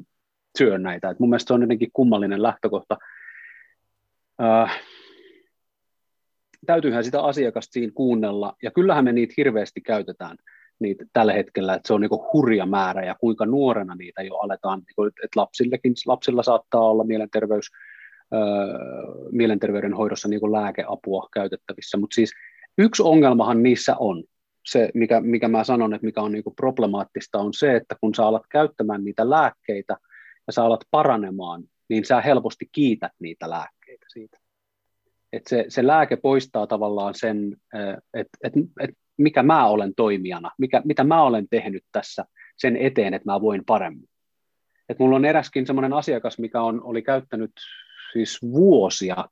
[0.58, 1.10] syö näitä.
[1.10, 2.96] Et mun mielestä se on jotenkin kummallinen lähtökohta.
[4.42, 4.80] Äh,
[6.66, 10.36] täytyyhän sitä asiakasta siinä kuunnella, ja kyllähän me niitä hirveästi käytetään
[10.80, 14.78] niitä tällä hetkellä, että se on niin hurja määrä ja kuinka nuorena niitä jo aletaan,
[14.78, 17.66] niin että lapsillekin, lapsilla saattaa olla mielenterveys,
[18.34, 18.40] öö,
[19.32, 22.32] mielenterveyden hoidossa niin lääkeapua käytettävissä, mutta siis
[22.78, 24.24] yksi ongelmahan niissä on,
[24.66, 28.26] se mikä, mikä mä sanon, että mikä on niin problemaattista on se, että kun sä
[28.26, 29.96] alat käyttämään niitä lääkkeitä
[30.46, 34.38] ja sä alat paranemaan, niin sä helposti kiität niitä lääkkeitä siitä.
[35.32, 37.56] Et se, se lääke poistaa tavallaan sen,
[38.14, 42.24] että et, et mikä mä olen toimijana, mikä, mitä mä olen tehnyt tässä
[42.56, 44.08] sen eteen, että mä voin paremmin.
[44.88, 47.52] Et mulla on eräskin semmoinen asiakas, mikä on, oli käyttänyt
[48.12, 49.24] siis vuosia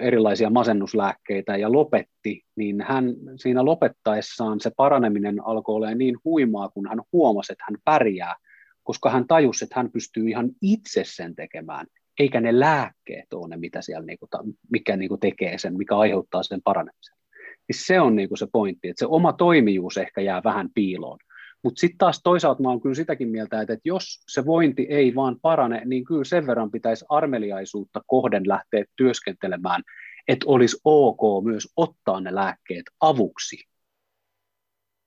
[0.00, 6.88] erilaisia masennuslääkkeitä ja lopetti, niin hän siinä lopettaessaan se paraneminen alkoi olla niin huimaa, kun
[6.88, 8.34] hän huomasi, että hän pärjää,
[8.82, 11.86] koska hän tajusi, että hän pystyy ihan itse sen tekemään,
[12.18, 14.28] eikä ne lääkkeet ole ne, mitä siellä niinku,
[14.70, 17.22] mikä niinku tekee sen, mikä aiheuttaa sen paranemisen
[17.68, 21.18] niin se on niin kuin se pointti, että se oma toimijuus ehkä jää vähän piiloon.
[21.64, 25.14] Mutta sitten taas toisaalta mä oon kyllä sitäkin mieltä, että, että jos se vointi ei
[25.14, 29.82] vaan parane, niin kyllä sen verran pitäisi armeliaisuutta kohden lähteä työskentelemään,
[30.28, 33.56] että olisi ok myös ottaa ne lääkkeet avuksi,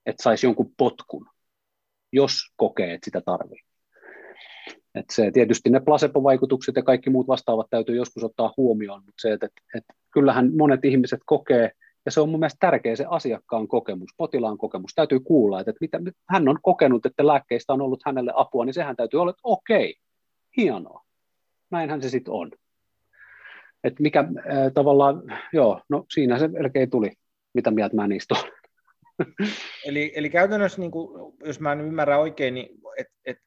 [0.05, 1.29] että saisi jonkun potkun,
[2.11, 3.64] jos kokee, että sitä tarvii.
[4.95, 9.33] Et se, tietysti ne placebo-vaikutukset ja kaikki muut vastaavat täytyy joskus ottaa huomioon, mutta se,
[9.33, 11.71] että, että, että kyllähän monet ihmiset kokee–
[12.05, 14.91] ja se on mun mielestä tärkeä se asiakkaan kokemus, potilaan kokemus.
[14.95, 18.95] Täytyy kuulla, että mitä, hän on kokenut, että lääkkeistä on ollut hänelle apua, niin sehän
[18.95, 19.95] täytyy olla, että okei,
[20.57, 21.01] hienoa.
[21.71, 22.51] Näinhän se sitten on.
[23.83, 25.23] Että mikä äh, tavallaan,
[25.53, 27.11] joo, no siinä se melkein tuli,
[27.53, 28.53] mitä mieltä mä niistä olen.
[29.85, 33.37] Eli, eli käytännössä, niin kuin, jos mä en ymmärrä oikein, niin että et,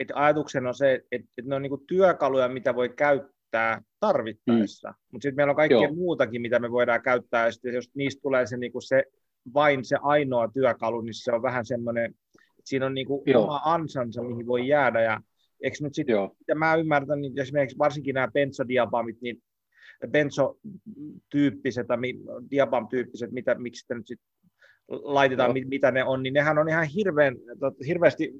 [0.00, 4.88] et ajatuksena on se, että et ne on niin työkaluja, mitä voi käyttää tarvittaessa.
[4.88, 4.94] Mm.
[5.12, 5.94] Mutta sitten meillä on kaikkea Joo.
[5.94, 9.04] muutakin, mitä me voidaan käyttää, ja sitten jos niistä tulee se, niin se
[9.54, 14.22] vain se ainoa työkalu, niin se on vähän semmoinen, että siinä on niin oma ansansa,
[14.22, 15.20] mihin voi jäädä, ja
[15.62, 19.42] eikö nyt sitten, mitä mä ymmärrän, niin esimerkiksi varsinkin nämä benzodiabamit, niin
[20.08, 21.98] benzotyyppiset tai
[22.50, 24.26] diabam-tyyppiset, mitä, miksi sitä nyt sitten
[24.88, 27.36] laitetaan, mit, mitä ne on, niin nehän on ihan hirveän,
[27.86, 28.32] hirveästi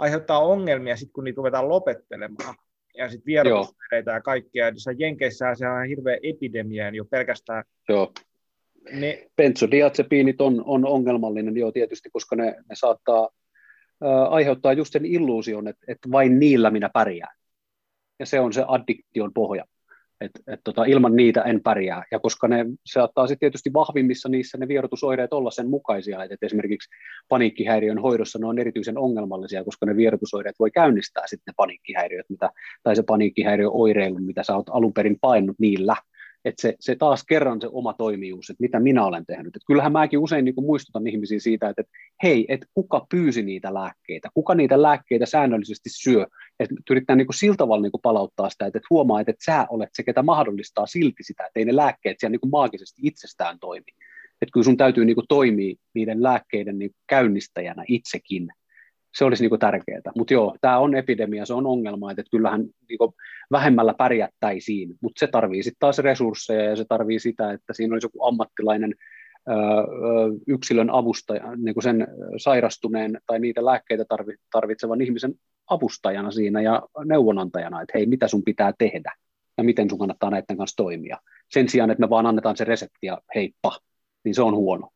[0.00, 2.54] aiheuttaa ongelmia sitten, kun niitä ruvetaan lopettelemaan.
[2.96, 4.68] Ja sitten vierotusoireita ja kaikkea.
[4.68, 7.64] Jossa Jenkeissä se on hirveä epidemia jo pelkästään.
[7.88, 8.12] Joo.
[8.92, 9.26] Ne...
[9.36, 13.28] Benzodiazepiinit on, on ongelmallinen jo tietysti, koska ne, ne saattaa
[14.04, 17.36] äh, aiheuttaa just sen illuusion, että, että vain niillä minä pärjään.
[18.18, 19.64] Ja se on se addiktion pohja.
[20.20, 22.04] Et, et tota, ilman niitä en pärjää.
[22.10, 26.42] Ja koska ne saattaa sitten tietysti vahvimmissa niissä ne vierotusoireet olla sen mukaisia, että et
[26.42, 26.90] esimerkiksi
[27.28, 32.50] paniikkihäiriön hoidossa ne on erityisen ongelmallisia, koska ne vierotusoireet voi käynnistää sitten ne paniikkihäiriöt, mitä,
[32.82, 35.96] tai se paniikkihäiriöoireilu, mitä sä oot alun perin painut niillä
[36.44, 39.56] että se, se taas kerran se oma toimijuus, että mitä minä olen tehnyt.
[39.56, 43.74] Et kyllähän mäkin usein niin muistutan ihmisiä siitä, että, että hei, että kuka pyysi niitä
[43.74, 46.26] lääkkeitä, kuka niitä lääkkeitä säännöllisesti syö,
[46.60, 49.90] että yritetään niin sillä tavalla niin palauttaa sitä, että, että huomaa, että, että sä olet
[49.92, 53.92] se, ketä mahdollistaa silti sitä, että ei ne lääkkeet siellä niin maagisesti itsestään toimi.
[54.42, 58.48] Että kyllä sun täytyy niin toimia niiden lääkkeiden niin käynnistäjänä itsekin,
[59.14, 60.00] se olisi niin tärkeää.
[60.16, 62.98] Mutta joo, tämä on epidemia, se on ongelma, että kyllähän niin
[63.50, 68.04] vähemmällä pärjättäisiin, mutta se tarvii sitten taas resursseja ja se tarvii sitä, että siinä olisi
[68.04, 68.94] joku ammattilainen
[70.46, 72.06] yksilön avustaja, niin kuin sen
[72.36, 74.04] sairastuneen tai niitä lääkkeitä
[74.52, 75.34] tarvitsevan ihmisen
[75.70, 79.12] avustajana siinä ja neuvonantajana, että hei, mitä sun pitää tehdä
[79.58, 81.18] ja miten sun kannattaa näiden kanssa toimia.
[81.48, 83.78] Sen sijaan, että me vaan annetaan se resepti ja heippa,
[84.24, 84.88] niin se on huono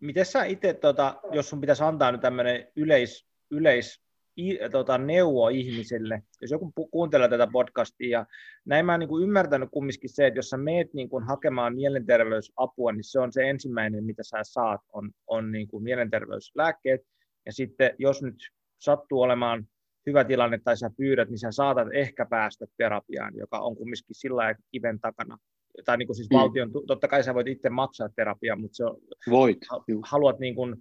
[0.00, 4.02] miten sä itse, tota, jos sun pitäisi antaa nyt tämmöinen yleis, yleis
[4.36, 8.26] i, tota, neuvo ihmiselle, jos joku pu- kuuntelee tätä podcastia, ja
[8.64, 12.92] näin mä oon niin ymmärtänyt kumminkin se, että jos sä meet niin kuin hakemaan mielenterveysapua,
[12.92, 17.00] niin se on se ensimmäinen, mitä sä saat, on, on niin kuin mielenterveyslääkkeet,
[17.46, 18.36] ja sitten jos nyt
[18.78, 19.68] sattuu olemaan
[20.06, 24.54] hyvä tilanne tai sä pyydät, niin sä saatat ehkä päästä terapiaan, joka on kumminkin sillä
[24.72, 25.38] kiven takana
[25.84, 26.36] tai niin kuin siis mm.
[26.36, 28.96] valtion, totta kai sä voit itse maksaa terapiaa, mutta se on,
[29.30, 29.58] voit.
[30.04, 30.76] haluat niin kuin,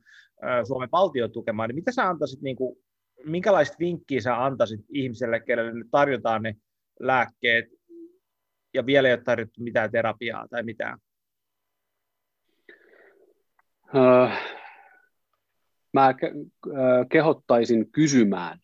[0.67, 2.77] Suomen valtio tukemaan, niin mitä sä antaisit, niin kuin,
[3.25, 6.55] minkälaista vinkkiä sä antaisit ihmiselle, kenelle ne tarjotaan ne
[6.99, 7.65] lääkkeet,
[8.73, 10.97] ja vielä ei ole tarjottu mitään terapiaa tai mitään?
[13.93, 14.31] Uh,
[15.93, 18.59] mä ke- kehottaisin kysymään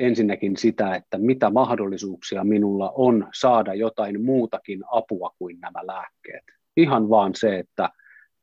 [0.00, 6.44] ensinnäkin sitä, että mitä mahdollisuuksia minulla on saada jotain muutakin apua kuin nämä lääkkeet.
[6.76, 7.90] Ihan vaan se, että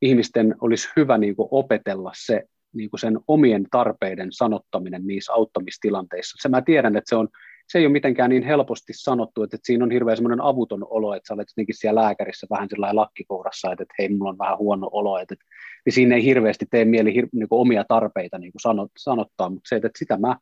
[0.02, 2.44] ihmisten olisi hyvä niin kuin opetella se
[2.74, 6.38] niin kuin sen omien tarpeiden sanottaminen niissä auttamistilanteissa.
[6.42, 7.28] Se mä tiedän, että se, on,
[7.68, 11.14] se ei ole mitenkään niin helposti sanottu, että, että siinä on hirveän semmoinen avuton olo,
[11.14, 14.58] että sä olet jotenkin siellä lääkärissä vähän sellainen lakkikourassa, että, että hei, mulla on vähän
[14.58, 15.46] huono olo, että, että
[15.86, 19.70] niin siinä ei hirveästi tee mieli hir, niin omia tarpeita niin kuin sanot, sanottaa, mutta
[19.70, 20.36] se, että, että sitä mä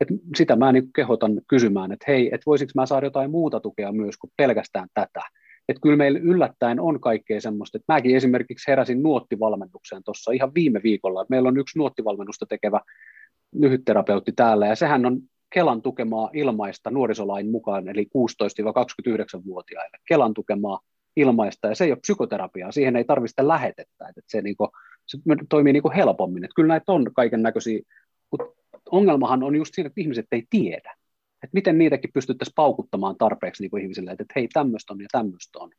[0.00, 3.92] et sitä mä niin kehotan kysymään, että hei, että voisinko mä saada jotain muuta tukea
[3.92, 5.22] myös kuin pelkästään tätä.
[5.68, 10.80] Että kyllä meillä yllättäen on kaikkea semmoista, että mäkin esimerkiksi heräsin nuottivalmennukseen tuossa ihan viime
[10.82, 11.26] viikolla.
[11.28, 12.80] Meillä on yksi nuottivalmennusta tekevä
[13.54, 15.20] lyhytterapeutti täällä, ja sehän on
[15.52, 19.98] Kelan tukemaa ilmaista nuorisolain mukaan, eli 16-29-vuotiaille.
[20.08, 20.80] Kelan tukemaa
[21.16, 24.68] ilmaista, ja se ei ole psykoterapiaa, siihen ei tarvitse lähetettä, että se, niinku,
[25.06, 25.18] se
[25.48, 26.44] toimii niinku helpommin.
[26.44, 27.80] Että kyllä näitä on kaiken näköisiä,
[28.30, 28.61] mutta
[28.92, 30.94] ongelmahan on just siinä, että ihmiset ei tiedä.
[31.42, 35.08] Että miten niitäkin pystyttäisiin paukuttamaan tarpeeksi niin kuin ihmisille, että, että hei, tämmöistä on ja
[35.12, 35.70] tämmöistä on.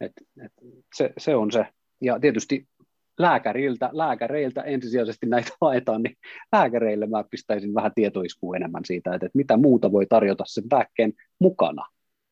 [0.00, 0.12] Et,
[0.44, 0.52] et
[0.94, 1.66] se, se on se.
[2.00, 2.68] Ja tietysti
[3.18, 6.16] lääkäriltä, lääkäreiltä ensisijaisesti näitä haetaan, niin
[6.52, 11.12] lääkäreille mä pistäisin vähän tietoiskua enemmän siitä, että, että mitä muuta voi tarjota sen lääkkeen
[11.38, 11.86] mukana,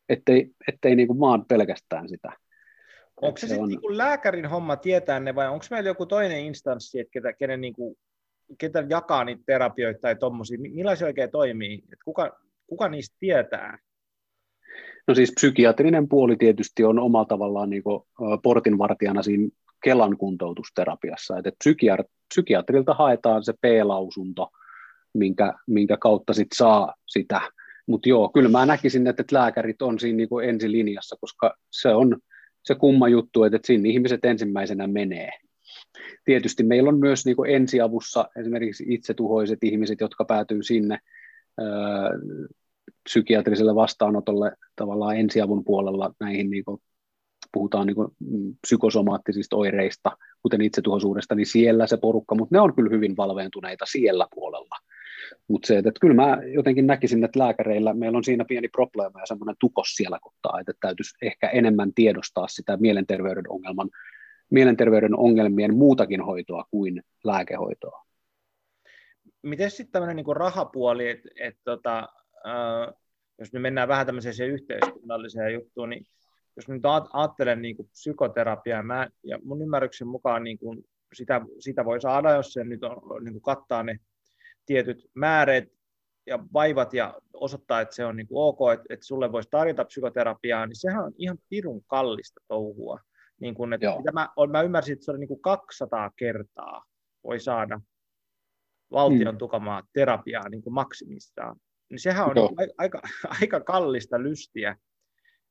[0.08, 2.32] ettei, ettei niin kuin maan pelkästään sitä.
[3.22, 3.68] Onko se, se sitten on...
[3.68, 7.74] niin lääkärin homma tietää ne vai onko meillä joku toinen instanssi, että ketä, kenen niin
[7.74, 7.96] kuin
[8.58, 13.78] ketä jakaa niitä terapioita tai tuommoisia, millaisia oikein toimii, että kuka, kuka niistä tietää?
[15.08, 17.82] No siis psykiatrinen puoli tietysti on omalla tavallaan niin
[18.42, 19.48] portinvartijana siinä
[19.84, 24.48] Kelan kuntoutusterapiassa, että psykiat- psykiatrilta haetaan se P-lausunto,
[25.14, 27.40] minkä, minkä kautta sit saa sitä.
[27.86, 32.18] Mutta joo, kyllä mä näkisin, että, että lääkärit on siinä niin ensilinjassa, koska se on
[32.64, 35.30] se kumma juttu, että, että siinä ihmiset ensimmäisenä menee
[36.24, 40.98] tietysti meillä on myös niin kuin ensiavussa esimerkiksi itsetuhoiset ihmiset, jotka päätyy sinne
[41.60, 41.64] ö,
[43.04, 46.80] psykiatriselle vastaanotolle tavallaan ensiavun puolella näihin niin kuin,
[47.52, 50.10] puhutaan niin kuin, mm, psykosomaattisista oireista,
[50.42, 54.76] kuten itsetuhoisuudesta, niin siellä se porukka, mutta ne on kyllä hyvin valveentuneita siellä puolella.
[55.48, 59.20] Mutta se, että, että kyllä mä jotenkin näkisin, että lääkäreillä meillä on siinä pieni probleema
[59.20, 63.90] ja semmoinen tukos siellä kohtaa, että täytyisi ehkä enemmän tiedostaa sitä mielenterveyden ongelman
[64.50, 68.04] mielenterveyden ongelmien muutakin hoitoa kuin lääkehoitoa.
[69.42, 72.08] Miten sitten tämmöinen niin rahapuoli, että et, tota,
[72.46, 72.94] äh,
[73.38, 76.06] jos me mennään vähän tämmöiseen yhteiskunnalliseen juttuun, niin
[76.56, 76.82] jos nyt
[77.12, 82.30] ajattelen niin kuin psykoterapiaa, mä, ja mun ymmärryksen mukaan niin kuin sitä, sitä voi saada,
[82.30, 83.98] jos se nyt on, niin kuin kattaa ne
[84.66, 85.72] tietyt määreet
[86.26, 89.84] ja vaivat ja osoittaa, että se on niin kuin ok, että, että sulle voisi tarjota
[89.84, 93.00] psykoterapiaa, niin sehän on ihan pirun kallista touhua.
[93.40, 96.84] Niin kuin, että mitä mä, mä ymmärsin, että se oli niin kuin 200 kertaa
[97.24, 97.80] voi saada
[98.92, 99.38] valtion mm.
[99.38, 101.56] tukamaa terapiaa niin kuin maksimissaan.
[101.90, 103.00] Niin sehän on niin aika,
[103.40, 104.76] aika kallista lystiä.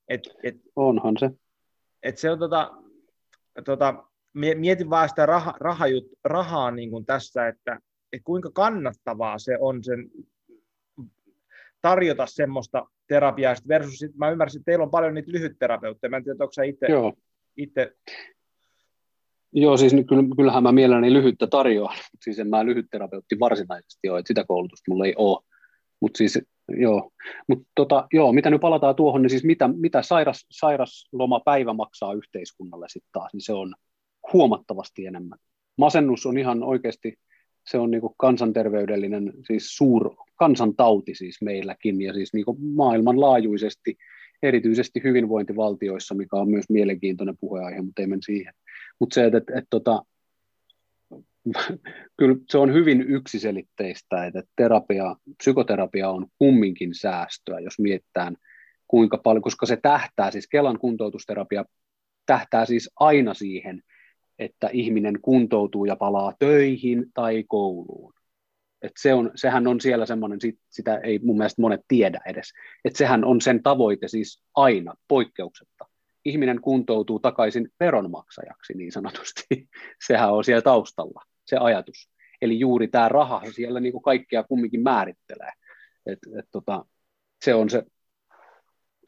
[0.07, 1.29] Et, et, Onhan se.
[2.03, 2.71] Et se on tota,
[3.65, 4.03] tota,
[4.33, 7.79] mietin vaan sitä raha, rahajut, rahaa niin kuin tässä, että,
[8.13, 10.09] että kuinka kannattavaa se on sen
[11.81, 16.23] tarjota semmoista terapiaa versus, sit mä ymmärsin, että teillä on paljon niitä lyhytterapeutteja, mä en
[16.23, 17.13] tiedä, onko sä itse, Joo.
[17.57, 17.95] Itse
[19.55, 19.93] Joo, siis
[20.35, 24.91] kyllähän mä mielelläni lyhyttä tarjoan, mutta siis en mä lyhytterapeutti varsinaisesti ole, että sitä koulutusta
[24.91, 25.43] mulla ei ole.
[25.99, 26.39] Mutta siis,
[26.77, 27.11] joo.
[27.47, 32.85] Mut tota, joo, mitä nyt palataan tuohon, niin siis mitä, mitä sairas, sairaslomapäivä maksaa yhteiskunnalle
[32.89, 33.75] sitten taas, niin se on
[34.33, 35.39] huomattavasti enemmän.
[35.77, 37.13] Masennus on ihan oikeasti,
[37.67, 43.97] se on niinku kansanterveydellinen, siis suur kansantauti siis meilläkin, ja siis niinku maailmanlaajuisesti,
[44.43, 48.53] erityisesti hyvinvointivaltioissa, mikä on myös mielenkiintoinen puheenaihe, mutta ei mene siihen.
[48.99, 50.03] Mutta se, että et, et, tota,
[52.17, 58.35] kyllä se on hyvin yksiselitteistä, että terapia, psykoterapia on kumminkin säästöä, jos mietitään
[58.87, 61.65] kuinka paljon, koska se tähtää, siis Kelan kuntoutusterapia
[62.25, 63.81] tähtää siis aina siihen,
[64.39, 68.13] että ihminen kuntoutuu ja palaa töihin tai kouluun.
[68.83, 72.53] Et se on, sehän on siellä semmoinen, sitä ei mun mielestä monet tiedä edes,
[72.85, 75.85] että sehän on sen tavoite siis aina poikkeuksetta
[76.25, 79.45] ihminen kuntoutuu takaisin veronmaksajaksi niin sanotusti.
[80.07, 82.09] Sehän on siellä taustalla, se ajatus.
[82.41, 85.51] Eli juuri tämä raha siellä niin kuin kaikkea kumminkin määrittelee.
[86.05, 86.85] Et, et tota,
[87.45, 87.83] se on se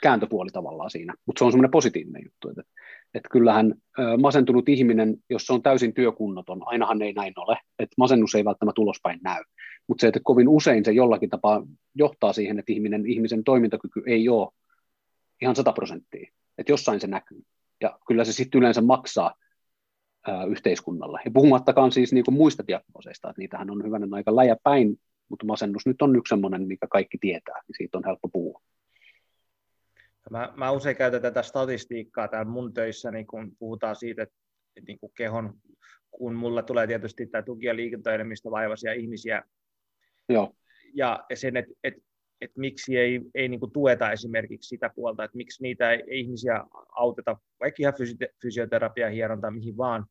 [0.02, 2.64] kääntöpuoli tavallaan siinä, mutta se on semmoinen positiivinen juttu, että,
[3.16, 3.76] että kyllähän
[4.22, 8.82] masentunut ihminen, jos se on täysin työkunnoton, ainahan ei näin ole, että masennus ei välttämättä
[8.82, 9.44] ulospäin näy,
[9.88, 11.64] mutta se, että kovin usein se jollakin tapaa
[11.96, 14.52] johtaa siihen, että ihminen, ihmisen toimintakyky ei ole
[15.42, 17.42] ihan 100 prosenttia, että jossain se näkyy.
[17.82, 19.34] Ja kyllä se sitten yleensä maksaa
[20.28, 21.20] ää, yhteiskunnalle.
[21.26, 25.00] Ja puhumattakaan siis niinku muista diagnooseista, että niitähän on hyvänen aika läjäpäin,
[25.30, 28.62] mutta masennus nyt on yksi sellainen, mikä kaikki tietää, niin siitä on helppo puhua.
[30.32, 34.36] Mä, mä usein käytän tätä statistiikkaa täällä mun töissä, niin kun puhutaan siitä, että,
[34.88, 35.54] niin kehon,
[36.12, 39.44] kun mulla tulee tietysti tämä tuki- ja liikuntaelimistä vaivaisia ihmisiä,
[40.30, 40.56] Joo.
[40.94, 42.02] ja sen, että, että
[42.42, 46.64] että miksi ei, ei niin kuin tueta esimerkiksi sitä puolta, että miksi niitä ei, ihmisiä
[46.92, 47.94] auteta, vaikka ihan
[48.42, 50.06] fysioterapia, hieronta, mihin vaan.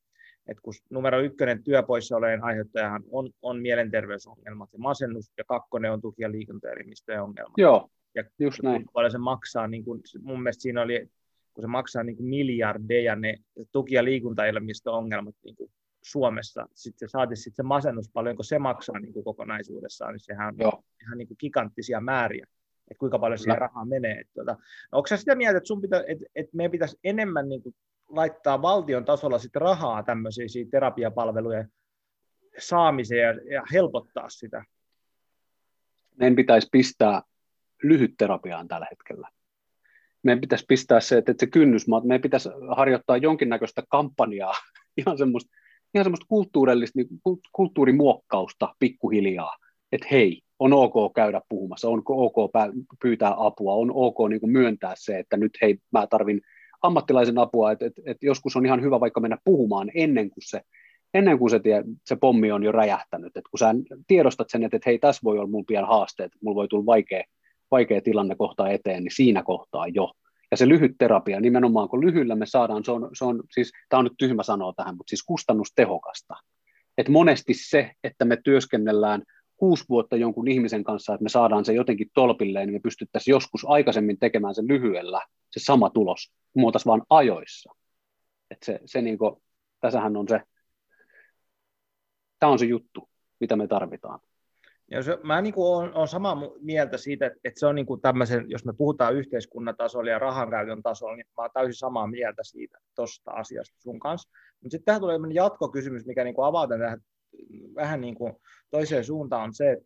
[0.46, 6.22] että kun numero ykkönen työpoissaolojen aiheuttajahan on, on mielenterveysongelmat ja masennus, ja kakkonen on tuki-
[6.22, 7.54] ja liikuntaelimistöjen ongelmat.
[7.56, 8.86] Joo, ja just näin.
[8.92, 11.10] paljon se maksaa, niin kuin, mun mielestä siinä oli,
[11.54, 13.36] kun se maksaa niin kuin miljardeja ne
[13.72, 15.70] tuki- ja liikuntaelimistö-ongelmat niin kuin
[16.02, 20.58] Suomessa, sitten saati sitten se masennus, paljonko se maksaa niin kuin kokonaisuudessaan, niin sehän on
[20.58, 20.84] Joo.
[21.02, 22.46] ihan niin kuin giganttisia määriä,
[22.90, 24.20] että kuinka paljon siihen rahaa menee.
[24.20, 24.58] Että, tuota, no,
[24.92, 27.74] onko sä sitä mieltä, että, sun pitä, että, että meidän pitäisi enemmän niin kuin
[28.08, 31.72] laittaa valtion tasolla sitten rahaa tämmöisiä terapiapalvelujen
[32.58, 34.64] saamiseen ja, ja helpottaa sitä?
[36.16, 37.22] Meidän pitäisi pistää
[37.88, 39.28] lyhytterapiaan tällä hetkellä.
[40.22, 44.54] Meidän pitäisi pistää se, että se kynnys, meidän pitäisi harjoittaa jonkinnäköistä kampanjaa,
[44.98, 45.50] ihan semmoista
[45.94, 47.08] ihan semmoista kulttuurillista, niin
[47.52, 49.56] kulttuurimuokkausta pikkuhiljaa,
[49.92, 52.36] että hei, on ok käydä puhumassa, on ok
[53.02, 56.40] pyytää apua, on ok niin kuin myöntää se, että nyt hei, mä tarvin
[56.82, 60.60] ammattilaisen apua, että, että, että joskus on ihan hyvä vaikka mennä puhumaan ennen kuin se,
[61.14, 63.74] ennen kuin se, tie, se pommi on jo räjähtänyt, että kun sä
[64.06, 67.24] tiedostat sen, että, että hei, tässä voi olla mun pian haasteet, mulla voi tulla vaikea,
[67.74, 70.10] vaikea tilanne kohta eteen, niin siinä kohtaa jo
[70.50, 73.98] ja se lyhyt terapia, nimenomaan kun lyhyllä me saadaan, se on, se on siis, tämä
[73.98, 76.34] on nyt tyhmä sanoa tähän, mutta siis kustannustehokasta.
[76.98, 79.22] Et monesti se, että me työskennellään
[79.56, 83.64] kuusi vuotta jonkun ihmisen kanssa, että me saadaan se jotenkin tolpilleen, niin me pystyttäisiin joskus
[83.68, 85.20] aikaisemmin tekemään sen lyhyellä
[85.50, 87.72] se sama tulos, muotas vaan ajoissa.
[88.50, 89.42] Et se, se niin kuin,
[89.80, 90.40] tässähän on se,
[92.38, 93.08] tämä on se juttu,
[93.40, 94.20] mitä me tarvitaan.
[94.94, 97.86] Ja se, mä niin kuin olen, olen samaa mieltä siitä, että, että se on niin
[97.86, 102.06] kuin tämmöisen, jos me puhutaan yhteiskunnan tasolla ja rahankäytön tasolla, niin mä olen täysin samaa
[102.06, 104.30] mieltä siitä tuosta asiasta sun kanssa.
[104.60, 107.00] Mutta sitten tähän tulee jatkokysymys, mikä niin kuin avaa tähän
[107.74, 108.32] vähän niin kuin
[108.70, 109.78] toiseen suuntaan, on se,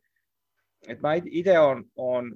[0.88, 2.34] että mä itse olen, olen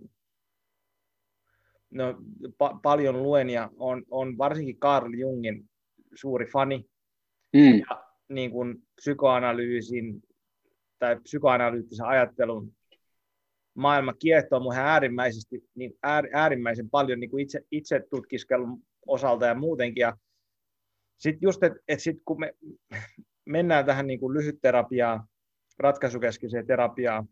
[1.91, 2.18] no,
[2.49, 5.70] pa- paljon luen ja on, on varsinkin Carl Jungin
[6.14, 6.87] suuri fani.
[7.53, 7.79] Mm.
[7.79, 10.23] Ja niin kuin psykoanalyysin
[11.03, 12.72] tai psykoanalyyttisen ajattelun
[13.74, 15.98] maailma kiehtoo mun äärimmäisesti, niin
[16.32, 20.00] äärimmäisen paljon niin kuin itse, itse tutkiskelun osalta ja muutenkin.
[20.00, 20.16] Ja
[21.18, 22.55] sitten just, että et sit kun me
[23.44, 25.24] mennään tähän niin kuin lyhytterapiaan,
[25.78, 27.28] ratkaisukeskeiseen terapiaan,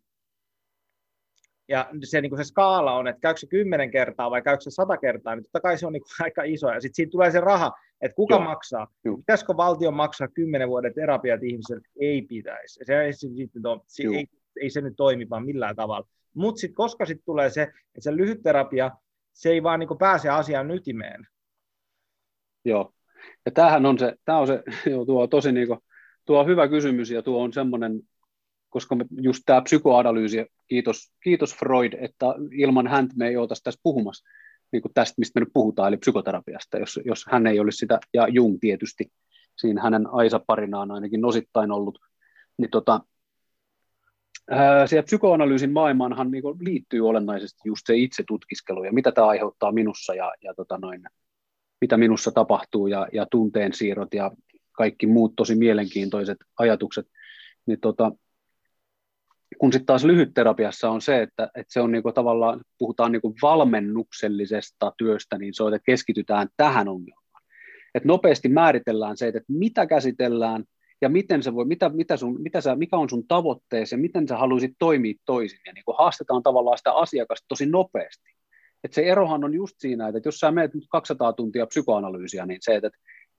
[1.69, 4.71] ja se, niin kuin se skaala on, että käykö se kymmenen kertaa vai käykö se
[4.71, 6.69] sata kertaa, niin totta kai se on niin kuin aika iso.
[6.69, 8.45] Ja sitten siitä tulee se raha, että kuka Joo.
[8.45, 8.87] maksaa.
[9.05, 9.17] Joo.
[9.17, 11.83] Pitäisikö valtio maksaa kymmenen vuoden terapiat ihmiselle?
[12.01, 12.81] Ei pitäisi.
[12.87, 13.29] Se, ei, se,
[13.87, 14.27] se, ei,
[14.61, 16.09] ei se nyt toimi vaan millään tavalla.
[16.35, 18.91] Mutta sitten koska sitten tulee se, että se lyhyt terapia,
[19.33, 21.27] se ei vaan niin pääse asian ytimeen.
[22.65, 22.93] Joo,
[23.47, 25.81] ja tämähän on se, tämä on se, joo, tuo on tosi niin kuin,
[26.25, 28.01] tuo on hyvä kysymys ja tuo on semmoinen,
[28.69, 33.81] koska me, just tämä psykoanalyysi, kiitos, kiitos Freud, että ilman häntä me ei oltaisi tässä
[33.83, 34.29] puhumassa
[34.73, 38.01] niin kuin tästä, mistä me nyt puhutaan, eli psykoterapiasta, jos, jos hän ei olisi sitä,
[38.15, 39.13] ja Jung tietysti,
[39.59, 41.99] siinä hänen Aisa-parinaan ainakin osittain ollut,
[42.59, 43.01] niin tota,
[44.87, 50.15] siihen psykoanalyysin maailmaanhan niin liittyy olennaisesti just se itse tutkiskelu ja mitä tämä aiheuttaa minussa
[50.15, 51.03] ja, ja tota noin,
[51.81, 54.31] mitä minussa tapahtuu ja, ja tunteen siirrot ja
[54.73, 57.07] kaikki muut tosi mielenkiintoiset ajatukset,
[57.67, 58.13] niin tota,
[59.59, 64.93] kun sitten taas lyhytterapiassa on se, että, että se on niinku tavallaan, puhutaan niinku valmennuksellisesta
[64.99, 67.43] työstä, niin se on, että keskitytään tähän ongelmaan.
[67.95, 70.65] Että nopeasti määritellään se, että mitä käsitellään
[71.01, 74.29] ja miten se voi, mitä, mitä sun, mitä sä, mikä on sun tavoitteesi ja miten
[74.29, 75.59] sä haluaisit toimia toisin.
[75.67, 78.31] Ja niinku haastetaan tavallaan sitä asiakasta tosi nopeasti.
[78.85, 82.59] Et se erohan on just siinä, että jos sä menet nyt 200 tuntia psykoanalyysiä, niin
[82.61, 82.91] se, että,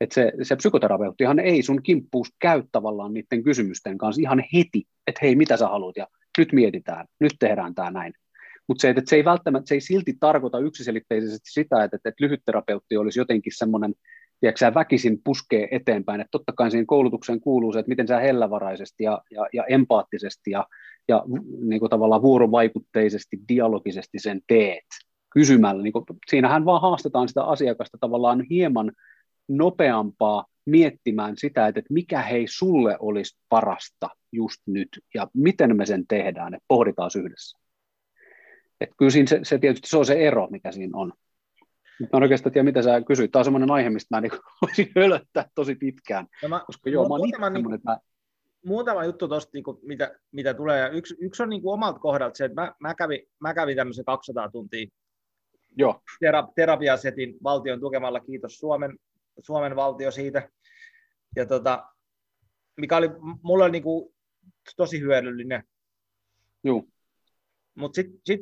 [0.02, 5.20] että se, se psykoterapeuttihan ei sun kimppuus käy tavallaan niiden kysymysten kanssa ihan heti, että
[5.22, 8.14] hei, mitä sä haluat, ja nyt mietitään, nyt tehdään tämä näin.
[8.68, 12.98] Mutta se, että se ei välttämättä, se ei silti tarkoita yksiselitteisesti sitä, että, että lyhytterapeutti
[12.98, 13.94] olisi jotenkin semmoinen,
[14.40, 19.04] tiedätkö, väkisin puskee eteenpäin, että totta kai siihen koulutukseen kuuluu se, että miten sä hellävaraisesti
[19.04, 20.68] ja, ja, ja empaattisesti ja,
[21.08, 21.24] ja
[21.62, 24.88] niin kuin tavallaan vuorovaikutteisesti, dialogisesti sen teet
[25.30, 25.84] kysymällä.
[25.84, 28.92] Niin kuin, siinähän vaan haastetaan sitä asiakasta tavallaan hieman
[29.58, 36.08] nopeampaa miettimään sitä, että mikä hei sulle olisi parasta just nyt ja miten me sen
[36.08, 37.60] tehdään, että pohditaan yhdessä.
[38.82, 41.14] Että kyllä siinä se, se tietysti se on se ero, mikä siinä on.
[42.00, 43.32] Mä en oikeastaan tiedä, mitä sä kysyit.
[43.32, 44.32] Tämä on semmoinen aihe, mistä mä niin
[44.62, 46.28] voisin hölöttää tosi pitkään.
[46.44, 47.98] No mä, koska joo, mä muutama, niin, että mä...
[48.66, 50.90] muutama juttu tuosta, niin mitä, mitä tulee.
[50.94, 54.06] Yksi, yksi on niin kuin omalta kohdalta se, että mä, mä, kävin, mä kävin tämmöisen
[54.06, 54.88] 200 tuntia
[55.78, 56.02] Joo.
[56.20, 58.98] Tera, terapiasetin valtion tukemalla, kiitos Suomen,
[59.40, 60.50] Suomen valtio siitä.
[61.36, 61.88] Ja tota,
[62.78, 63.10] mikä oli
[63.42, 64.14] mulle niin kuin
[64.78, 65.64] tosi hyödyllinen.
[66.64, 66.84] Joo.
[67.76, 68.42] Mutta sitten sit,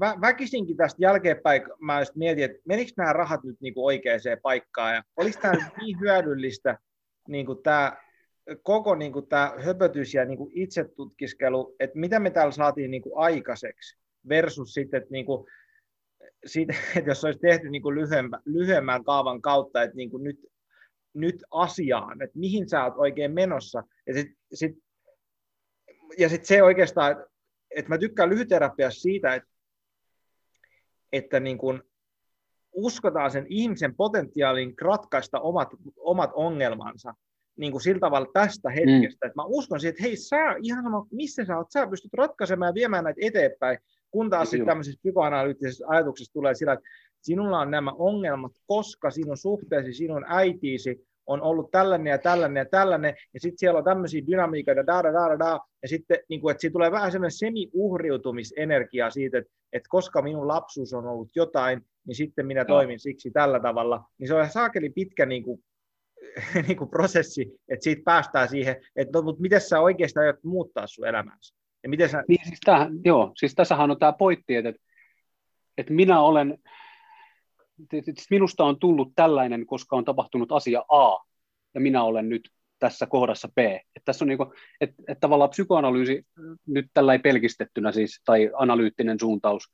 [0.00, 4.94] vä, väkisinkin tästä jälkeenpäin mä mietin, että menikö nämä rahat nyt niin kuin oikeaan paikkaan
[4.94, 6.78] ja oliko tämä niin hyödyllistä
[7.28, 7.96] niin kuin tämä
[8.62, 13.02] koko niin kuin tämä höpötys ja niin kuin itsetutkiskelu, että mitä me täällä saatiin niin
[13.02, 15.46] kuin aikaiseksi versus sitten, että niin kuin,
[16.46, 20.46] siitä, että jos olisi tehty niin kuin lyhyemmän, lyhyemmän kaavan kautta, että niin kuin nyt,
[21.14, 23.82] nyt asiaan, että mihin sä oot oikein menossa.
[24.06, 24.78] Ja sitten sit,
[26.18, 27.24] ja sit se oikeastaan, että,
[27.76, 29.48] että mä tykkään lyhyterapiassa siitä, että,
[31.12, 31.82] että niin kuin
[32.72, 37.14] uskotaan sen ihmisen potentiaalin ratkaista omat, omat ongelmansa
[37.56, 38.74] niin kuin sillä tavalla tästä mm.
[38.74, 39.28] hetkestä, mm.
[39.28, 42.68] että mä uskon siihen, että hei, sä ihan sama, missä sä oot, sä pystyt ratkaisemaan
[42.68, 43.78] ja viemään näitä eteenpäin,
[44.10, 46.84] kun taas sitten tämmöisessä psykoanalyyttisessä ajatuksessa tulee sillä, että
[47.20, 52.64] sinulla on nämä ongelmat, koska sinun suhteesi, sinun äitiisi on ollut tällainen ja tällainen ja
[52.64, 56.50] tällainen, ja sitten siellä on tämmöisiä dynamiikoita, da, da, da, da, ja sitten niin kuin,
[56.50, 61.82] että siitä tulee vähän semmoinen semi-uhriutumisenergia siitä, että, että koska minun lapsuus on ollut jotain,
[62.06, 62.98] niin sitten minä toimin no.
[62.98, 65.64] siksi tällä tavalla, niin se on saakeli pitkä niin kuin,
[66.66, 70.86] niin kuin prosessi, että siitä päästään siihen, että no, mutta miten sä oikeastaan aiot muuttaa
[70.86, 71.59] sun elämänsä?
[71.82, 72.24] Ja miten sä...
[72.28, 74.72] niin, siis tämähän, joo, siis tässähän on tämä pointti, että,
[75.78, 76.58] että minä olen,
[78.30, 81.24] minusta on tullut tällainen, koska on tapahtunut asia A,
[81.74, 83.58] ja minä olen nyt tässä kohdassa B.
[83.58, 86.26] Että tässä on niin kuin, että, että tavallaan psykoanalyysi
[86.66, 89.72] nyt tällä pelkistettynä siis, tai analyyttinen suuntaus,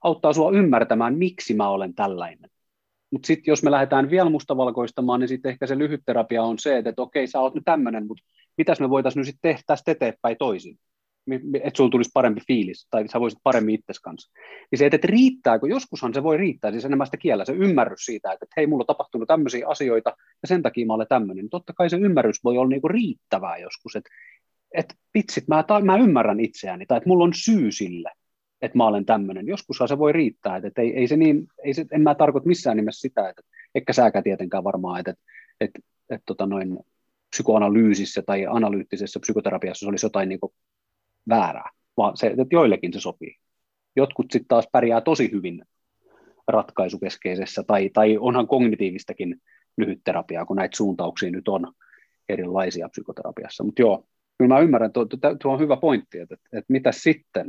[0.00, 2.50] auttaa sinua ymmärtämään, miksi mä olen tällainen.
[3.10, 6.78] Mutta sitten jos me lähdetään vielä mustavalkoistamaan, niin sitten ehkä se lyhyt terapia on se,
[6.78, 8.24] että, että okei, sä oot nyt tämmöinen, mutta
[8.56, 10.78] mitäs me voitaisiin nyt sitten tehdä tästä eteenpäin toisin
[11.62, 14.30] että sulla tulisi parempi fiilis, tai sä voisit paremmin itses kanssa.
[14.70, 18.04] Niin se, että, että riittääkö, joskushan se voi riittää, siis enemmän sitä kielellä, se ymmärrys
[18.04, 20.10] siitä, että, että hei, mulla on tapahtunut tämmöisiä asioita,
[20.42, 21.42] ja sen takia mä olen tämmöinen.
[21.42, 24.10] Niin totta kai se ymmärrys voi olla niinku riittävää joskus, että
[24.74, 28.12] että vitsit, mä, ta, mä ymmärrän itseäni, tai että mulla on syy sille,
[28.62, 29.46] että mä olen tämmöinen.
[29.46, 32.48] Joskushan se voi riittää, että, että ei, ei se niin, ei se, en mä tarkoita
[32.48, 33.42] missään nimessä sitä, että
[33.74, 35.20] eikä sääkä tietenkään varmaan, että, että,
[35.60, 36.78] että, että tota noin,
[37.30, 40.38] psykoanalyysissä tai analyyttisessä psykoterapiassa se olisi jotain niin
[41.28, 43.36] väärää, vaan se, että joillekin se sopii.
[43.96, 45.64] Jotkut sitten taas pärjää tosi hyvin
[46.48, 49.42] ratkaisukeskeisessä, tai, tai onhan kognitiivistakin
[49.76, 51.72] lyhytterapiaa, kun näitä suuntauksia nyt on
[52.28, 53.64] erilaisia psykoterapiassa.
[53.64, 54.06] Mutta joo,
[54.38, 55.06] kyllä mä ymmärrän, tuo,
[55.42, 57.46] tuo on hyvä pointti, että, että, että mitä sitten,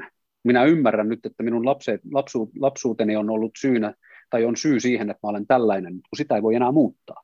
[0.47, 3.93] Minä ymmärrän nyt, että minun lapse, lapsu, lapsuuteni on ollut syynä
[4.29, 7.23] tai on syy siihen, että mä olen tällainen, kun sitä ei voi enää muuttaa.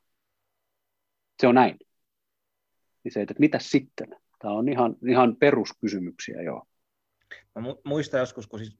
[1.40, 1.76] Se on näin.
[3.04, 4.16] Niin se, että mitä sitten?
[4.44, 6.66] Tämä on ihan, ihan peruskysymyksiä, joo.
[7.54, 8.78] Mä muistan joskus, kun siis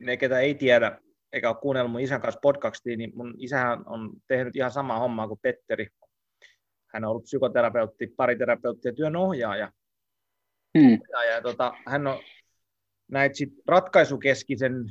[0.00, 0.98] ne, ketä ei tiedä,
[1.32, 5.28] eikä ole kuunnellut mun isän kanssa podcastia, niin mun isähän on tehnyt ihan samaa hommaa
[5.28, 5.86] kuin Petteri.
[6.86, 9.72] Hän on ollut psykoterapeutti, pariterapeutti ja työnohjaaja.
[10.78, 10.98] Hmm.
[11.30, 12.18] Ja, tota, hän on
[13.10, 14.84] näitä sit ratkaisukeskisen,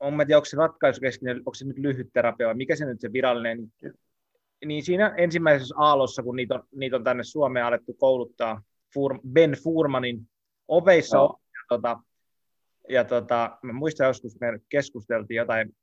[0.00, 3.00] on mä tiedä, onko se ratkaisukeskinen, onko se nyt lyhyt terapia vai mikä se nyt
[3.00, 3.92] se virallinen, niin,
[4.64, 8.62] niin siinä ensimmäisessä aallossa, kun niitä on, niitä on tänne Suomeen alettu kouluttaa,
[8.94, 10.28] Fur, Ben Furmanin
[10.68, 11.40] oveissa no.
[11.46, 12.00] ja, tota,
[12.88, 15.76] ja tota, mä muistan joskus, me keskusteltiin jotain,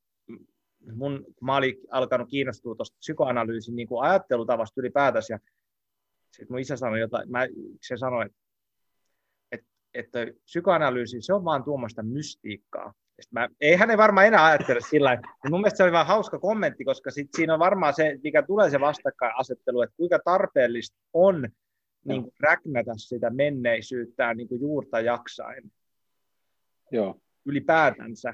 [0.94, 5.40] mun, mä olin alkanut kiinnostua tuosta psykoanalyysin niin kuin ajattelutavasta ylipäätänsä, ja
[6.32, 7.48] sitten mun isä sanoi jotain, mä,
[7.82, 8.38] se sanoi, että,
[9.52, 12.94] että, että psykoanalyysi, se on vaan tuommoista mystiikkaa.
[13.32, 15.50] Mä, ei hän ei varmaan enää ajattele sillä tavalla.
[15.50, 18.70] Mun mielestä se oli vaan hauska kommentti, koska sit siinä on varmaan se, mikä tulee
[18.70, 21.50] se vastakkainasettelu, että kuinka tarpeellista on
[22.06, 25.72] niin kuin räknätä sitä menneisyyttään niin kuin juurta jaksain.
[26.92, 27.20] Joo.
[27.46, 28.34] Ylipäätänsä.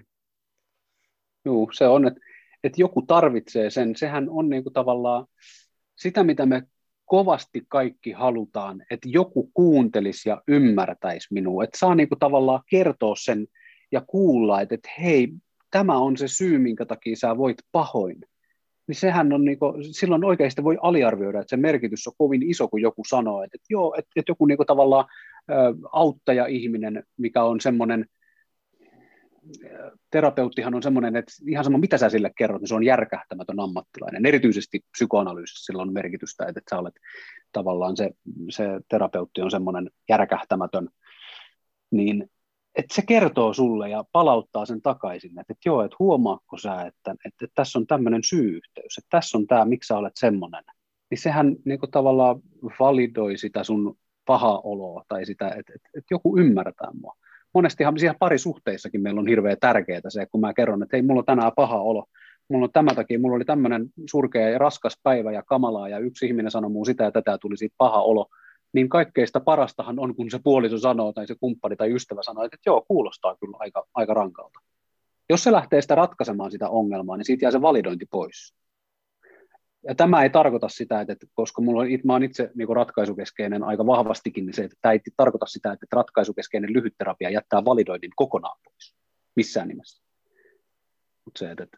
[1.46, 2.20] Joo, se on, että,
[2.64, 3.96] että joku tarvitsee sen.
[3.96, 5.28] Sehän on niin kuin tavallaan
[5.96, 6.64] sitä, mitä me
[7.06, 13.16] kovasti kaikki halutaan, että joku kuuntelisi ja ymmärtäisi minua, että saa niin kuin tavallaan kertoa
[13.16, 13.48] sen
[13.92, 15.34] ja kuulla, että, että hei,
[15.72, 18.18] tämä on se syy, minkä takia sä voit pahoin
[18.88, 22.68] niin sehän on, niin kuin, silloin oikeasti voi aliarvioida, että se merkitys on kovin iso,
[22.68, 25.06] kun joku sanoo, että, että joo, että, että joku niin kuin, tavallaan
[25.92, 28.06] auttaja-ihminen, mikä on semmoinen,
[30.12, 34.26] terapeuttihan on semmoinen, että ihan sama mitä sä sille kerrot, niin se on järkähtämätön ammattilainen.
[34.26, 36.96] Erityisesti psykoanalyysissä sillä on merkitystä, että, että sä olet
[37.52, 38.12] tavallaan se,
[38.50, 40.90] se terapeutti on semmoinen järkähtämätön,
[41.92, 42.30] niin
[42.78, 47.12] että se kertoo sulle ja palauttaa sen takaisin, että, että joo, että huomaatko sä, että,
[47.12, 50.64] että, että tässä on tämmöinen syy-yhteys, että tässä on tämä, miksi sä olet semmoinen,
[51.10, 52.40] niin sehän niin kuin tavallaan
[52.80, 57.14] validoi sitä sun pahaa oloa tai sitä, että, että, että joku ymmärtää mua.
[57.54, 61.26] Monestihan siellä parisuhteissakin meillä on hirveän tärkeää se, kun mä kerron, että hei, mulla on
[61.26, 62.06] tänään paha olo,
[62.50, 66.26] mulla on tämän takia, mulla oli tämmöinen surkea ja raskas päivä ja kamalaa, ja yksi
[66.26, 68.28] ihminen sanoi muun sitä ja tätä tuli siitä paha olo,
[68.78, 72.58] niin kaikkeista parastahan on, kun se puoliso sanoo tai se kumppani tai ystävä sanoo, että
[72.66, 74.60] joo, kuulostaa kyllä aika, aika rankalta.
[75.30, 78.56] Jos se lähtee sitä ratkaisemaan sitä ongelmaa, niin siitä jää se validointi pois.
[79.88, 83.86] Ja tämä ei tarkoita sitä, että koska mulla on, mä olen itse niin ratkaisukeskeinen aika
[83.86, 88.96] vahvastikin, niin se, että tämä ei tarkoita sitä, että ratkaisukeskeinen lyhytterapia jättää validoinnin kokonaan pois.
[89.36, 90.04] Missään nimessä.
[91.26, 91.78] Mutta se, että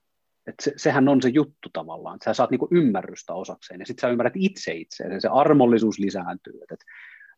[0.49, 4.01] et se, sehän on se juttu tavallaan, että sä saat niinku ymmärrystä osakseen ja sitten
[4.01, 6.59] sä ymmärrät itse itseäsi ja se armollisuus lisääntyy.
[6.63, 6.79] Et, et,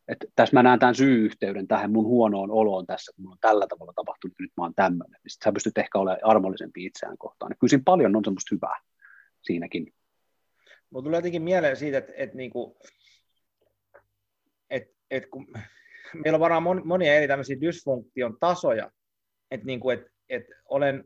[0.08, 3.66] et tässä mä näen tämän syy-yhteyden tähän mun huonoon oloon tässä, kun mulla on tällä
[3.66, 5.20] tavalla tapahtunut, nyt mä oon tämmöinen.
[5.22, 7.52] Niin sitten sä pystyt ehkä olemaan armollisempi itseään kohtaan.
[7.52, 8.80] Et kyllä siinä paljon on semmoista hyvää
[9.42, 9.94] siinäkin.
[10.90, 12.78] Mulla tulee jotenkin mieleen siitä, että, että, niinku,
[14.70, 15.46] että, että kun
[16.14, 18.90] meillä on varmaan monia eri tämmöisiä dysfunktion tasoja,
[19.50, 21.04] että, niinku, että, että olen,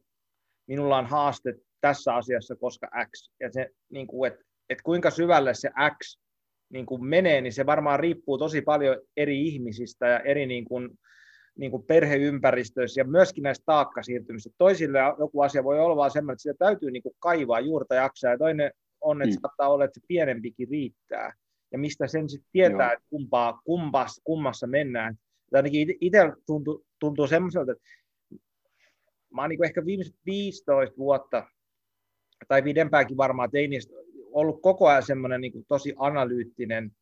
[0.67, 3.31] minulla on haaste tässä asiassa, koska X.
[3.41, 5.71] Ja se, niin kuin, että, että kuinka syvälle se
[6.03, 6.19] X
[6.73, 10.99] niin kuin menee, niin se varmaan riippuu tosi paljon eri ihmisistä ja eri niin kuin,
[11.59, 14.51] niin kuin perheympäristöissä ja myöskin näistä taakkasiirtymistä.
[14.59, 18.31] Toisille joku asia voi olla vaan semmoinen, että sitä täytyy niin kuin kaivaa juurta jaksaa,
[18.31, 19.41] ja toinen on, että mm.
[19.41, 21.33] saattaa olla, että se pienempikin riittää.
[21.73, 22.93] Ja mistä sen sitten tietää, Joo.
[22.93, 25.15] että kumpaa, kumpas, kummassa mennään.
[25.53, 27.85] Ja ainakin itse tuntuu, tuntuu semmoiselta, että
[29.35, 31.47] mä oon niin ehkä viimeiset 15 vuotta
[32.49, 33.95] tai pidempäänkin varmaan teinistä
[34.33, 36.93] ollut koko ajan semmoinen niin tosi analyyttinen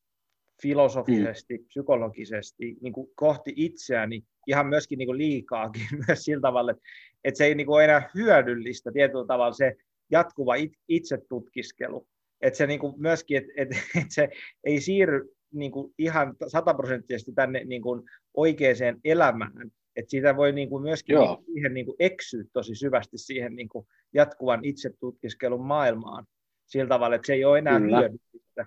[0.63, 1.65] filosofisesti, mm.
[1.65, 6.83] psykologisesti niin kuin kohti itseäni ihan myöskin niin kuin liikaakin myös sillä tavalla, että,
[7.25, 9.77] että se ei niin kuin enää hyödyllistä tietyllä tavalla se
[10.11, 12.07] jatkuva it, itsetutkiskelu.
[12.41, 14.29] Että se niin kuin myöskin, että, että, että se
[14.65, 18.03] ei siirry niin kuin ihan sataprosenttisesti tänne niin kuin
[18.35, 21.37] oikeaan elämään, että siitä voi niin kuin myöskin Joo.
[21.37, 26.27] Niin siihen niin kuin eksyä tosi syvästi siihen niin kuin jatkuvan itsetutkiskelun maailmaan
[26.67, 28.67] sillä tavalla, että se ei ole enää hyödyllistä.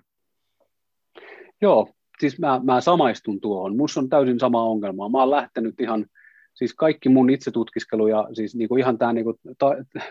[1.60, 1.88] Joo,
[2.20, 3.72] siis mä, mä samaistun tuohon.
[3.72, 5.08] Minussa on täysin sama ongelma.
[5.08, 6.06] Mä oon lähtenyt ihan,
[6.54, 9.66] siis kaikki mun itsetutkiskelu ja siis niinku ihan tämä, niinku, ta,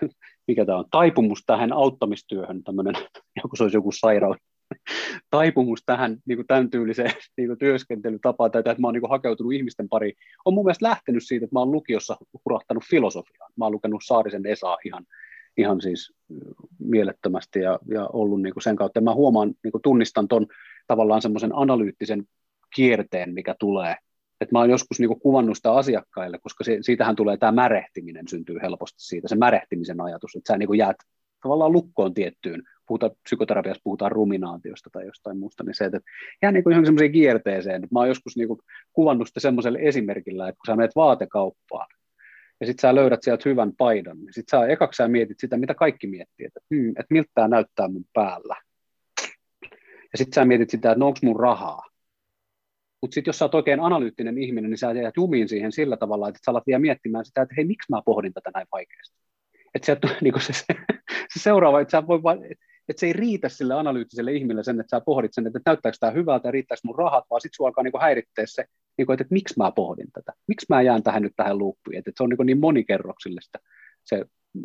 [0.48, 2.96] mikä tämä on, taipumus tähän auttamistyöhön, tämmöinen,
[3.44, 4.38] joku se olisi joku sairaus,
[5.30, 9.10] taipumus tähän niin kuin tämän tyyliseen niin kuin työskentelytapaan, tai että mä oon niin kuin
[9.10, 10.14] hakeutunut ihmisten pariin,
[10.46, 13.52] on mun mielestä lähtenyt siitä, että mä oon lukiossa hurahtanut filosofiaan.
[13.56, 15.06] Mä oon lukenut Saarisen Esaa ihan,
[15.58, 16.14] ihan siis
[16.80, 18.98] mielettömästi ja, ja ollut niin kuin sen kautta.
[18.98, 20.48] Ja mä huomaan, niin kuin tunnistan ton
[20.88, 22.24] tavallaan semmoisen analyyttisen
[22.76, 23.96] kierteen, mikä tulee
[24.42, 28.28] että mä oon joskus niin kuin kuvannut sitä asiakkaille, koska se, siitähän tulee tämä märehtiminen,
[28.28, 30.96] syntyy helposti siitä, se märehtimisen ajatus, että sä niin kuin jäät
[31.42, 36.00] tavallaan lukkoon tiettyyn, puhutaan, psykoterapiassa puhutaan ruminaatiosta tai jostain muusta, niin se, että
[36.42, 37.88] jää niin kuin ihan semmoiseen kierteeseen.
[37.92, 38.60] Mä oon joskus niin kuin
[38.94, 41.88] kuvannut sitä semmoiselle esimerkillä, että kun sä menet vaatekauppaan,
[42.60, 45.74] ja sitten sä löydät sieltä hyvän paidan, niin sitten sä ekaksi sä mietit sitä, mitä
[45.74, 48.56] kaikki miettii, että, hmm, että miltä tämä näyttää mun päällä.
[50.12, 51.84] Ja sitten sä mietit sitä, että no onko mun rahaa.
[53.02, 56.30] Mutta sitten jos sä oot oikein analyyttinen ihminen, niin sä jäät jumiin siihen sillä tavalla,
[56.30, 59.18] että sä alat vielä miettimään sitä, että hei, miksi mä pohdin tätä näin vaikeasti.
[59.76, 60.54] Että se, niin se,
[61.38, 62.46] se, se seuraava, että, voi vaan,
[62.90, 66.12] että se ei riitä sille analyyttiselle ihmiselle sen, että sä pohdit sen, että näyttääkö tämä
[66.12, 68.66] hyvältä ja riittäisi mun rahat, vaan sitten sulla alkaa niin häirittää se,
[68.98, 71.98] niin kuin, että, että miksi mä pohdin tätä, miksi mä jään tähän nyt tähän luuppiin,
[71.98, 73.60] että, että se on niin, niin monikerroksillista
[74.04, 74.64] se mm,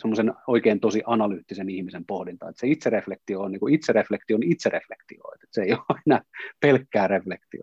[0.00, 5.22] semmoisen oikein tosi analyyttisen ihmisen pohdinta, että se itsereflektio on niin kuin itsereflektio on itsereflektio,
[5.34, 6.22] että se ei ole enää
[6.60, 7.62] pelkkää reflektio.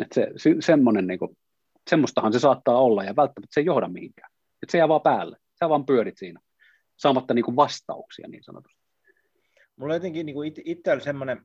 [0.00, 1.36] Että se, se, semmoinen, niin kuin,
[1.90, 4.30] semmoistahan se saattaa olla ja välttämättä se ei johda mihinkään.
[4.62, 6.40] Että se jää vaan päälle, sä vaan pyörit siinä,
[7.00, 8.80] saamatta niin kuin vastauksia niin sanotusti.
[9.76, 11.44] Mulla on jotenkin niin kuin itsellä semmoinen,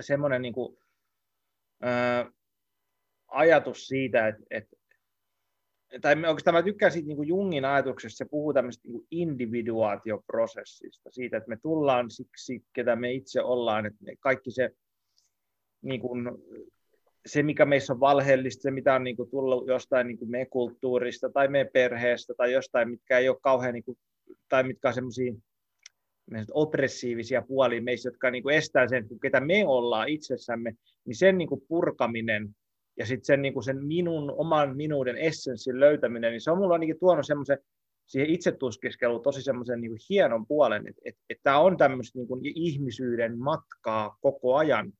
[0.00, 0.78] semmoinen niin kuin,
[1.82, 2.30] ää,
[3.28, 4.76] ajatus siitä, että, että
[6.00, 11.36] tai oikeastaan mä tykkään siitä niin kuin Jungin ajatuksesta, se puhuu tämmöistä niin individuaatioprosessista, siitä,
[11.36, 14.70] että me tullaan siksi, ketä me itse ollaan, että kaikki se,
[15.82, 16.30] niin kuin,
[17.26, 20.46] se, mikä meissä on valheellista, se, mitä on niin kuin, tullut jostain niin kuin me
[20.46, 23.98] kulttuurista tai me perheestä tai jostain, mitkä ei ole kauhean, niin kuin,
[24.48, 25.32] tai mitkä on semmoisia
[26.52, 30.74] oppressiivisia puolia meissä, jotka niin kuin estää sen, ketä me ollaan itsessämme,
[31.04, 32.56] niin sen niin kuin purkaminen
[32.98, 36.74] ja sitten sen, niin kuin sen minun, oman minuuden essenssin löytäminen, niin se on mulla
[36.74, 37.58] ainakin tuonut semmoisen
[38.06, 42.40] siihen itsetuskiskeluun tosi semmoisen niin hienon puolen, että et, et tämä on tämmöistä niin kuin
[42.44, 44.92] ihmisyyden matkaa koko ajan,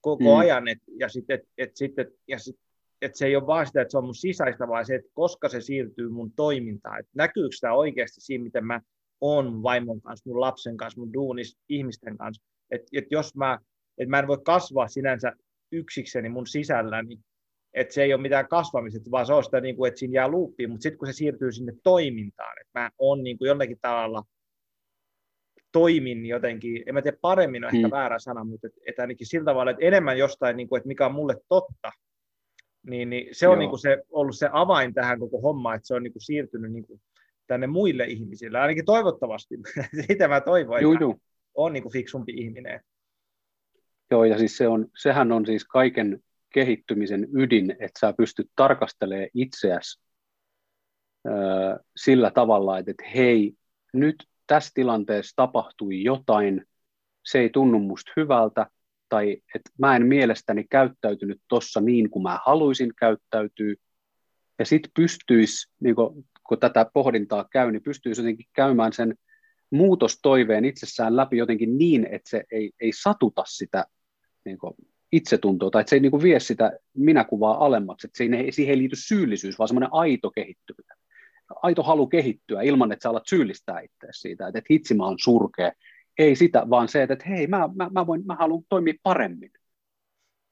[0.00, 0.36] koko mm.
[0.36, 2.56] ajan, et, ja sitten et, et, sit, et, ja sit,
[3.04, 5.48] et se ei ole vaan sitä, että se on mun sisäistä, vaan se, että koska
[5.48, 8.80] se siirtyy mun toimintaan, että näkyykö tämä oikeasti siinä, miten mä
[9.20, 13.58] oon mun vaimon kanssa, mun lapsen kanssa, mun duunis, ihmisten kanssa, että et jos mä,
[13.98, 15.32] et mä en voi kasvaa sinänsä
[15.72, 17.18] yksikseni mun sisälläni,
[17.74, 20.28] että se ei ole mitään kasvamista, vaan se on sitä, niin kuin, että siinä jää
[20.28, 24.22] luuppiin, mutta sitten kun se siirtyy sinne toimintaan, että mä oon niin kuin jollakin tavalla
[25.72, 27.90] toimin jotenkin, en mä tiedä paremmin on ehkä hmm.
[27.90, 31.06] väärä sana, mutta että, että ainakin sillä tavalla, että enemmän jostain, niin kuin, että mikä
[31.06, 31.92] on mulle totta,
[32.86, 35.94] niin, niin se on niin kuin se, ollut se avain tähän koko hommaan, että se
[35.94, 37.00] on niin kuin siirtynyt niin kuin
[37.46, 39.54] tänne muille ihmisille, ainakin toivottavasti,
[40.06, 41.20] sitä mä toivon, että
[41.54, 42.80] on niin kuin fiksumpi ihminen.
[44.10, 46.20] Joo, ja siis se on, sehän on siis kaiken
[46.54, 50.04] kehittymisen ydin, että sä pystyt tarkastelemaan itseäsi
[51.96, 53.54] sillä tavalla, että, että hei,
[53.92, 56.66] nyt tässä tilanteessa tapahtui jotain,
[57.24, 58.66] se ei tunnu musta hyvältä,
[59.08, 63.74] tai että mä en mielestäni käyttäytynyt tuossa niin kuin mä haluaisin käyttäytyä,
[64.58, 69.14] ja sitten pystyisi, niin kun, kun tätä pohdintaa käy, niin pystyisi jotenkin käymään sen
[69.70, 73.84] muutostoiveen itsessään läpi jotenkin niin, että se ei, ei satuta sitä
[74.44, 74.74] niin kuin,
[75.12, 78.72] itsetuntoa, tai että se ei niin kuin vie sitä minäkuvaa alemmaksi, että se ei, siihen
[78.72, 80.96] ei liity syyllisyys, vaan semmoinen aito kehittyminen.
[81.62, 85.18] Aito halu kehittyä ilman, että sä alat syyllistää itseäsi siitä, että, että hitsi mä oon
[85.18, 85.72] surkea.
[86.18, 89.50] Ei sitä, vaan se, että, että hei, mä, mä, mä, voin, mä haluan toimia paremmin.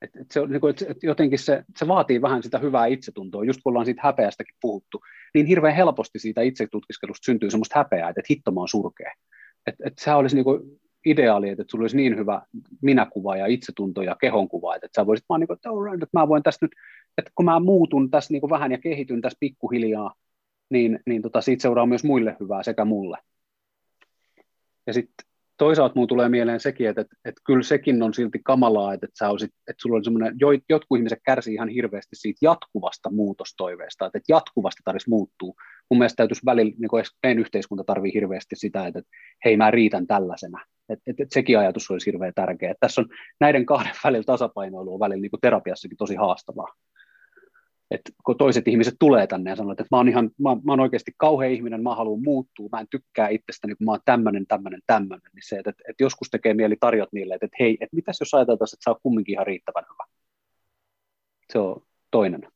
[0.02, 3.44] Et, et se, niin kuin, et, et jotenkin se, se vaatii vähän sitä hyvää itsetuntoa,
[3.44, 5.00] just kun ollaan siitä häpeästäkin puhuttu,
[5.34, 9.12] niin hirveän helposti siitä itsetutkiskelusta syntyy semmoista häpeää, että, että hitto mä oon surkea.
[9.66, 12.42] Että et se olisi niin kuin, ideaali, että sulla olisi niin hyvä
[12.82, 16.28] minäkuva ja itsetunto ja kehonkuva, että sä voisit vaan niin kuin, että, right, että mä
[16.28, 16.72] voin tässä nyt,
[17.18, 20.14] että kun mä muutun tässä niin kuin vähän ja kehityn tässä pikkuhiljaa,
[20.70, 23.18] niin, niin tota, siitä seuraa myös muille hyvää sekä mulle.
[24.86, 25.26] Ja sitten
[25.64, 29.18] toisaalta mulla tulee mieleen sekin, että, että, että kyllä sekin on silti kamalaa, että, että,
[29.18, 34.06] sä olisit, että sulla oli semmoinen, jo, jotkut ihmiset kärsii ihan hirveästi siitä jatkuvasta muutostoiveesta,
[34.06, 35.56] että, että jatkuvasti tarvitsisi muuttuu.
[35.90, 37.04] Mun mielestä täytyisi välillä, niin kuin
[37.38, 39.10] yhteiskunta tarvii hirveästi sitä, että, että
[39.44, 40.60] hei mä riitän tällaisena.
[40.88, 42.70] Että, että, että sekin ajatus olisi hirveän tärkeä.
[42.70, 43.08] Että tässä on
[43.40, 46.68] näiden kahden välillä tasapainoilu on välillä niin kuin terapiassakin tosi haastavaa
[47.94, 50.80] että kun toiset ihmiset tulee tänne ja sanoo, että mä oon, ihan, mä, mä oon
[50.80, 54.80] oikeasti kauhea ihminen, mä haluan muuttua, mä en tykkää itsestäni, kun mä oon tämmöinen, tämmöinen,
[54.86, 57.96] tämmöinen, niin se, että, että, että joskus tekee mieli tarjot niille, että, että hei, että
[57.96, 60.04] mitäs jos ajateltaisiin, että sä oot kumminkin ihan riittävän hyvä.
[61.52, 62.48] Se on toinen.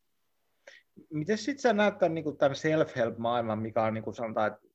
[1.11, 4.66] Miten sitten sä näet tämän, niin tämän self-help-maailman, mikä on niin kuin sanotaan, että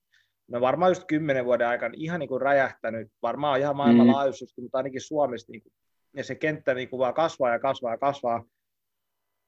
[0.47, 4.66] no varmaan just kymmenen vuoden aikana ihan niin kuin räjähtänyt, varmaan ihan maailmanlaajuisesti, mm.
[4.66, 5.74] mutta ainakin Suomessa, niin kuin,
[6.16, 8.43] ja se kenttä niin kuin vaan kasvaa ja kasvaa ja kasvaa,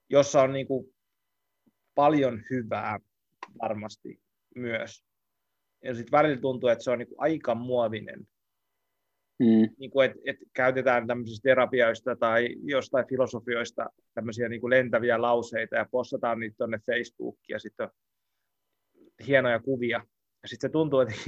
[0.09, 0.93] jossa on niin kuin
[1.95, 2.99] paljon hyvää
[3.61, 4.19] varmasti
[4.55, 5.03] myös.
[5.83, 8.27] Ja sitten välillä tuntuu, että se on niin kuin aika muovinen.
[9.39, 9.69] mm.
[9.77, 15.75] niin kuin, että, että käytetään tämmöisistä terapioista tai jostain filosofioista tämmöisiä niin kuin lentäviä lauseita
[15.75, 17.89] ja postataan niitä tuonne Facebookiin ja sitten
[19.27, 20.01] hienoja kuvia.
[20.43, 21.13] Ja sitten se tuntuu, että,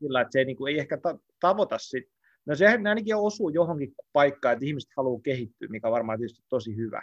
[0.00, 2.04] sillä, että se ei, niin kuin, ei ehkä ta- tavoita sit.
[2.46, 6.76] No se ainakin osuu johonkin paikkaan, että ihmiset haluaa kehittyä, mikä on varmaan tietysti tosi
[6.76, 7.02] hyvä.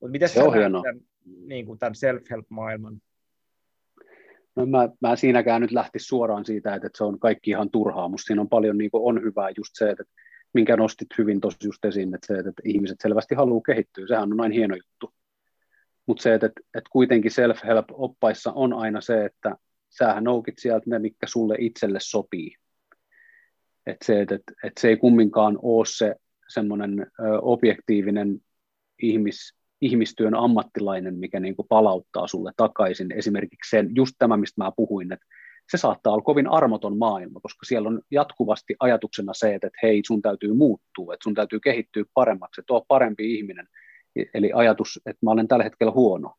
[0.00, 1.00] Mutta miten se on tämän,
[1.46, 3.00] niin kuin tämän self-help-maailman?
[4.56, 8.08] No mä, mä siinäkään nyt lähti suoraan siitä, että, että se on kaikki ihan turhaa.
[8.08, 10.04] Musta siinä on paljon niin on hyvää just se, että
[10.54, 14.06] minkä nostit hyvin tosi just esiin, että, se, että ihmiset selvästi haluaa kehittyä.
[14.06, 15.14] Sehän on näin hieno juttu.
[16.06, 19.56] Mutta se, että, että kuitenkin self-help-oppaissa on aina se, että
[19.88, 22.54] sähän noukit sieltä ne, mitkä sulle itselle sopii.
[23.86, 26.14] Että se, että, että, että se ei kumminkaan ole se
[26.48, 27.06] semmoinen
[27.42, 28.40] objektiivinen
[29.02, 34.72] ihmis, ihmistyön ammattilainen, mikä niin kuin palauttaa sulle takaisin esimerkiksi sen, just tämä, mistä mä
[34.76, 35.26] puhuin, että
[35.70, 40.22] se saattaa olla kovin armoton maailma, koska siellä on jatkuvasti ajatuksena se, että hei, sun
[40.22, 43.68] täytyy muuttua, että sun täytyy kehittyä paremmaksi, että ole parempi ihminen.
[44.34, 46.34] Eli ajatus, että mä olen tällä hetkellä huono.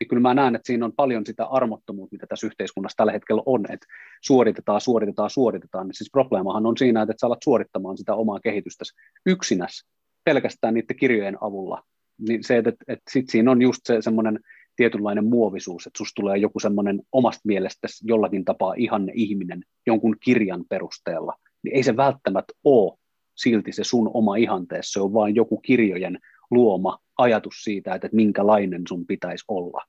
[0.00, 3.42] Ja kyllä mä näen, että siinä on paljon sitä armottomuutta, mitä tässä yhteiskunnassa tällä hetkellä
[3.46, 3.86] on, että
[4.22, 5.88] suoritetaan, suoritetaan, suoritetaan.
[5.92, 8.84] Siis probleemahan on siinä, että sä alat suorittamaan sitä omaa kehitystä
[9.26, 9.84] yksinäs
[10.24, 11.82] pelkästään niiden kirjojen avulla,
[12.18, 14.40] niin se, että, että, sit siinä on just se semmoinen
[14.76, 20.64] tietynlainen muovisuus, että susta tulee joku semmoinen omasta mielestäsi jollakin tapaa ihanne ihminen jonkun kirjan
[20.68, 22.98] perusteella, niin ei se välttämättä ole
[23.34, 26.18] silti se sun oma ihanteessa, se on vain joku kirjojen
[26.50, 29.84] luoma ajatus siitä, että, että minkälainen sun pitäisi olla.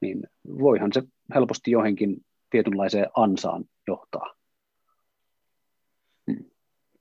[0.00, 0.22] Niin
[0.58, 1.02] voihan se
[1.34, 2.16] helposti johonkin
[2.50, 4.34] tietynlaiseen ansaan johtaa.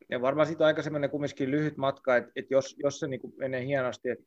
[0.09, 3.21] Ja varmaan siitä on aika semmoinen kumminkin lyhyt matka, että, että jos, jos se niin
[3.37, 4.25] menee hienosti, että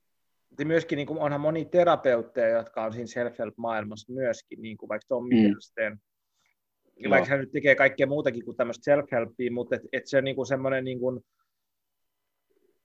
[0.64, 5.48] myöskin niin kuin onhan moni terapeutteja, jotka on siinä self-help-maailmassa myöskin, niin kuin vaikka Tommi
[5.48, 7.10] mm.
[7.10, 10.36] Vaikka hän nyt tekee kaikkea muutakin kuin tämmöistä self-helpia, mutta et, et se on niin
[10.36, 11.20] kuin semmoinen niin kuin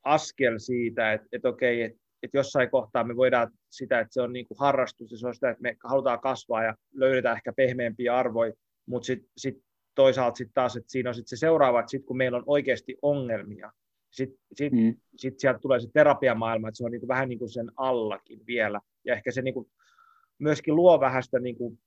[0.04, 4.34] askel siitä, että et okei, että et jossain kohtaa me voidaan sitä, että se on
[4.34, 8.18] niin kuin harrastus ja se on sitä, että me halutaan kasvaa ja löydetään ehkä pehmeämpiä
[8.18, 8.54] arvoja,
[8.86, 9.64] mutta sitten sit
[9.96, 12.98] toisaalta sitten taas, että siinä on sit se seuraava, että sitten kun meillä on oikeasti
[13.02, 13.72] ongelmia,
[14.12, 14.96] sitten sit, mm.
[15.16, 18.40] sit sieltä tulee se terapiamaailma, että se on niin kuin vähän niin kuin sen allakin
[18.48, 18.82] vielä.
[19.06, 19.72] Ja ehkä se niin kuin
[20.40, 21.80] myöskin luo vähän sitä niin kuin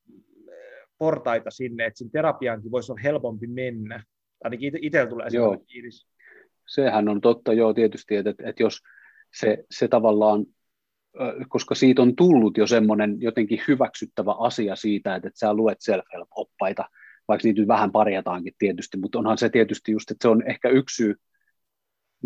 [0.48, 4.04] eh, portaita sinne, että sinne terapiaankin voisi olla helpompi mennä.
[4.44, 6.06] Ainakin itsellä tulee sellainen fiilis.
[6.68, 8.80] Sehän on totta, joo, tietysti, että, että jos
[9.34, 10.46] se, se tavallaan,
[11.48, 16.84] koska siitä on tullut jo semmoinen jotenkin hyväksyttävä asia siitä, että, että sä luet self-help-oppaita,
[17.28, 20.68] vaikka niitä nyt vähän parjataankin tietysti, mutta onhan se tietysti just, että se on ehkä
[20.68, 21.14] yksi syy,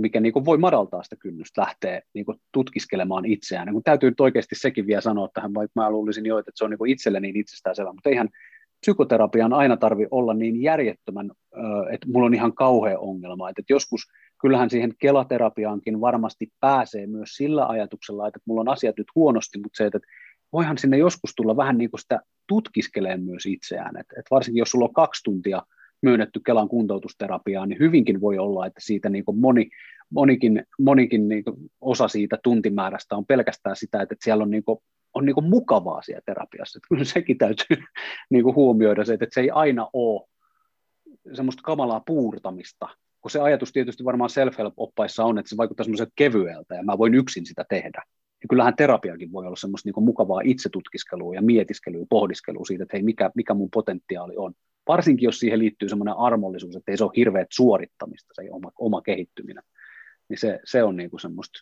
[0.01, 3.68] mikä niin kuin voi madaltaa sitä kynnystä lähteä niin kuin tutkiskelemaan itseään.
[3.68, 6.70] Niin täytyy nyt oikeasti sekin vielä sanoa tähän, vaikka mä luulisin jo, että se on
[6.70, 8.28] niin kuin itselle niin itsestäänselvä, mutta eihän
[8.80, 11.30] psykoterapian aina tarvi olla niin järjettömän,
[11.90, 13.51] että mulla on ihan kauhea ongelma.
[13.51, 14.01] Että joskus
[14.40, 19.76] kyllähän siihen kelaterapiaankin varmasti pääsee myös sillä ajatuksella, että mulla on asiat nyt huonosti, mutta
[19.76, 19.99] se, että
[20.53, 23.96] voihan sinne joskus tulla vähän niin kuin sitä tutkiskelemaan myös itseään.
[23.96, 25.62] Että varsinkin jos sulla on kaksi tuntia
[26.03, 29.70] myönnetty Kelan kuntoutusterapiaa, niin hyvinkin voi olla, että siitä niin kuin moni,
[30.11, 34.78] monikin, monikin niin kuin osa siitä tuntimäärästä on pelkästään sitä, että siellä on, niin kuin,
[35.14, 36.78] on niin kuin mukavaa siellä terapiassa.
[36.78, 37.76] Että kyllä sekin täytyy
[38.30, 40.28] niin kuin huomioida se, että se ei aina ole
[41.32, 42.88] semmoista kamalaa puurtamista,
[43.20, 47.14] kun se ajatus tietysti varmaan self-help-oppaissa on, että se vaikuttaa semmoiselta kevyeltä ja mä voin
[47.14, 48.03] yksin sitä tehdä.
[48.42, 53.02] Ja kyllähän terapiakin voi olla semmoista niin mukavaa itsetutkiskelua ja mietiskelyä, pohdiskelua siitä, että hei,
[53.02, 54.55] mikä, mikä mun potentiaali on
[54.89, 59.02] varsinkin jos siihen liittyy semmoinen armollisuus, että ei se ole hirveät suorittamista, se oma, oma
[59.02, 59.62] kehittyminen,
[60.28, 61.60] niin se, se on niin kuin semmoista,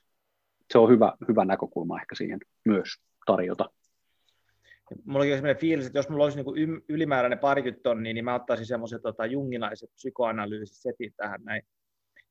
[0.73, 2.89] se on hyvä, hyvä näkökulma ehkä siihen myös
[3.27, 3.71] tarjota.
[5.05, 8.67] Mulla on sellainen fiilis, että jos mulla olisi niin ylimääräinen parikymmentä tonnia, niin mä ottaisin
[8.67, 11.63] semmoiset tota, junginaiset psykoanalyysisetit tähän näin.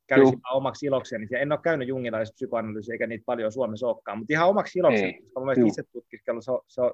[0.08, 1.28] Kävisin omaksi ilokseni.
[1.32, 5.40] En ole käynyt junginaiset psykoanalyysiä, eikä niitä paljon Suomessa olekaan, mutta ihan omaksi ilokseni, koska
[5.40, 6.94] mun mielestä itse tutkiskelu, se on, se on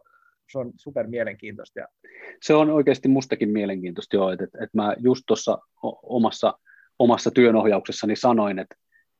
[0.52, 1.80] se on super mielenkiintoista.
[2.42, 5.58] Se on oikeasti mustakin mielenkiintoista, joo, että, että mä just tuossa
[6.04, 6.54] omassa,
[7.00, 8.76] omassa työnohjauksessani sanoin, että,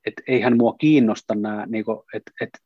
[0.08, 2.60] että eihän mua kiinnosta nämä, niin kuin, että, että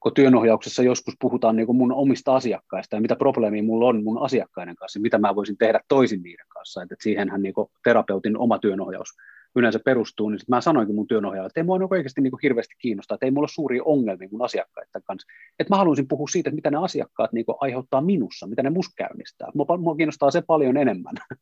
[0.00, 4.76] kun työnohjauksessa joskus puhutaan niin mun omista asiakkaista ja mitä probleemia mulla on mun asiakkaiden
[4.76, 7.54] kanssa, mitä mä voisin tehdä toisin niiden kanssa, että siihenhän niin
[7.84, 9.08] terapeutin oma työnohjaus
[9.56, 13.14] yleensä perustuu, niin mä sanoinkin mun työnohjaajalle, että ei mua oikeasti niin kuin hirveästi kiinnostaa,
[13.14, 15.28] että ei mulla ole suuria ongelmia mun asiakkaiden kanssa.
[15.58, 18.70] Että mä haluaisin puhua siitä, että mitä ne asiakkaat niin kuin aiheuttaa minussa, mitä ne
[18.70, 19.48] musta käynnistää.
[19.54, 21.14] Mua, mua kiinnostaa se paljon enemmän.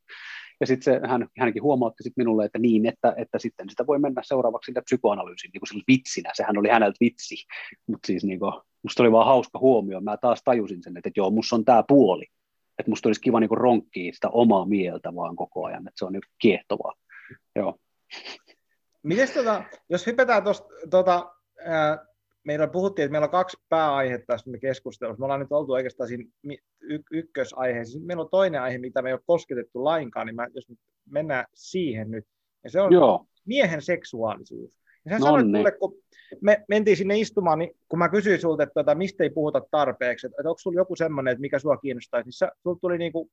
[0.60, 4.22] Ja sitten hän, hänkin huomautti sit minulle, että niin, että, että sitten sitä voi mennä
[4.24, 6.30] seuraavaksi sitä psykoanalyysiin niin kuin vitsinä.
[6.34, 7.34] Sehän oli häneltä vitsi.
[7.86, 8.52] Mutta siis niin kuin,
[8.82, 10.00] musta oli vaan hauska huomio.
[10.00, 12.26] Mä taas tajusin sen, että, että joo, musta on tämä puoli.
[12.78, 15.88] Että musta olisi kiva niin ronkkia sitä omaa mieltä vaan koko ajan.
[15.88, 16.94] Että se on niin kiehtovaa.
[17.56, 17.78] Joo
[19.02, 21.34] Mites tota, jos hypätään tuosta, tota,
[22.44, 25.18] meillä puhuttiin, että meillä on kaksi pääaihetta tässä keskustelussa.
[25.20, 26.24] Me ollaan nyt oltu oikeastaan siinä
[26.82, 27.92] y- ykkösaiheessa.
[27.92, 30.66] Sitten meillä on toinen aihe, mitä me ei ole kosketettu lainkaan, niin mä, jos
[31.10, 32.24] mennään siihen nyt.
[32.64, 33.26] Ja se on Joo.
[33.46, 34.78] miehen seksuaalisuus.
[35.04, 35.94] Ja sä sanoit mulle, kun
[36.40, 40.26] me mentiin sinne istumaan, niin kun mä kysyin sulta, että tota, mistä ei puhuta tarpeeksi,
[40.26, 43.30] että, että onko sulla joku semmoinen, että mikä sua kiinnostaa, niin sulla tuli niin kuin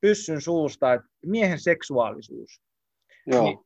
[0.00, 2.62] pyssyn suusta, että miehen seksuaalisuus.
[3.26, 3.44] Joo.
[3.44, 3.58] Niin,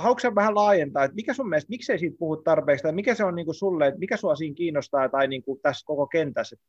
[0.00, 3.24] haluatko sä vähän laajentaa, että mikä sun mielestä, miksei siitä puhu tarpeeksi, tai mikä se
[3.24, 6.56] on niin kuin sulle, että mikä sua siinä kiinnostaa, tai niin kuin tässä koko kentässä,
[6.58, 6.66] että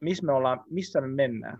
[0.00, 1.58] missä me ollaan, missä me mennään?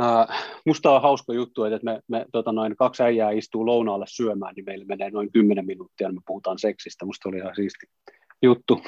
[0.00, 0.34] Uh,
[0.66, 4.64] musta on hauska juttu, että me, me tota noin, kaksi äijää istuu lounaalle syömään, niin
[4.64, 7.06] meillä menee noin 10 minuuttia, niin me puhutaan seksistä.
[7.06, 7.86] Musta oli ihan siisti
[8.42, 8.80] juttu.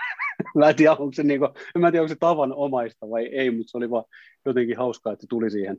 [0.58, 3.70] mä en tiedä, onko se, niinku, en mä tiedä, onko se tavanomaista vai ei, mutta
[3.70, 4.04] se oli vaan
[4.46, 5.76] jotenkin hauskaa, että se tuli siihen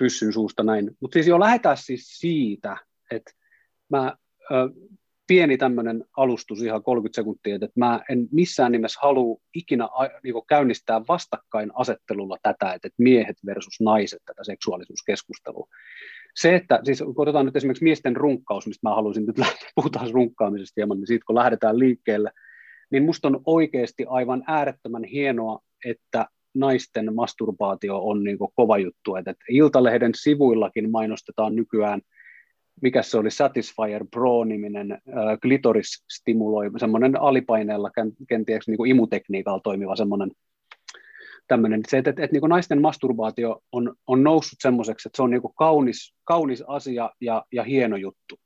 [0.00, 0.90] pyssyn suusta näin.
[1.00, 2.76] Mutta siis jo lähdetään siis siitä,
[3.10, 3.32] että
[3.88, 4.16] mä
[5.30, 9.88] pieni tämmöinen alustus, ihan 30 sekuntia, että mä en missään nimessä halua ikinä
[10.24, 15.66] niin käynnistää vastakkainasettelulla tätä, että miehet versus naiset tätä seksuaalisuuskeskustelua.
[16.34, 20.10] Se, että siis kun otetaan nyt esimerkiksi miesten runkkaus, mistä mä haluaisin nyt lähteä, puhutaan
[20.10, 22.30] runkkaamisesta hieman, niin siitä kun lähdetään liikkeelle,
[22.90, 29.16] niin musta on oikeasti aivan äärettömän hienoa, että naisten masturbaatio on niin kova juttu.
[29.16, 32.00] Että Iltalehden sivuillakin mainostetaan nykyään–
[32.82, 34.98] mikä se oli, Satisfyer Pro-niminen äh,
[35.42, 37.90] klitoris stimuloi, semmoinen alipaineella
[38.28, 40.30] kenties niin kuin imutekniikalla toimiva semmoinen
[41.48, 45.22] tämmöinen, se, että, että, että niin kuin naisten masturbaatio on, on noussut semmoiseksi, että se
[45.22, 48.40] on niin kuin kaunis, kaunis asia ja, ja hieno juttu.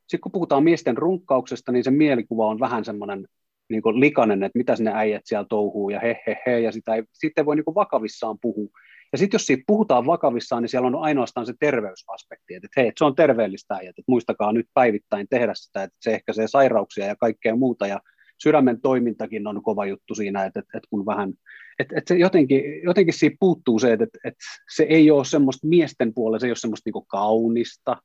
[0.00, 3.28] Sitten kun puhutaan miesten runkkauksesta, niin se mielikuva on vähän semmoinen
[3.68, 6.94] niin kuin likainen, että mitä sinne äijät siellä touhuu ja he, he, he ja sitä
[6.94, 8.70] ei, siitä ei voi niin kuin vakavissaan puhua.
[9.12, 12.98] Ja sitten jos siitä puhutaan vakavissaan, niin siellä on ainoastaan se terveysaspekti, että hei, että
[12.98, 17.56] se on terveellistä että muistakaa nyt päivittäin tehdä sitä, että se ehkäisee sairauksia ja kaikkea
[17.56, 18.00] muuta, ja
[18.42, 21.32] sydämen toimintakin on kova juttu siinä, että, että, että kun vähän,
[21.78, 24.44] että, että se jotenkin, jotenkin siitä puuttuu se, että, että
[24.76, 27.96] se ei ole semmoista miesten puolella, se ei ole semmoista niin kaunista,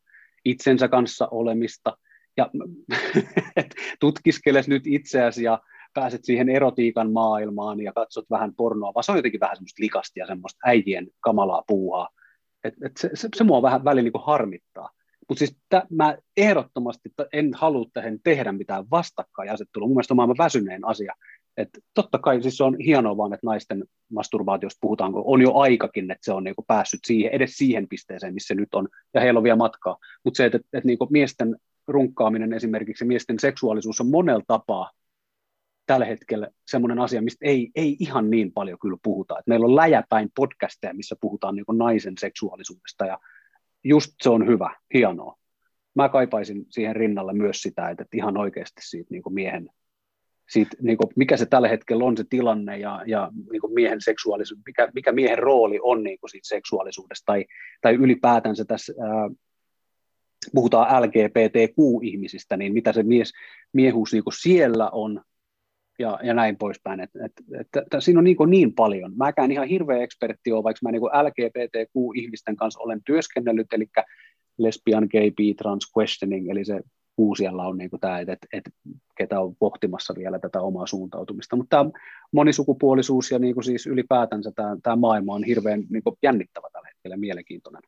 [0.46, 1.98] itsensä kanssa olemista,
[2.38, 2.50] ja
[4.00, 5.62] tutkiskeles nyt itseäsi ja
[5.94, 10.20] pääset siihen erotiikan maailmaan ja katsot vähän pornoa, vaan se on jotenkin vähän semmoista likasta
[10.20, 12.10] ja semmoista äijien kamalaa puuhaa.
[12.64, 14.90] Et, et se, se, se mua vähän välillä niin harmittaa.
[15.30, 19.88] Mutta siis tä, mä ehdottomasti en halua tähän tehdä mitään vastakkainasettelua.
[19.88, 21.14] Mun mielestä on maailman väsyneen asia.
[21.58, 23.84] Et totta kai siis on hienoa vaan, että naisten
[24.14, 28.34] masturbaatiosta puhutaan, kun on jo aikakin, että se on niinku päässyt siihen, edes siihen pisteeseen,
[28.34, 29.98] missä nyt on, ja heillä on vielä matkaa.
[30.24, 31.56] Mutta se, että, että, että niinku miesten
[31.88, 34.92] runkkaaminen esimerkiksi, miesten seksuaalisuus on monella tapaa
[35.86, 39.40] tällä hetkellä semmoinen asia, mistä ei, ei ihan niin paljon kyllä puhuta.
[39.40, 43.20] Et meillä on läjäpäin podcasteja, missä puhutaan niin naisen seksuaalisuudesta ja
[43.84, 45.38] just se on hyvä, hienoa.
[45.96, 49.70] Mä kaipaisin siihen rinnalle myös sitä, että ihan oikeasti siitä niin miehen,
[50.50, 54.90] siitä, niin mikä se tällä hetkellä on se tilanne ja, ja niin miehen seksuaalisuus, mikä,
[54.96, 57.46] mikä miehen rooli on niin siitä seksuaalisuudesta tai,
[57.82, 59.30] tai ylipäätänsä tässä ää,
[60.54, 63.34] puhutaan LGBTQ-ihmisistä, niin mitä se mies,
[63.74, 65.22] miehuus niin siellä on
[66.00, 67.00] ja, ja näin poispäin.
[67.00, 69.14] Et, et, et, et, siinä on niin, niin paljon.
[69.16, 73.86] Mäkään ihan hirveä ekspertti ole, vaikka mä niin LGBTQ-ihmisten kanssa olen työskennellyt, eli
[74.58, 76.82] lesbian, gay, bi, trans questioning, eli se
[77.16, 78.74] kuu siellä on niin tämä, että et, et,
[79.18, 81.56] ketä on pohtimassa vielä tätä omaa suuntautumista.
[81.56, 81.92] Mutta tämä
[82.32, 86.88] monisukupuolisuus ja niin kuin siis ylipäätänsä tämä, tämä maailma on hirveän niin kuin jännittävä tällä
[86.88, 87.82] hetkellä, mielenkiintoinen.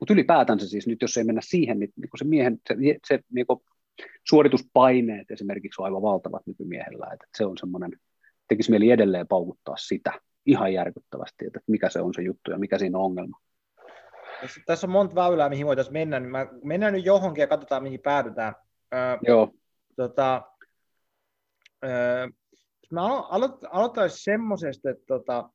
[0.00, 2.76] Mutta ylipäätänsä siis nyt, jos ei mennä siihen, niin, niin se miehen, se,
[3.08, 3.46] se niin
[4.28, 7.92] suorituspaineet esimerkiksi on aivan valtavat nykymiehellä, että se on semmoinen,
[8.48, 10.12] tekisi mieli edelleen paukuttaa sitä
[10.46, 13.38] ihan järkyttävästi, että mikä se on se juttu ja mikä siinä on ongelma.
[14.66, 18.00] Tässä on monta väylää, mihin voitaisiin mennä, niin mä mennään nyt johonkin ja katsotaan, mihin
[18.00, 18.54] päädytään.
[18.94, 19.54] Öö, Joo.
[19.96, 20.42] Tota,
[21.84, 22.28] öö,
[22.90, 25.50] mä aloit, aloittaisin semmoisesta, että tota,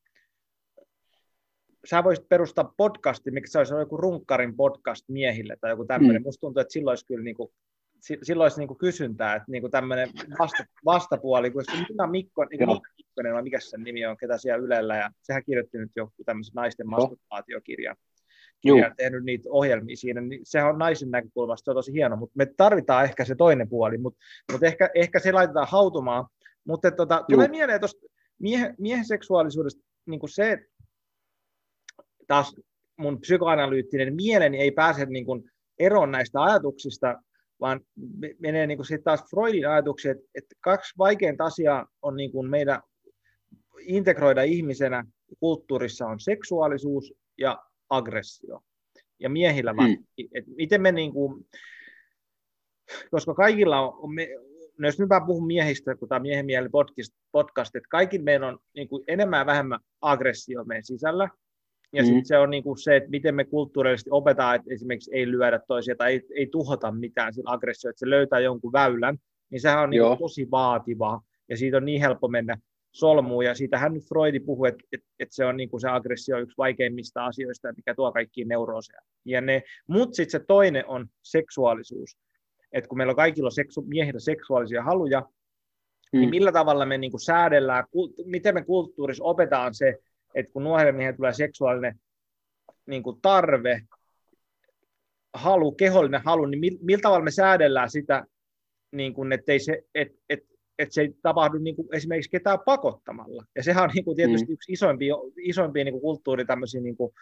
[1.86, 6.22] sä voisit perustaa podcasti, mikä se olisi joku runkkarin podcast miehille tai joku tämmöinen.
[6.22, 6.26] Mm.
[6.26, 7.50] Musta tuntuu, että silloin olisi kyllä niin kuin
[8.24, 12.46] silloin olisi niin kuin kysyntää, että niin kuin tämmöinen vasta, vastapuoli, kun se Minna Mikko,
[12.50, 16.14] Mikko Mikkonen, vai mikä sen nimi on, ketä siellä Ylellä, ja sehän kirjoitti nyt joku
[16.26, 17.96] tämmöisen naisten masturbaatiokirjan,
[18.62, 22.34] kirja, tehnyt niitä ohjelmia siinä, niin sehän on naisen näkökulmasta, se on tosi hieno, mutta
[22.38, 24.20] me tarvitaan ehkä se toinen puoli, mutta,
[24.52, 26.26] mutta ehkä, ehkä se laitetaan hautumaan,
[26.68, 28.08] mutta tota, tulee mieleen tuosta
[28.40, 30.60] miehen, miehen seksuaalisuudesta niin kuin se,
[32.28, 32.56] taas
[32.98, 37.22] mun psykoanalyyttinen mieleni ei pääse niin kuin eroon näistä ajatuksista,
[37.60, 37.82] vaan
[38.40, 42.82] menee niin sitten taas Freudin ajatuksia, että, että kaksi vaikeinta asiaa on niin kuin meidän
[43.80, 45.04] integroida ihmisenä
[45.40, 48.60] kulttuurissa on seksuaalisuus ja aggressio.
[49.20, 50.04] Ja miehillä hmm.
[50.34, 51.48] että miten me niin kuin,
[53.12, 54.28] koska kaikilla on, on me,
[54.78, 58.48] no jos nyt mä puhun miehistä, kun tämä miehen mieli podcast, podcast, että kaikilla meillä
[58.48, 61.30] on niin kuin enemmän ja vähemmän aggressio meidän sisällä,
[61.94, 62.06] ja mm.
[62.06, 65.60] sitten se on niin kuin se, että miten me kulttuurisesti opetaan, että esimerkiksi ei lyödä
[65.68, 69.18] toisia tai ei, ei tuhota mitään sillä aggressio, että se löytää jonkun väylän,
[69.50, 72.58] niin sehän on niin kuin tosi vaativaa, ja siitä on niin helppo mennä
[72.92, 76.40] solmuun, ja siitähän nyt Freudi puhui, että, että, että se on niin kuin se aggressio
[76.40, 79.02] yksi vaikeimmista asioista, mikä tuo kaikkiin neurooseja.
[79.26, 82.18] Ja ne, mutta sitten se toinen on seksuaalisuus,
[82.72, 85.30] että kun meillä on kaikilla seksu, miehillä seksuaalisia haluja, niin
[86.14, 86.20] mm.
[86.20, 87.84] niin millä tavalla me niin kuin säädellään,
[88.26, 90.00] miten me kulttuurissa opetaan se,
[90.36, 92.00] että kun nuorille miehille tulee seksuaalinen
[92.86, 93.82] niin kuin tarve,
[95.34, 98.26] halu, kehollinen halu, niin millä tavalla me säädellään sitä,
[98.92, 100.40] niin kuin, ettei se, et, et,
[100.80, 103.46] et se ei tapahdu niin kuin esimerkiksi ketään pakottamalla.
[103.56, 104.54] Ja sehän on niin kuin tietysti mm.
[104.54, 107.14] yksi isoimpia, isoimpia niin kuin kulttuuri tämmöisiä, niin kuin,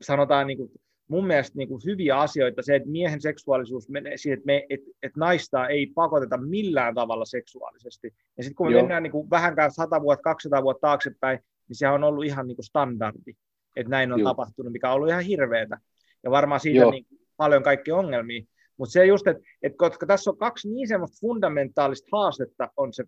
[0.00, 0.70] sanotaan niin kuin,
[1.08, 4.90] mun mielestä niin kuin hyviä asioita, se, että miehen seksuaalisuus menee siihen, että, me, että,
[5.02, 8.14] että naista ei pakoteta millään tavalla seksuaalisesti.
[8.36, 8.82] Ja sitten kun me Joo.
[8.82, 11.38] mennään niin kuin vähänkään 100 vuotta, 200 vuotta taaksepäin,
[11.70, 13.32] niin se on ollut ihan niin kuin standardi,
[13.76, 14.30] että näin on Joo.
[14.30, 15.78] tapahtunut, mikä on ollut ihan hirveätä.
[16.22, 17.06] Ja varmaan siitä niin
[17.36, 18.42] paljon kaikki ongelmia.
[18.76, 23.04] Mutta se just, että, että koska tässä on kaksi niin semmoista fundamentaalista haastetta, on se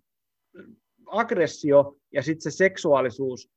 [1.06, 3.51] aggressio ja sitten se seksuaalisuus,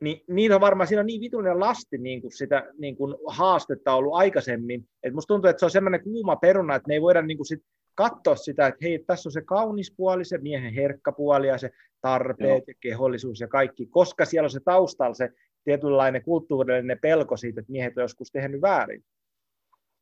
[0.00, 3.94] niin niitä on varmaan, siinä on niin vitullinen lasti niin kuin sitä niin kuin haastetta
[3.94, 7.22] ollut aikaisemmin, että musta tuntuu, että se on semmoinen kuuma peruna, että me ei voida
[7.22, 7.62] niin kuin sit
[7.94, 11.70] katsoa sitä, että hei, tässä on se kaunis puoli, se miehen herkkä puoli ja se
[12.02, 12.64] tarpeet Joo.
[12.66, 15.30] ja kehollisuus ja kaikki, koska siellä on se taustalla se
[15.64, 19.04] tietynlainen kulttuurillinen pelko siitä, että miehet on joskus tehnyt väärin.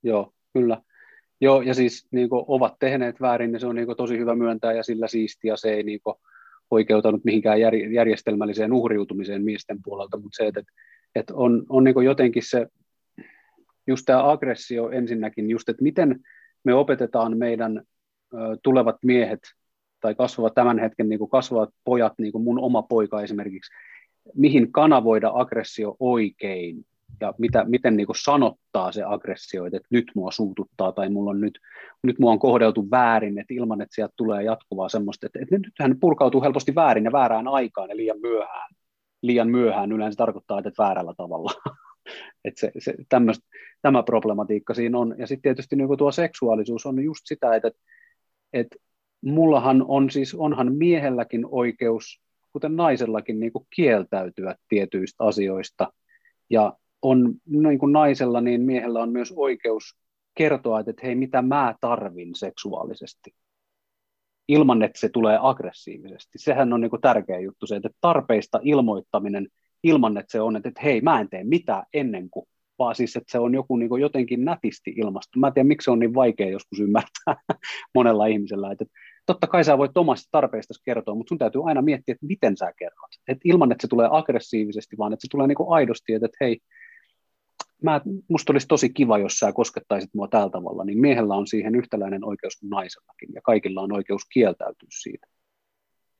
[0.03, 0.83] Joo, kyllä.
[1.41, 4.35] Joo, ja siis niin kuin, ovat tehneet väärin, niin se on niin kuin, tosi hyvä
[4.35, 6.15] myöntää ja sillä siistiä se ei niin kuin,
[6.71, 10.63] oikeutanut mihinkään jär, järjestelmälliseen uhriutumiseen miesten puolelta, mutta se, että,
[11.15, 12.67] että on, on niin jotenkin se,
[13.87, 16.21] just tämä aggressio ensinnäkin, just, että miten
[16.65, 17.83] me opetetaan meidän
[18.63, 19.41] tulevat miehet
[20.01, 23.73] tai kasvavat tämän hetken niin kuin kasvavat pojat, niin kuin mun oma poika esimerkiksi,
[24.35, 26.85] mihin kanavoida aggressio oikein
[27.21, 31.41] ja mitä, miten niin kuin sanottaa se aggressio, että nyt mua suututtaa tai mulla on
[31.41, 31.59] nyt,
[32.03, 36.01] nyt mua on kohdeltu väärin, että ilman, että sieltä tulee jatkuvaa semmoista, että, että nythän
[36.01, 38.75] purkautuu helposti väärin ja väärään aikaan ja liian myöhään.
[39.23, 41.51] Liian myöhään yleensä tarkoittaa, että väärällä tavalla.
[42.45, 43.43] että se, se, tämmöst,
[43.83, 45.15] tämä problematiikka siinä on.
[45.19, 47.71] Ja sitten tietysti niin tuo seksuaalisuus on just sitä, että,
[48.53, 48.77] että
[49.21, 52.21] mullahan on siis, onhan miehelläkin oikeus,
[52.53, 55.93] kuten naisellakin, niin kuin kieltäytyä tietyistä asioista.
[56.51, 59.97] Ja on niin kuin naisella, niin miehellä on myös oikeus
[60.35, 63.35] kertoa, että, että hei, mitä mä tarvin seksuaalisesti,
[64.49, 66.39] ilman että se tulee aggressiivisesti.
[66.39, 69.49] Sehän on niin kuin tärkeä juttu se, että tarpeista ilmoittaminen
[69.83, 72.47] ilman, että se on, että, että hei, mä en tee mitään ennen kuin,
[72.79, 75.39] vaan siis, että se on joku niin kuin jotenkin nätisti ilmastu.
[75.39, 77.37] Mä en tiedä, miksi se on niin vaikea joskus ymmärtää
[77.95, 78.85] monella ihmisellä, että,
[79.32, 82.73] totta kai sä voit omasta tarpeista kertoa, mutta sun täytyy aina miettiä, että miten sä
[82.78, 83.11] kerrot.
[83.28, 86.36] Et ilman, että se tulee aggressiivisesti, vaan että se tulee niin kuin aidosti, että, että
[86.40, 86.61] hei,
[87.82, 91.74] mä, musta olisi tosi kiva, jos sä koskettaisit mua tällä tavalla, niin miehellä on siihen
[91.74, 95.27] yhtäläinen oikeus kuin naisellakin, ja kaikilla on oikeus kieltäytyä siitä,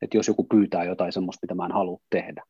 [0.03, 2.43] että jos joku pyytää jotain semmoista, mitä mä en halua tehdä.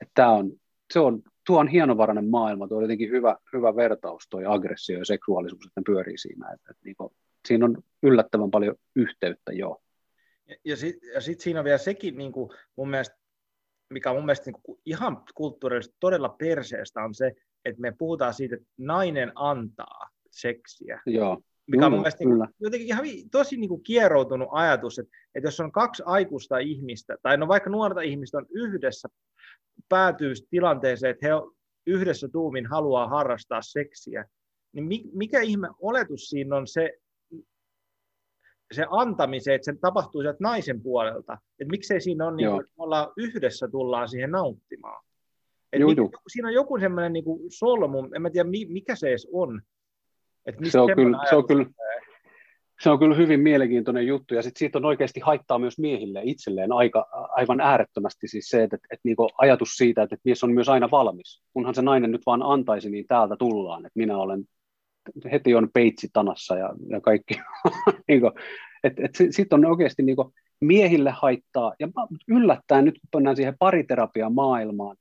[0.00, 0.52] Että on,
[0.92, 5.04] se on, tuo on hienovarainen maailma, tuo on jotenkin hyvä, hyvä vertaus, tuo aggressio ja
[5.04, 7.10] seksuaalisuus, että ne pyörii siinä, että, että niin kuin,
[7.48, 9.82] siinä on yllättävän paljon yhteyttä jo.
[10.48, 13.16] Ja, ja sitten sit siinä on vielä sekin niin kuin mun mielestä,
[13.90, 17.32] mikä on mun mielestä niin kuin ihan kulttuurisesti todella perseestä, on se,
[17.64, 21.00] että me puhutaan siitä, että nainen antaa seksiä.
[21.06, 21.40] Joo.
[21.66, 25.60] Mikä on mun mielestä niin, jotenkin ihan tosi niin kuin kieroutunut ajatus, että, että jos
[25.60, 29.08] on kaksi aikuista ihmistä, tai no vaikka nuorta ihmistä on yhdessä,
[29.88, 31.32] päätyy tilanteeseen, että he
[31.86, 34.24] yhdessä tuumin haluaa harrastaa seksiä,
[34.72, 36.90] niin mikä ihme oletus siinä on se,
[38.72, 43.12] se antamiseen, että se tapahtuu sieltä naisen puolelta, että miksei siinä on, niin kuin, ollaan
[43.16, 45.04] yhdessä tullaan siihen nauttimaan.
[45.72, 46.10] Et juu, juu.
[46.28, 49.62] Siinä on joku semmoinen niin kuin solmu, en mä tiedä mikä se edes on.
[50.46, 51.66] Et se, on kyllä, se, on kyllä,
[52.82, 56.72] se on kyllä hyvin mielenkiintoinen juttu, ja sit siitä on oikeasti haittaa myös miehille itselleen
[56.72, 60.52] aika, aivan äärettömästi siis se, että, että, että niin ajatus siitä, että, että mies on
[60.52, 61.42] myös aina valmis.
[61.52, 64.44] Kunhan se nainen nyt vaan antaisi, niin täältä tullaan, että minä olen,
[65.32, 67.34] heti on peitsi tanassa ja, ja kaikki.
[68.08, 68.20] niin
[69.30, 71.88] sitten on oikeasti niin kuin, miehille haittaa, ja
[72.28, 74.96] yllättäen nyt mennään siihen pariterapian maailmaan,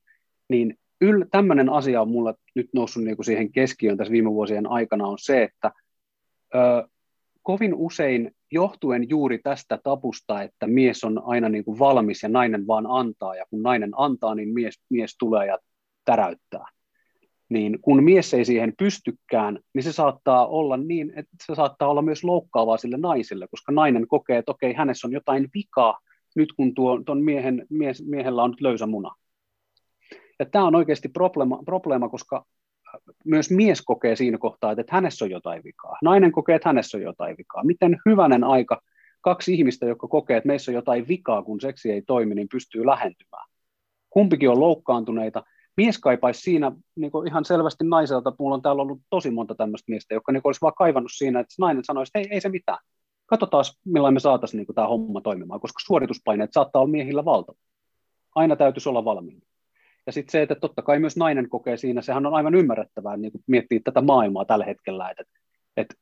[0.49, 4.67] niin yl, tämmöinen asia on mulla nyt noussut niin kuin siihen keskiöön tässä viime vuosien
[4.67, 5.71] aikana on se, että
[6.55, 6.87] ö,
[7.41, 12.67] kovin usein johtuen juuri tästä tapusta, että mies on aina niin kuin valmis ja nainen
[12.67, 15.57] vaan antaa, ja kun nainen antaa, niin mies, mies tulee ja
[16.05, 16.65] täräyttää.
[17.53, 22.01] Niin kun mies ei siihen pystykään, niin se saattaa olla niin, että se saattaa olla
[22.01, 25.99] myös loukkaavaa sille naiselle, koska nainen kokee, että okei, hänessä on jotain vikaa,
[26.35, 29.15] nyt kun tuo, miehen, mies, miehellä on nyt löysä muna.
[30.39, 32.45] Ja tämä on oikeasti probleema, probleema, koska
[33.25, 35.97] myös mies kokee siinä kohtaa, että hänessä on jotain vikaa.
[36.03, 37.63] Nainen kokee, että hänessä on jotain vikaa.
[37.63, 38.81] Miten hyvänen aika
[39.21, 42.85] kaksi ihmistä, jotka kokee, että meissä on jotain vikaa, kun seksi ei toimi, niin pystyy
[42.85, 43.49] lähentymään.
[44.09, 45.43] Kumpikin on loukkaantuneita.
[45.77, 50.13] Mies kaipaisi siinä niin ihan selvästi naiselta, mulla on täällä ollut tosi monta tämmöistä miestä,
[50.13, 52.77] jotka niin olisi vaan kaivannut siinä, että nainen sanoisi, että ei, ei se mitään.
[53.25, 57.57] Katsotaan, millainen me saataisiin niin tämä homma toimimaan, koska suorituspaineet saattaa olla miehillä valtava.
[58.35, 59.45] Aina täytyisi olla valmiina.
[60.05, 63.31] Ja sitten se, että totta kai myös nainen kokee siinä, sehän on aivan ymmärrettävää niin
[63.31, 65.23] kuin miettiä tätä maailmaa tällä hetkellä, että,
[65.77, 65.95] että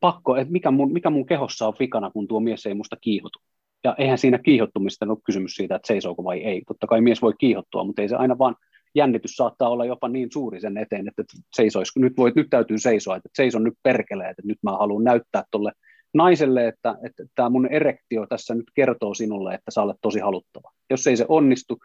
[0.00, 3.38] pakko, että mikä mun, mikä mun kehossa on vikana, kun tuo mies ei musta kiihotu.
[3.84, 6.62] Ja eihän siinä kiihottumista ole kysymys siitä, että seisooko vai ei.
[6.66, 8.56] Totta kai mies voi kiihottua, mutta ei se aina vaan
[8.94, 11.22] jännitys saattaa olla jopa niin suuri sen eteen, että
[11.56, 15.44] seisois, nyt, voi, nyt täytyy seisoa, että seison nyt perkelee, että nyt mä haluan näyttää
[15.50, 15.72] tuolle
[16.14, 20.70] naiselle, että, että tämä mun erektio tässä nyt kertoo sinulle, että sä olet tosi haluttava.
[20.90, 21.78] Jos ei se onnistu,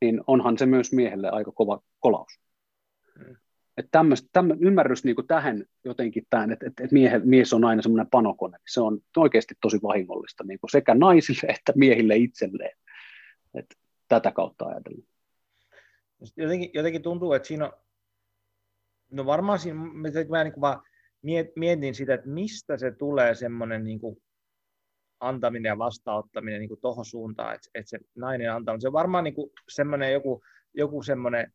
[0.00, 2.40] niin onhan se myös miehelle aika kova kolaus.
[3.18, 3.36] Mm.
[3.76, 7.82] Että tämmöistä, tämmöistä ymmärrys niin kuin tähän jotenkin tämän, että, että miehe, mies on aina
[7.82, 12.76] semmoinen panokone, niin se on oikeasti tosi vahingollista niin kuin sekä naisille että miehille itselleen.
[13.54, 13.74] Että
[14.08, 15.13] tätä kautta ajatellen.
[16.36, 17.72] Jotenkin, jotenkin tuntuu, että siinä on,
[19.10, 20.82] no varmaan siinä, mä niin vaan
[21.56, 24.00] mietin sitä, että mistä se tulee semmoinen niin
[25.20, 28.80] antaminen ja vastaanottaminen niin tuohon suuntaan, että, että se nainen antaa.
[28.80, 29.34] Se on varmaan niin
[29.68, 30.42] semmoinen joku,
[30.74, 31.52] joku semmoinen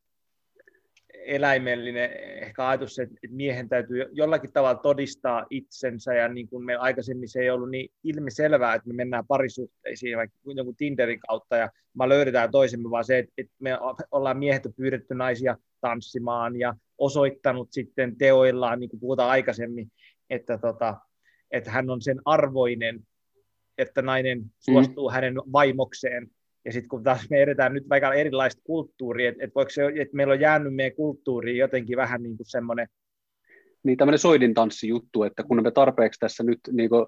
[1.14, 2.10] eläimellinen
[2.44, 7.40] ehkä ajatus, että miehen täytyy jollakin tavalla todistaa itsensä, ja niin kuin me aikaisemmin se
[7.40, 12.52] ei ollut niin ilmiselvää, että me mennään parisuhteisiin vaikka jonkun Tinderin kautta, ja me löydetään
[12.52, 13.78] toisemme, vaan se, että me
[14.12, 19.92] ollaan miehet pyydetty naisia tanssimaan, ja osoittanut sitten teoillaan, niin kuin puhutaan aikaisemmin,
[20.30, 20.98] että, tota,
[21.52, 23.00] että hän on sen arvoinen,
[23.78, 25.14] että nainen suostuu mm.
[25.14, 26.28] hänen vaimokseen.
[26.66, 30.16] Ja sitten kun taas me edetään nyt vaikka erilaista kulttuuria, että et voiko se, että
[30.16, 32.88] meillä on jäänyt meidän kulttuuriin jotenkin vähän niin kuin semmoinen...
[33.84, 37.06] Niin tämmöinen soidintanssijuttu, että kun me tarpeeksi tässä nyt niin kuin,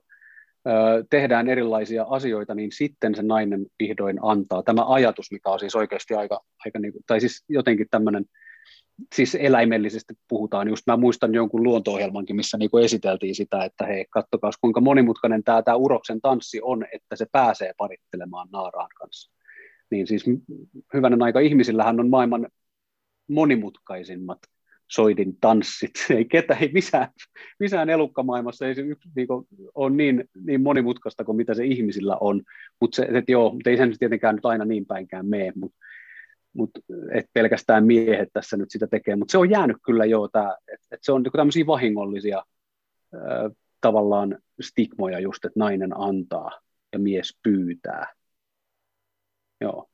[1.10, 4.64] tehdään erilaisia asioita, niin sitten se nainen vihdoin antaa.
[4.64, 8.26] Tämä ajatus, mikä on siis oikeasti aika, aika niin kuin, tai siis jotenkin tämmöinen,
[9.16, 14.06] siis eläimellisesti puhutaan, just mä muistan jonkun luonto-ohjelmankin, missä niin kuin esiteltiin sitä, että hei,
[14.10, 19.41] kattokaa kuinka monimutkainen tämä uroksen tanssi on, että se pääsee parittelemaan naaraan kanssa.
[19.92, 20.26] Niin siis
[20.94, 22.48] hyvänen aika ihmisillähän on maailman
[23.28, 24.40] monimutkaisimmat
[24.92, 25.92] soidin tanssit.
[26.18, 27.08] Ei ketä, ei missään,
[27.60, 28.84] missään elukkamaailmassa ei se
[29.16, 32.42] niin kuin, ole niin, niin monimutkaista kuin mitä se ihmisillä on.
[32.82, 35.78] Mutta se, et joo, ei sen tietenkään nyt aina niin päinkään mene, mutta
[36.54, 36.70] mut,
[37.14, 39.16] et pelkästään miehet tässä nyt sitä tekee.
[39.16, 40.58] Mutta se on jäänyt kyllä jo, että
[40.92, 42.44] et se on niinku tämmöisiä vahingollisia
[43.14, 43.50] ää,
[43.82, 46.52] tavallaan stigmoja just, että nainen antaa
[46.94, 48.14] ja mies pyytää.
[49.62, 49.90] Joo.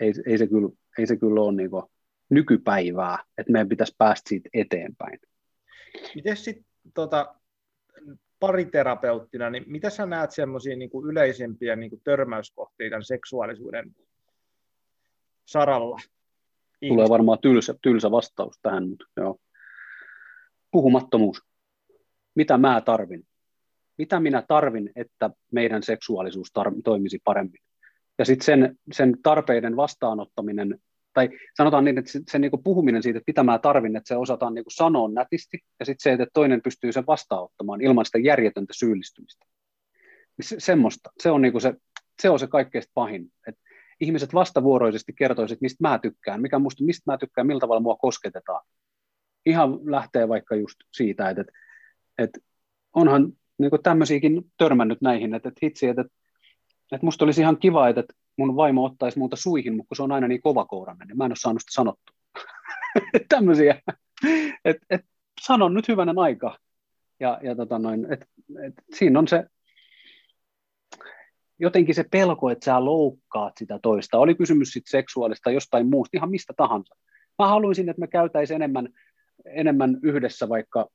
[0.00, 0.68] Ei, ei, se, kyllä,
[0.98, 1.82] ei se kyllä ole niin kuin
[2.30, 5.18] nykypäivää, että meidän pitäisi päästä siitä eteenpäin.
[6.14, 7.34] Miten sitten tota,
[8.40, 13.96] pariterapeuttina, niin mitä sä näet semmoisia niin yleisempiä niin kuin törmäyskohtia tämän seksuaalisuuden
[15.44, 15.96] saralla?
[16.82, 16.94] Ihmistä?
[16.94, 19.38] Tulee varmaan tylsä, tylsä vastaus tähän, mutta joo.
[20.70, 21.42] Puhumattomuus.
[22.34, 23.26] Mitä mä tarvin?
[23.98, 27.65] Mitä minä tarvin, että meidän seksuaalisuus tar- toimisi paremmin?
[28.18, 30.78] Ja sitten sen, sen tarpeiden vastaanottaminen,
[31.12, 34.16] tai sanotaan niin, että se, se niin puhuminen siitä, että mitä mä tarvin, että se
[34.16, 38.72] osataan niin sanoa nätisti, ja sitten se, että toinen pystyy sen vastaanottamaan ilman sitä järjetöntä
[38.76, 39.46] syyllistymistä.
[40.40, 41.74] Se, semmoista, se on, niin se,
[42.22, 43.60] se on se kaikkein pahin, että
[44.00, 48.66] ihmiset vastavuoroisesti kertoisivat, mistä mä tykkään, mikä musta, mistä mä tykkään, millä tavalla mua kosketetaan.
[49.46, 51.52] Ihan lähtee vaikka just siitä, että, että,
[52.18, 52.40] että
[52.94, 56.04] onhan niin tämmöisiäkin törmännyt näihin, että, että hitsi, että,
[56.92, 60.12] että musta olisi ihan kiva, että mun vaimo ottaisi muuta suihin, mutta kun se on
[60.12, 62.16] aina niin kovakourainen, niin mä en ole saanut sitä sanottua.
[63.28, 63.82] Tämmöisiä.
[64.64, 65.00] Et, et,
[65.40, 66.58] sanon nyt hyvänen aika.
[67.20, 68.26] Ja, ja tota noin, et,
[68.66, 69.44] et, siinä on se
[71.58, 74.18] jotenkin se pelko, että sä loukkaat sitä toista.
[74.18, 76.96] Oli kysymys sitten seksuaalista jostain muusta, ihan mistä tahansa.
[77.38, 78.88] Mä haluaisin, että me käytäisiin enemmän,
[79.44, 80.88] enemmän yhdessä vaikka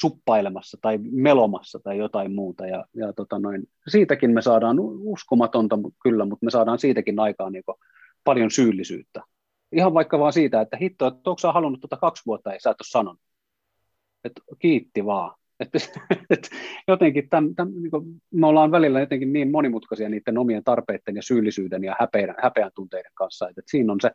[0.00, 2.66] suppailemassa tai melomassa tai jotain muuta.
[2.66, 7.64] Ja, ja tota noin, siitäkin me saadaan uskomatonta kyllä, mutta me saadaan siitäkin aikaan niin
[8.24, 9.22] paljon syyllisyyttä.
[9.72, 12.80] Ihan vaikka vaan siitä, että hitto, että onko halunnut tuota kaksi vuotta, ei sä et
[12.80, 13.20] ole sanonut.
[14.24, 15.34] Että kiitti vaan.
[15.60, 15.78] Että,
[16.30, 16.50] et,
[16.88, 21.84] jotenkin tämän, tämän, niin me ollaan välillä jotenkin niin monimutkaisia niiden omien tarpeiden ja syyllisyyden
[21.84, 24.10] ja häpeän, häpeän tunteiden kanssa, että, että siinä on se,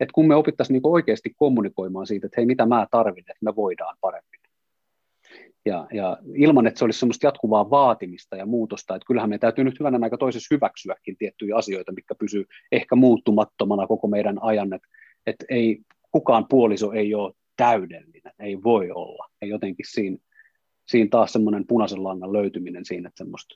[0.00, 3.56] että kun me opittaisiin niin oikeasti kommunikoimaan siitä, että hei, mitä mä tarvitsen, että me
[3.56, 4.45] voidaan paremmin.
[5.66, 9.64] Ja, ja ilman, että se olisi semmoista jatkuvaa vaatimista ja muutosta, että kyllähän me täytyy
[9.64, 14.88] nyt hyvänä aika toisessa hyväksyäkin tiettyjä asioita, mitkä pysyy ehkä muuttumattomana koko meidän ajan, että,
[15.26, 15.80] että ei,
[16.12, 19.30] kukaan puoliso ei ole täydellinen, ei voi olla.
[19.42, 20.16] Ei jotenkin siinä,
[20.88, 23.54] siinä taas semmoinen punaisen langan löytyminen siinä, että semmoista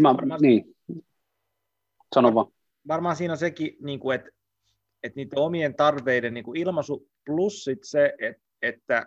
[0.00, 0.76] Mä, varmaan, niin.
[2.14, 2.46] Sano vaan.
[2.88, 4.30] Varmaan siinä on sekin, niin kuin, että,
[5.06, 9.06] että niiden omien tarpeiden niin kuin ilmaisu plus sit se, että, että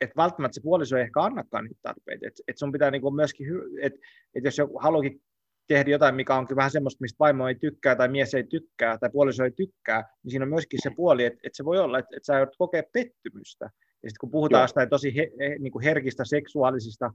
[0.00, 2.26] että välttämättä se puoliso ei ehkä annakaan niitä tarpeita.
[2.26, 3.46] Että et sun pitää niinku myöskin,
[3.82, 3.98] että
[4.34, 5.20] et jos joku haluakin
[5.66, 9.10] tehdä jotain, mikä onkin vähän semmoista, mistä vaimo ei tykkää tai mies ei tykkää tai
[9.12, 12.16] puoliso ei tykkää, niin siinä on myöskin se puoli, että, että se voi olla, että,
[12.16, 13.64] että sä joudut kokea pettymystä.
[14.02, 14.64] Ja sitten kun puhutaan Joo.
[14.64, 17.10] jostain tosi he, he, niin kuin herkistä seksuaalisista,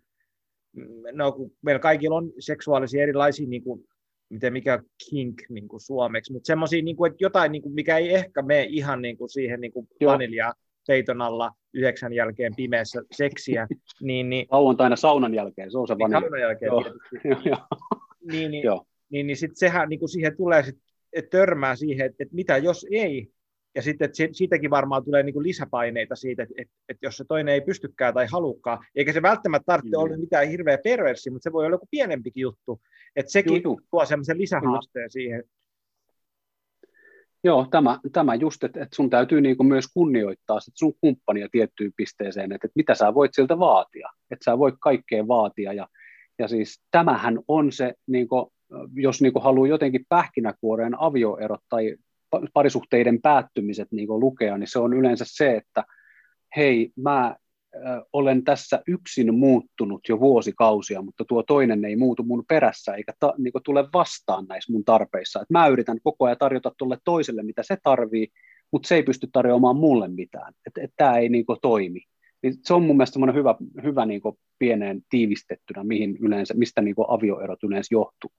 [0.76, 3.84] mm, no kun meillä kaikilla on seksuaalisia erilaisia, niin kuin,
[4.30, 4.80] miten mikä
[5.10, 8.42] kink niin kuin suomeksi, mutta semmoisia, niin kuin, että jotain, niin kuin, mikä ei ehkä
[8.42, 10.54] mene ihan niin kuin siihen niin kuin vanilja
[10.88, 13.68] peiton alla yhdeksän jälkeen pimeässä seksiä.
[14.02, 16.20] Niin, niin, Lauantaina saunan jälkeen, se on se niin, vanilja.
[16.20, 16.84] Saunan jälkeen Joo.
[18.32, 18.86] Niin, niin, Joo.
[19.10, 20.78] niin, niin sitten sehän niin kuin siihen tulee sit,
[21.30, 23.32] törmää siihen, että, että mitä jos ei,
[23.76, 27.24] ja sitten että siitäkin varmaan tulee niin kuin lisäpaineita siitä, että, että, että jos se
[27.28, 30.04] toinen ei pystykään tai halukkaa, eikä se välttämättä tarvitse mm.
[30.04, 32.82] olla mitään hirveä perversi, mutta se voi olla joku pienempikin juttu,
[33.16, 33.82] että sekin Juhu.
[33.92, 35.12] tuo semmoisen lisähaasteen mm.
[35.12, 35.44] siihen.
[37.44, 41.48] Joo, tämä, tämä just, että, että sun täytyy niin kuin myös kunnioittaa sit sun kumppania
[41.52, 45.88] tiettyyn pisteeseen, että, että mitä sä voit siltä vaatia, että sä voit kaikkea vaatia, ja,
[46.40, 48.46] ja siis tämähän on se, niin kuin,
[48.94, 51.96] jos niin kuin haluaa jotenkin pähkinäkuoreen avioerot tai
[52.54, 55.84] parisuhteiden päättymiset niin lukea, niin se on yleensä se, että
[56.56, 57.36] hei, mä
[58.14, 63.34] olen tässä yksin muuttunut jo vuosikausia, mutta tuo toinen ei muutu mun perässä eikä ta,
[63.38, 65.42] niin tule vastaan näissä mun tarpeissa.
[65.42, 68.28] Et mä yritän koko ajan tarjota tuolle toiselle, mitä se tarvii,
[68.72, 70.54] mutta se ei pysty tarjoamaan mulle mitään.
[70.98, 72.02] Tämä ei niin toimi.
[72.44, 74.22] Niin se on mun mielestä hyvä, hyvä niin
[74.60, 78.32] pieneen tiivistettynä, mihin yleensä, mistä niin avioerot yleensä johtuu.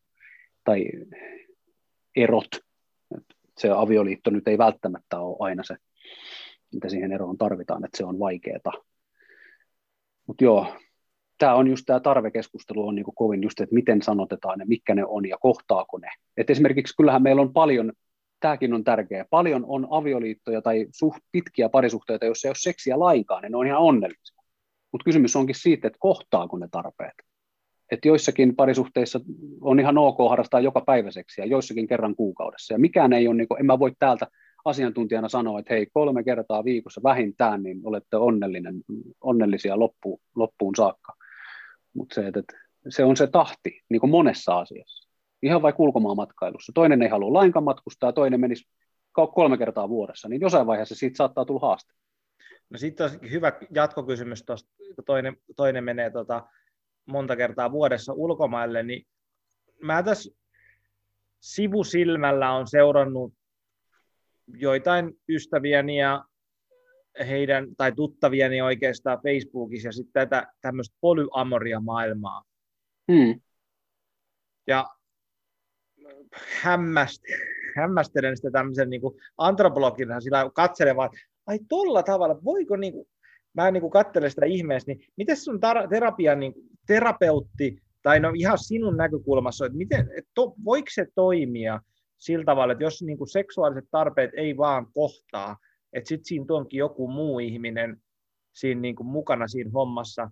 [0.64, 0.86] Tai
[2.16, 2.48] erot
[3.60, 5.76] se avioliitto nyt ei välttämättä ole aina se,
[6.72, 8.72] mitä siihen eroon tarvitaan, että se on vaikeaa.
[10.26, 10.66] Mutta joo,
[11.38, 15.04] tämä on just tämä tarvekeskustelu on niinku kovin just, että miten sanotetaan ne, mitkä ne
[15.04, 16.08] on ja kohtaako ne.
[16.36, 17.92] Et esimerkiksi kyllähän meillä on paljon,
[18.40, 23.42] tämäkin on tärkeää, paljon on avioliittoja tai suht, pitkiä parisuhteita, joissa ei ole seksiä lainkaan,
[23.42, 24.42] niin ne on ihan onnellisia.
[24.92, 27.29] Mutta kysymys onkin siitä, että kohtaako ne tarpeet
[27.90, 29.20] että joissakin parisuhteissa
[29.60, 32.74] on ihan ok harrastaa joka päivä seksiä, joissakin kerran kuukaudessa.
[32.74, 34.26] Ja mikään ei ole, niin kuin, en mä voi täältä
[34.64, 38.74] asiantuntijana sanoa, että hei, kolme kertaa viikossa vähintään, niin olette onnellinen,
[39.20, 41.12] onnellisia loppuun, loppuun saakka.
[41.94, 42.42] Mutta se, että
[42.88, 45.10] se on se tahti, niin kuin monessa asiassa.
[45.42, 46.72] Ihan vaikka ulkomaanmatkailussa.
[46.74, 48.64] Toinen ei halua lainkaan matkustaa, toinen menisi
[49.34, 51.92] kolme kertaa vuodessa, niin jossain vaiheessa siitä saattaa tulla haaste.
[52.70, 54.70] No sitten hyvä jatkokysymys tuosta,
[55.06, 56.46] toinen, toinen menee tota,
[57.10, 59.06] monta kertaa vuodessa ulkomaille, niin
[59.82, 60.30] mä tässä
[61.40, 63.34] sivusilmällä on seurannut
[64.46, 66.24] joitain ystäviäni ja
[67.28, 72.44] heidän, tai tuttaviani oikeastaan Facebookissa ja sitten tätä tämmöistä polyamoria maailmaa.
[73.12, 73.40] Hmm.
[74.66, 74.86] Ja
[76.62, 77.22] hämmäst,
[77.76, 79.02] hämmästelen sitä tämmöisen niin
[79.38, 83.08] antropologina sillä katselemaan, että ai tolla tavalla, voiko niin kuin,
[83.54, 85.60] mä niin kuin katselen sitä ihmeessä, niin miten sun
[85.90, 86.54] terapian niin
[86.86, 91.80] terapeutti, tai no ihan sinun näkökulmassa, että miten, että to, voiko se toimia
[92.18, 95.56] sillä tavalla, että jos niin kuin seksuaaliset tarpeet ei vaan kohtaa,
[95.92, 98.02] että sitten siinä onkin joku muu ihminen
[98.52, 100.30] siinä niin kuin mukana siinä hommassa.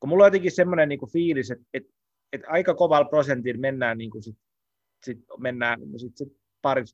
[0.00, 1.92] Kun mulla on jotenkin semmoinen niin kuin fiilis, että, että,
[2.32, 4.36] että aika kovalla prosentilla mennään, niin kuin sit,
[5.04, 6.28] sit mennään sit, sit
[6.62, 6.84] pari,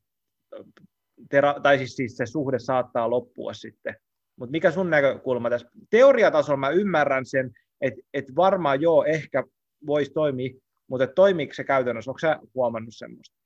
[1.31, 3.95] tera, tai siis, siis se suhde saattaa loppua sitten
[4.39, 5.71] mutta mikä sun näkökulma tässä?
[5.91, 7.51] Teoriatasolla mä ymmärrän sen,
[7.81, 9.45] että et varmaan joo, ehkä
[9.87, 10.55] voisi toimia,
[10.89, 12.11] mutta toimiiko se käytännössä?
[12.11, 13.37] Onko sä huomannut semmoista?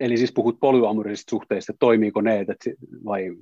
[0.00, 2.70] Eli siis puhut polyamorisista suhteista, toimiiko ne, että
[3.04, 3.36] vai?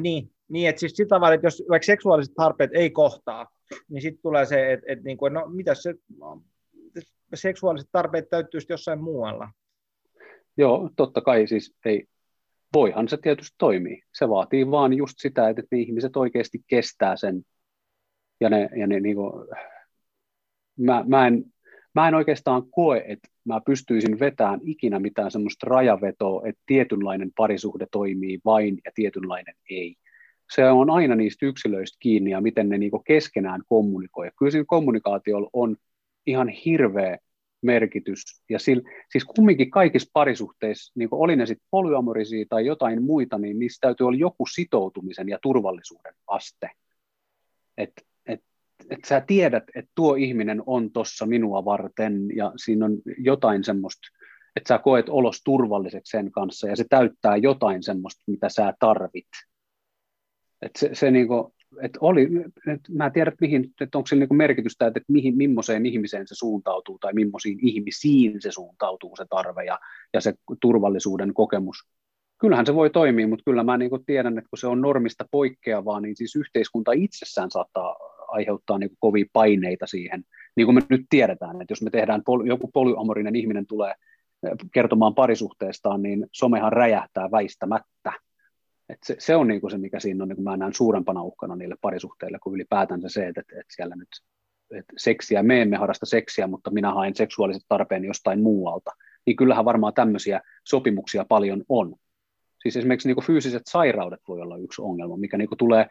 [0.00, 3.48] Niin, niin että siis sillä tavalla, että jos vaikka seksuaaliset tarpeet ei kohtaa,
[3.88, 6.42] niin sitten tulee se, että, että niin kuin, no mitä se, no,
[7.34, 9.48] seksuaaliset tarpeet täyttyy jossain muualla.
[10.56, 12.04] Joo, totta kai siis ei,
[12.74, 14.02] voihan se tietysti toimii.
[14.14, 17.42] Se vaatii vaan just sitä, että ne ihmiset oikeasti kestää sen.
[18.40, 19.48] Ja ne, ja ne niin kuin,
[20.78, 21.44] mä, mä, en,
[21.94, 27.86] mä en oikeastaan koe, että mä pystyisin vetämään ikinä mitään semmoista rajavetoa, että tietynlainen parisuhde
[27.90, 29.96] toimii vain ja tietynlainen ei.
[30.54, 34.30] Se on aina niistä yksilöistä kiinni ja miten ne niin keskenään kommunikoi.
[34.38, 35.76] Kyllä siinä kommunikaatiolla on
[36.26, 37.18] ihan hirveä
[37.64, 38.20] merkitys.
[38.50, 43.58] Ja sillä, siis kumminkin kaikissa parisuhteissa, niin oli ne sitten polyamorisia tai jotain muita, niin
[43.58, 46.70] niissä täytyy olla joku sitoutumisen ja turvallisuuden aste.
[47.78, 48.40] Että et,
[48.90, 54.08] et sä tiedät, että tuo ihminen on tuossa minua varten ja siinä on jotain semmoista,
[54.56, 59.28] että sä koet olos turvalliseksi sen kanssa ja se täyttää jotain semmoista, mitä sä tarvit.
[60.62, 62.28] Et se, se niinku, että oli,
[62.72, 66.28] että mä en tiedä, että, mihin, että onko sillä niin merkitystä, että mihin, millaiseen ihmiseen
[66.28, 69.78] se suuntautuu tai millaisiin ihmisiin se suuntautuu se tarve ja,
[70.12, 71.76] ja se turvallisuuden kokemus.
[72.40, 76.00] Kyllähän se voi toimia, mutta kyllä mä niin tiedän, että kun se on normista poikkeavaa,
[76.00, 77.96] niin siis yhteiskunta itsessään saattaa
[78.28, 80.24] aiheuttaa niin kovia paineita siihen.
[80.56, 83.94] Niin kuin me nyt tiedetään, että jos me tehdään, joku polyamorinen ihminen tulee
[84.72, 88.12] kertomaan parisuhteestaan, niin somehan räjähtää väistämättä
[88.88, 91.76] et se, se on niinku se, mikä siinä on, niin mä näen suurempana uhkana niille
[91.80, 94.08] parisuhteille kuin ylipäätänsä se, että, että, siellä nyt
[94.70, 98.90] että seksiä, me emme harrasta seksiä, mutta minä haen seksuaaliset tarpeeni jostain muualta.
[99.26, 101.94] Niin kyllähän varmaan tämmöisiä sopimuksia paljon on.
[102.62, 105.86] Siis esimerkiksi niin fyysiset sairaudet voi olla yksi ongelma, mikä niin tulee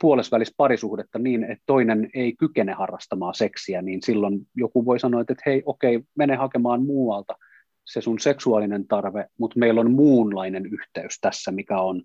[0.00, 5.34] puolesvälis parisuhdetta niin, että toinen ei kykene harrastamaan seksiä, niin silloin joku voi sanoa, että
[5.46, 7.34] hei, okei, mene hakemaan muualta
[7.84, 12.02] se sun seksuaalinen tarve, mutta meillä on muunlainen yhteys tässä, mikä on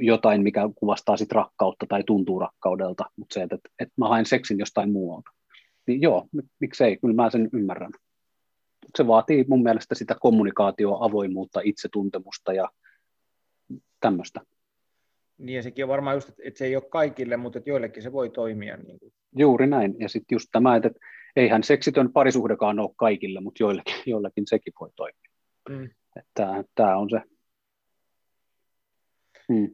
[0.00, 4.26] jotain, mikä kuvastaa sit rakkautta tai tuntuu rakkaudelta, mutta se, että, että, että mä haen
[4.26, 5.30] seksin jostain muualta.
[5.86, 6.26] Niin joo,
[6.60, 7.92] miksei, kyllä mä sen ymmärrän.
[8.96, 12.68] Se vaatii mun mielestä sitä kommunikaatioa, avoimuutta, itsetuntemusta ja
[14.00, 14.40] tämmöistä.
[15.38, 18.12] Niin ja sekin on varmaan just, että se ei ole kaikille, mutta että joillekin se
[18.12, 18.76] voi toimia.
[18.76, 19.12] Niin kuin.
[19.36, 19.96] Juuri näin.
[19.98, 20.90] Ja sitten just tämä, että
[21.36, 25.30] eihän seksitön parisuhdekaan ole kaikille, mutta joillekin, joillekin sekin voi toimia.
[25.68, 25.90] Mm.
[26.74, 27.20] Tämä on se
[29.52, 29.70] Hmm.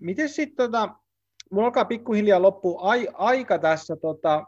[0.00, 0.94] Miten sitten, tota,
[1.50, 3.96] mulla alkaa pikkuhiljaa loppu ai, aika tässä.
[3.96, 4.44] Tota,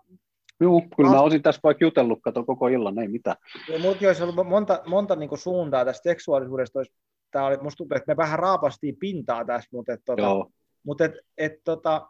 [0.60, 3.36] Joo, kyllä mä olisin tässä vaikka jutellut, kato koko illan, ei mitään.
[3.82, 6.78] Mutta olisi ollut monta, monta niin suuntaa tästä seksuaalisuudesta.
[6.78, 6.92] Olisi,
[7.30, 10.46] tää oli, musta tuntuu, että me vähän raapastiin pintaa tässä, mutta, et, tota,
[10.82, 12.08] mutta et, et, tota,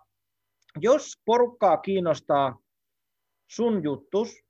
[0.80, 2.58] jos porukkaa kiinnostaa
[3.50, 4.42] sun juttus,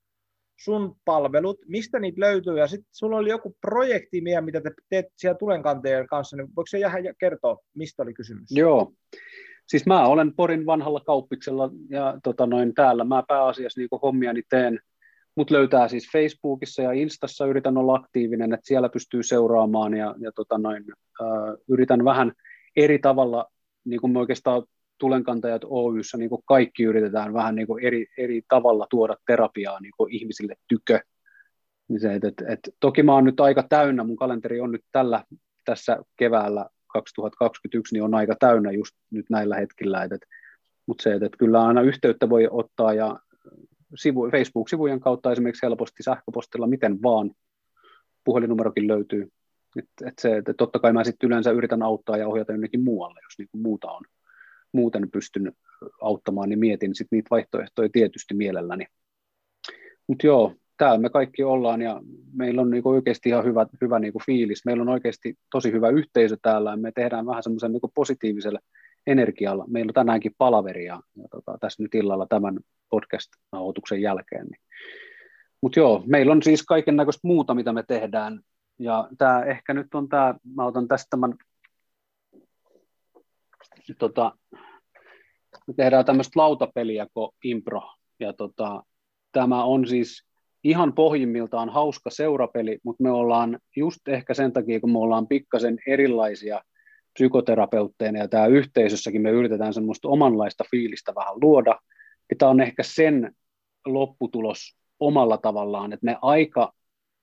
[0.61, 5.39] sun palvelut, mistä niitä löytyy, ja sitten sulla oli joku projekti, mitä te teet siellä
[5.39, 8.51] tulenkanteen kanssa, niin voiko se jäädä kertoa, mistä oli kysymys?
[8.51, 8.93] Joo,
[9.67, 14.81] siis mä olen Porin vanhalla kauppiksella, ja tota noin, täällä mä pääasiassa niin hommiani teen,
[15.37, 20.33] mut löytää siis Facebookissa ja Instassa, yritän olla aktiivinen, että siellä pystyy seuraamaan, ja, ja
[20.33, 20.85] tota noin,
[21.21, 22.33] äh, yritän vähän
[22.77, 23.47] eri tavalla,
[23.85, 24.63] niin kuin me oikeastaan
[25.01, 29.93] tulenkantajat Oyssä niin kuin kaikki yritetään vähän niin kuin eri, eri tavalla tuoda terapiaa niin
[29.97, 31.01] kuin ihmisille tykö.
[31.89, 34.85] Niin se, et, et, et, toki mä oon nyt aika täynnä, mun kalenteri on nyt
[34.93, 35.25] tällä,
[35.65, 40.27] tässä keväällä 2021, niin on aika täynnä just nyt näillä hetkillä, et, et,
[40.87, 43.19] mutta se, että et kyllä aina yhteyttä voi ottaa ja
[43.95, 47.31] sivu, Facebook-sivujen kautta esimerkiksi helposti sähköpostilla, miten vaan,
[48.25, 49.29] puhelinnumerokin löytyy.
[49.79, 53.21] Et, et se, et totta kai mä sitten yleensä yritän auttaa ja ohjata jonnekin muualle,
[53.25, 54.03] jos niinku muuta on
[54.73, 55.53] muuten pystyn
[56.01, 58.87] auttamaan, niin mietin sit niitä vaihtoehtoja tietysti mielelläni.
[60.07, 62.01] Mutta joo, täällä me kaikki ollaan ja
[62.33, 64.65] meillä on niinku oikeasti ihan hyvä, hyvä niinku fiilis.
[64.65, 68.59] Meillä on oikeasti tosi hyvä yhteisö täällä ja me tehdään vähän semmoisen niinku positiivisella
[69.07, 69.65] energialla.
[69.69, 72.61] Meillä on tänäänkin palaveria ja tota, tässä nyt illalla tämän
[72.91, 74.47] podcast-nauhoituksen jälkeen.
[74.47, 74.61] Niin.
[75.63, 78.41] Mutta joo, meillä on siis kaiken näköistä muuta, mitä me tehdään.
[78.79, 81.35] Ja tämä ehkä nyt on tämä, mä otan tästä tämän
[83.99, 84.33] tota,
[85.67, 87.83] me tehdään tämmöistä lautapeliä kuin impro,
[88.21, 88.83] ja tota,
[89.33, 90.27] tämä on siis
[90.65, 95.79] ihan pohjimmiltaan hauska seurapeli, mutta me ollaan just ehkä sen takia, kun me ollaan pikkasen
[95.87, 96.61] erilaisia
[97.13, 101.81] psykoterapeutteina ja tämä yhteisössäkin me yritetään semmoista omanlaista fiilistä vähän luoda,
[102.31, 103.35] ja tämä on ehkä sen
[103.87, 106.73] lopputulos omalla tavallaan, että me aika,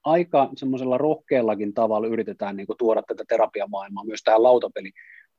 [0.04, 4.92] aika semmoisella rohkeallakin tavalla yritetään niin kuin, tuoda tätä terapiamaailmaa myös tähän lautapeli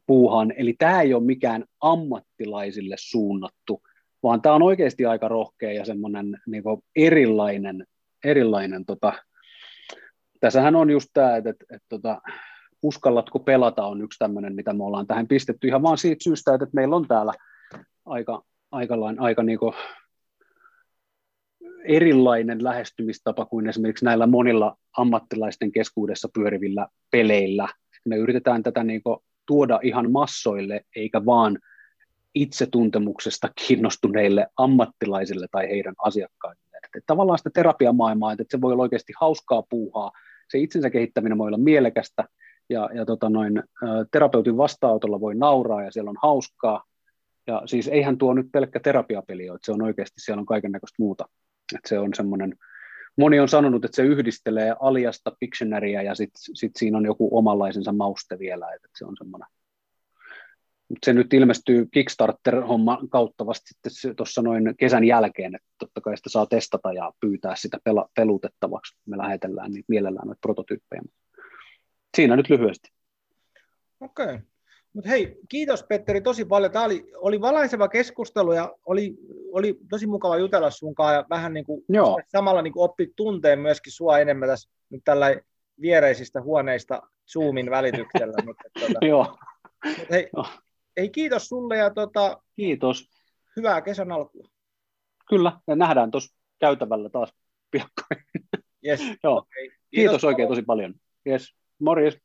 [0.08, 0.52] puuhaan.
[0.56, 3.82] Eli tämä ei ole mikään ammattilaisille suunnattu,
[4.22, 6.62] vaan tämä on oikeasti aika rohkea ja semmoinen niin
[6.96, 7.86] erilainen,
[8.24, 9.12] erilainen tota,
[10.40, 12.20] tässähän on just tämä, että, että, että tota,
[12.82, 16.66] uskallatko pelata on yksi tämmöinen, mitä me ollaan tähän pistetty ihan vaan siitä syystä, että
[16.72, 17.32] meillä on täällä
[18.04, 19.58] aika, aika, aika niin
[21.84, 27.68] erilainen lähestymistapa kuin esimerkiksi näillä monilla ammattilaisten keskuudessa pyörivillä peleillä.
[28.04, 29.02] Me yritetään tätä niin
[29.48, 31.58] tuoda ihan massoille, eikä vaan
[32.34, 36.60] itsetuntemuksesta kiinnostuneille ammattilaisille tai heidän asiakkaille.
[36.96, 40.12] Että tavallaan sitä terapiamaailmaa, että se voi olla oikeasti hauskaa puuhaa,
[40.50, 42.24] se itsensä kehittäminen voi olla mielekästä,
[42.68, 43.62] ja, ja tota noin,
[44.10, 46.84] terapeutin vastaanotolla voi nauraa, ja siellä on hauskaa,
[47.46, 50.72] ja siis eihän tuo nyt pelkkä terapiapeli ole, että se on oikeasti, siellä on kaiken
[50.72, 51.24] näköistä muuta.
[51.74, 52.54] Että se on semmoinen
[53.18, 57.92] moni on sanonut, että se yhdistelee aliasta Pictionaryä ja sitten sit siinä on joku omanlaisensa
[57.92, 59.48] mauste vielä, että se on semmoinen.
[60.88, 66.16] Mutta se nyt ilmestyy Kickstarter-homman kautta vasta sitten tuossa noin kesän jälkeen, että totta kai
[66.16, 68.96] sitä saa testata ja pyytää sitä pela- pelutettavaksi.
[69.06, 71.02] Me lähetellään niitä mielellään noita prototyyppejä.
[72.16, 72.88] Siinä nyt lyhyesti.
[74.00, 74.24] Okei.
[74.24, 74.38] Okay.
[74.92, 76.72] Mutta hei, kiitos Petteri tosi paljon.
[76.72, 79.14] Tämä oli, oli valaiseva keskustelu ja oli,
[79.52, 82.20] oli tosi mukava jutella sunkaan ja vähän niin kuin Joo.
[82.26, 85.36] samalla niin kuin oppit tunteen myöskin sua enemmän tässä nyt tällä
[85.80, 87.02] viereisistä huoneista
[87.32, 88.34] Zoomin välityksellä.
[88.46, 89.38] mutta, tuota, Joo.
[89.84, 90.44] Mutta hei, no.
[90.96, 93.08] hei, kiitos sulle ja tuota, kiitos.
[93.56, 94.48] hyvää kesän alkua.
[95.28, 97.34] Kyllä, ja nähdään tuossa käytävällä taas
[97.70, 98.24] piakkoin.
[98.86, 99.00] Yes.
[99.24, 99.36] Joo.
[99.36, 99.62] Okay.
[99.62, 100.94] Kiitos, kiitos oikein tosi paljon.
[101.26, 101.54] Yes.
[101.78, 102.18] Morjes.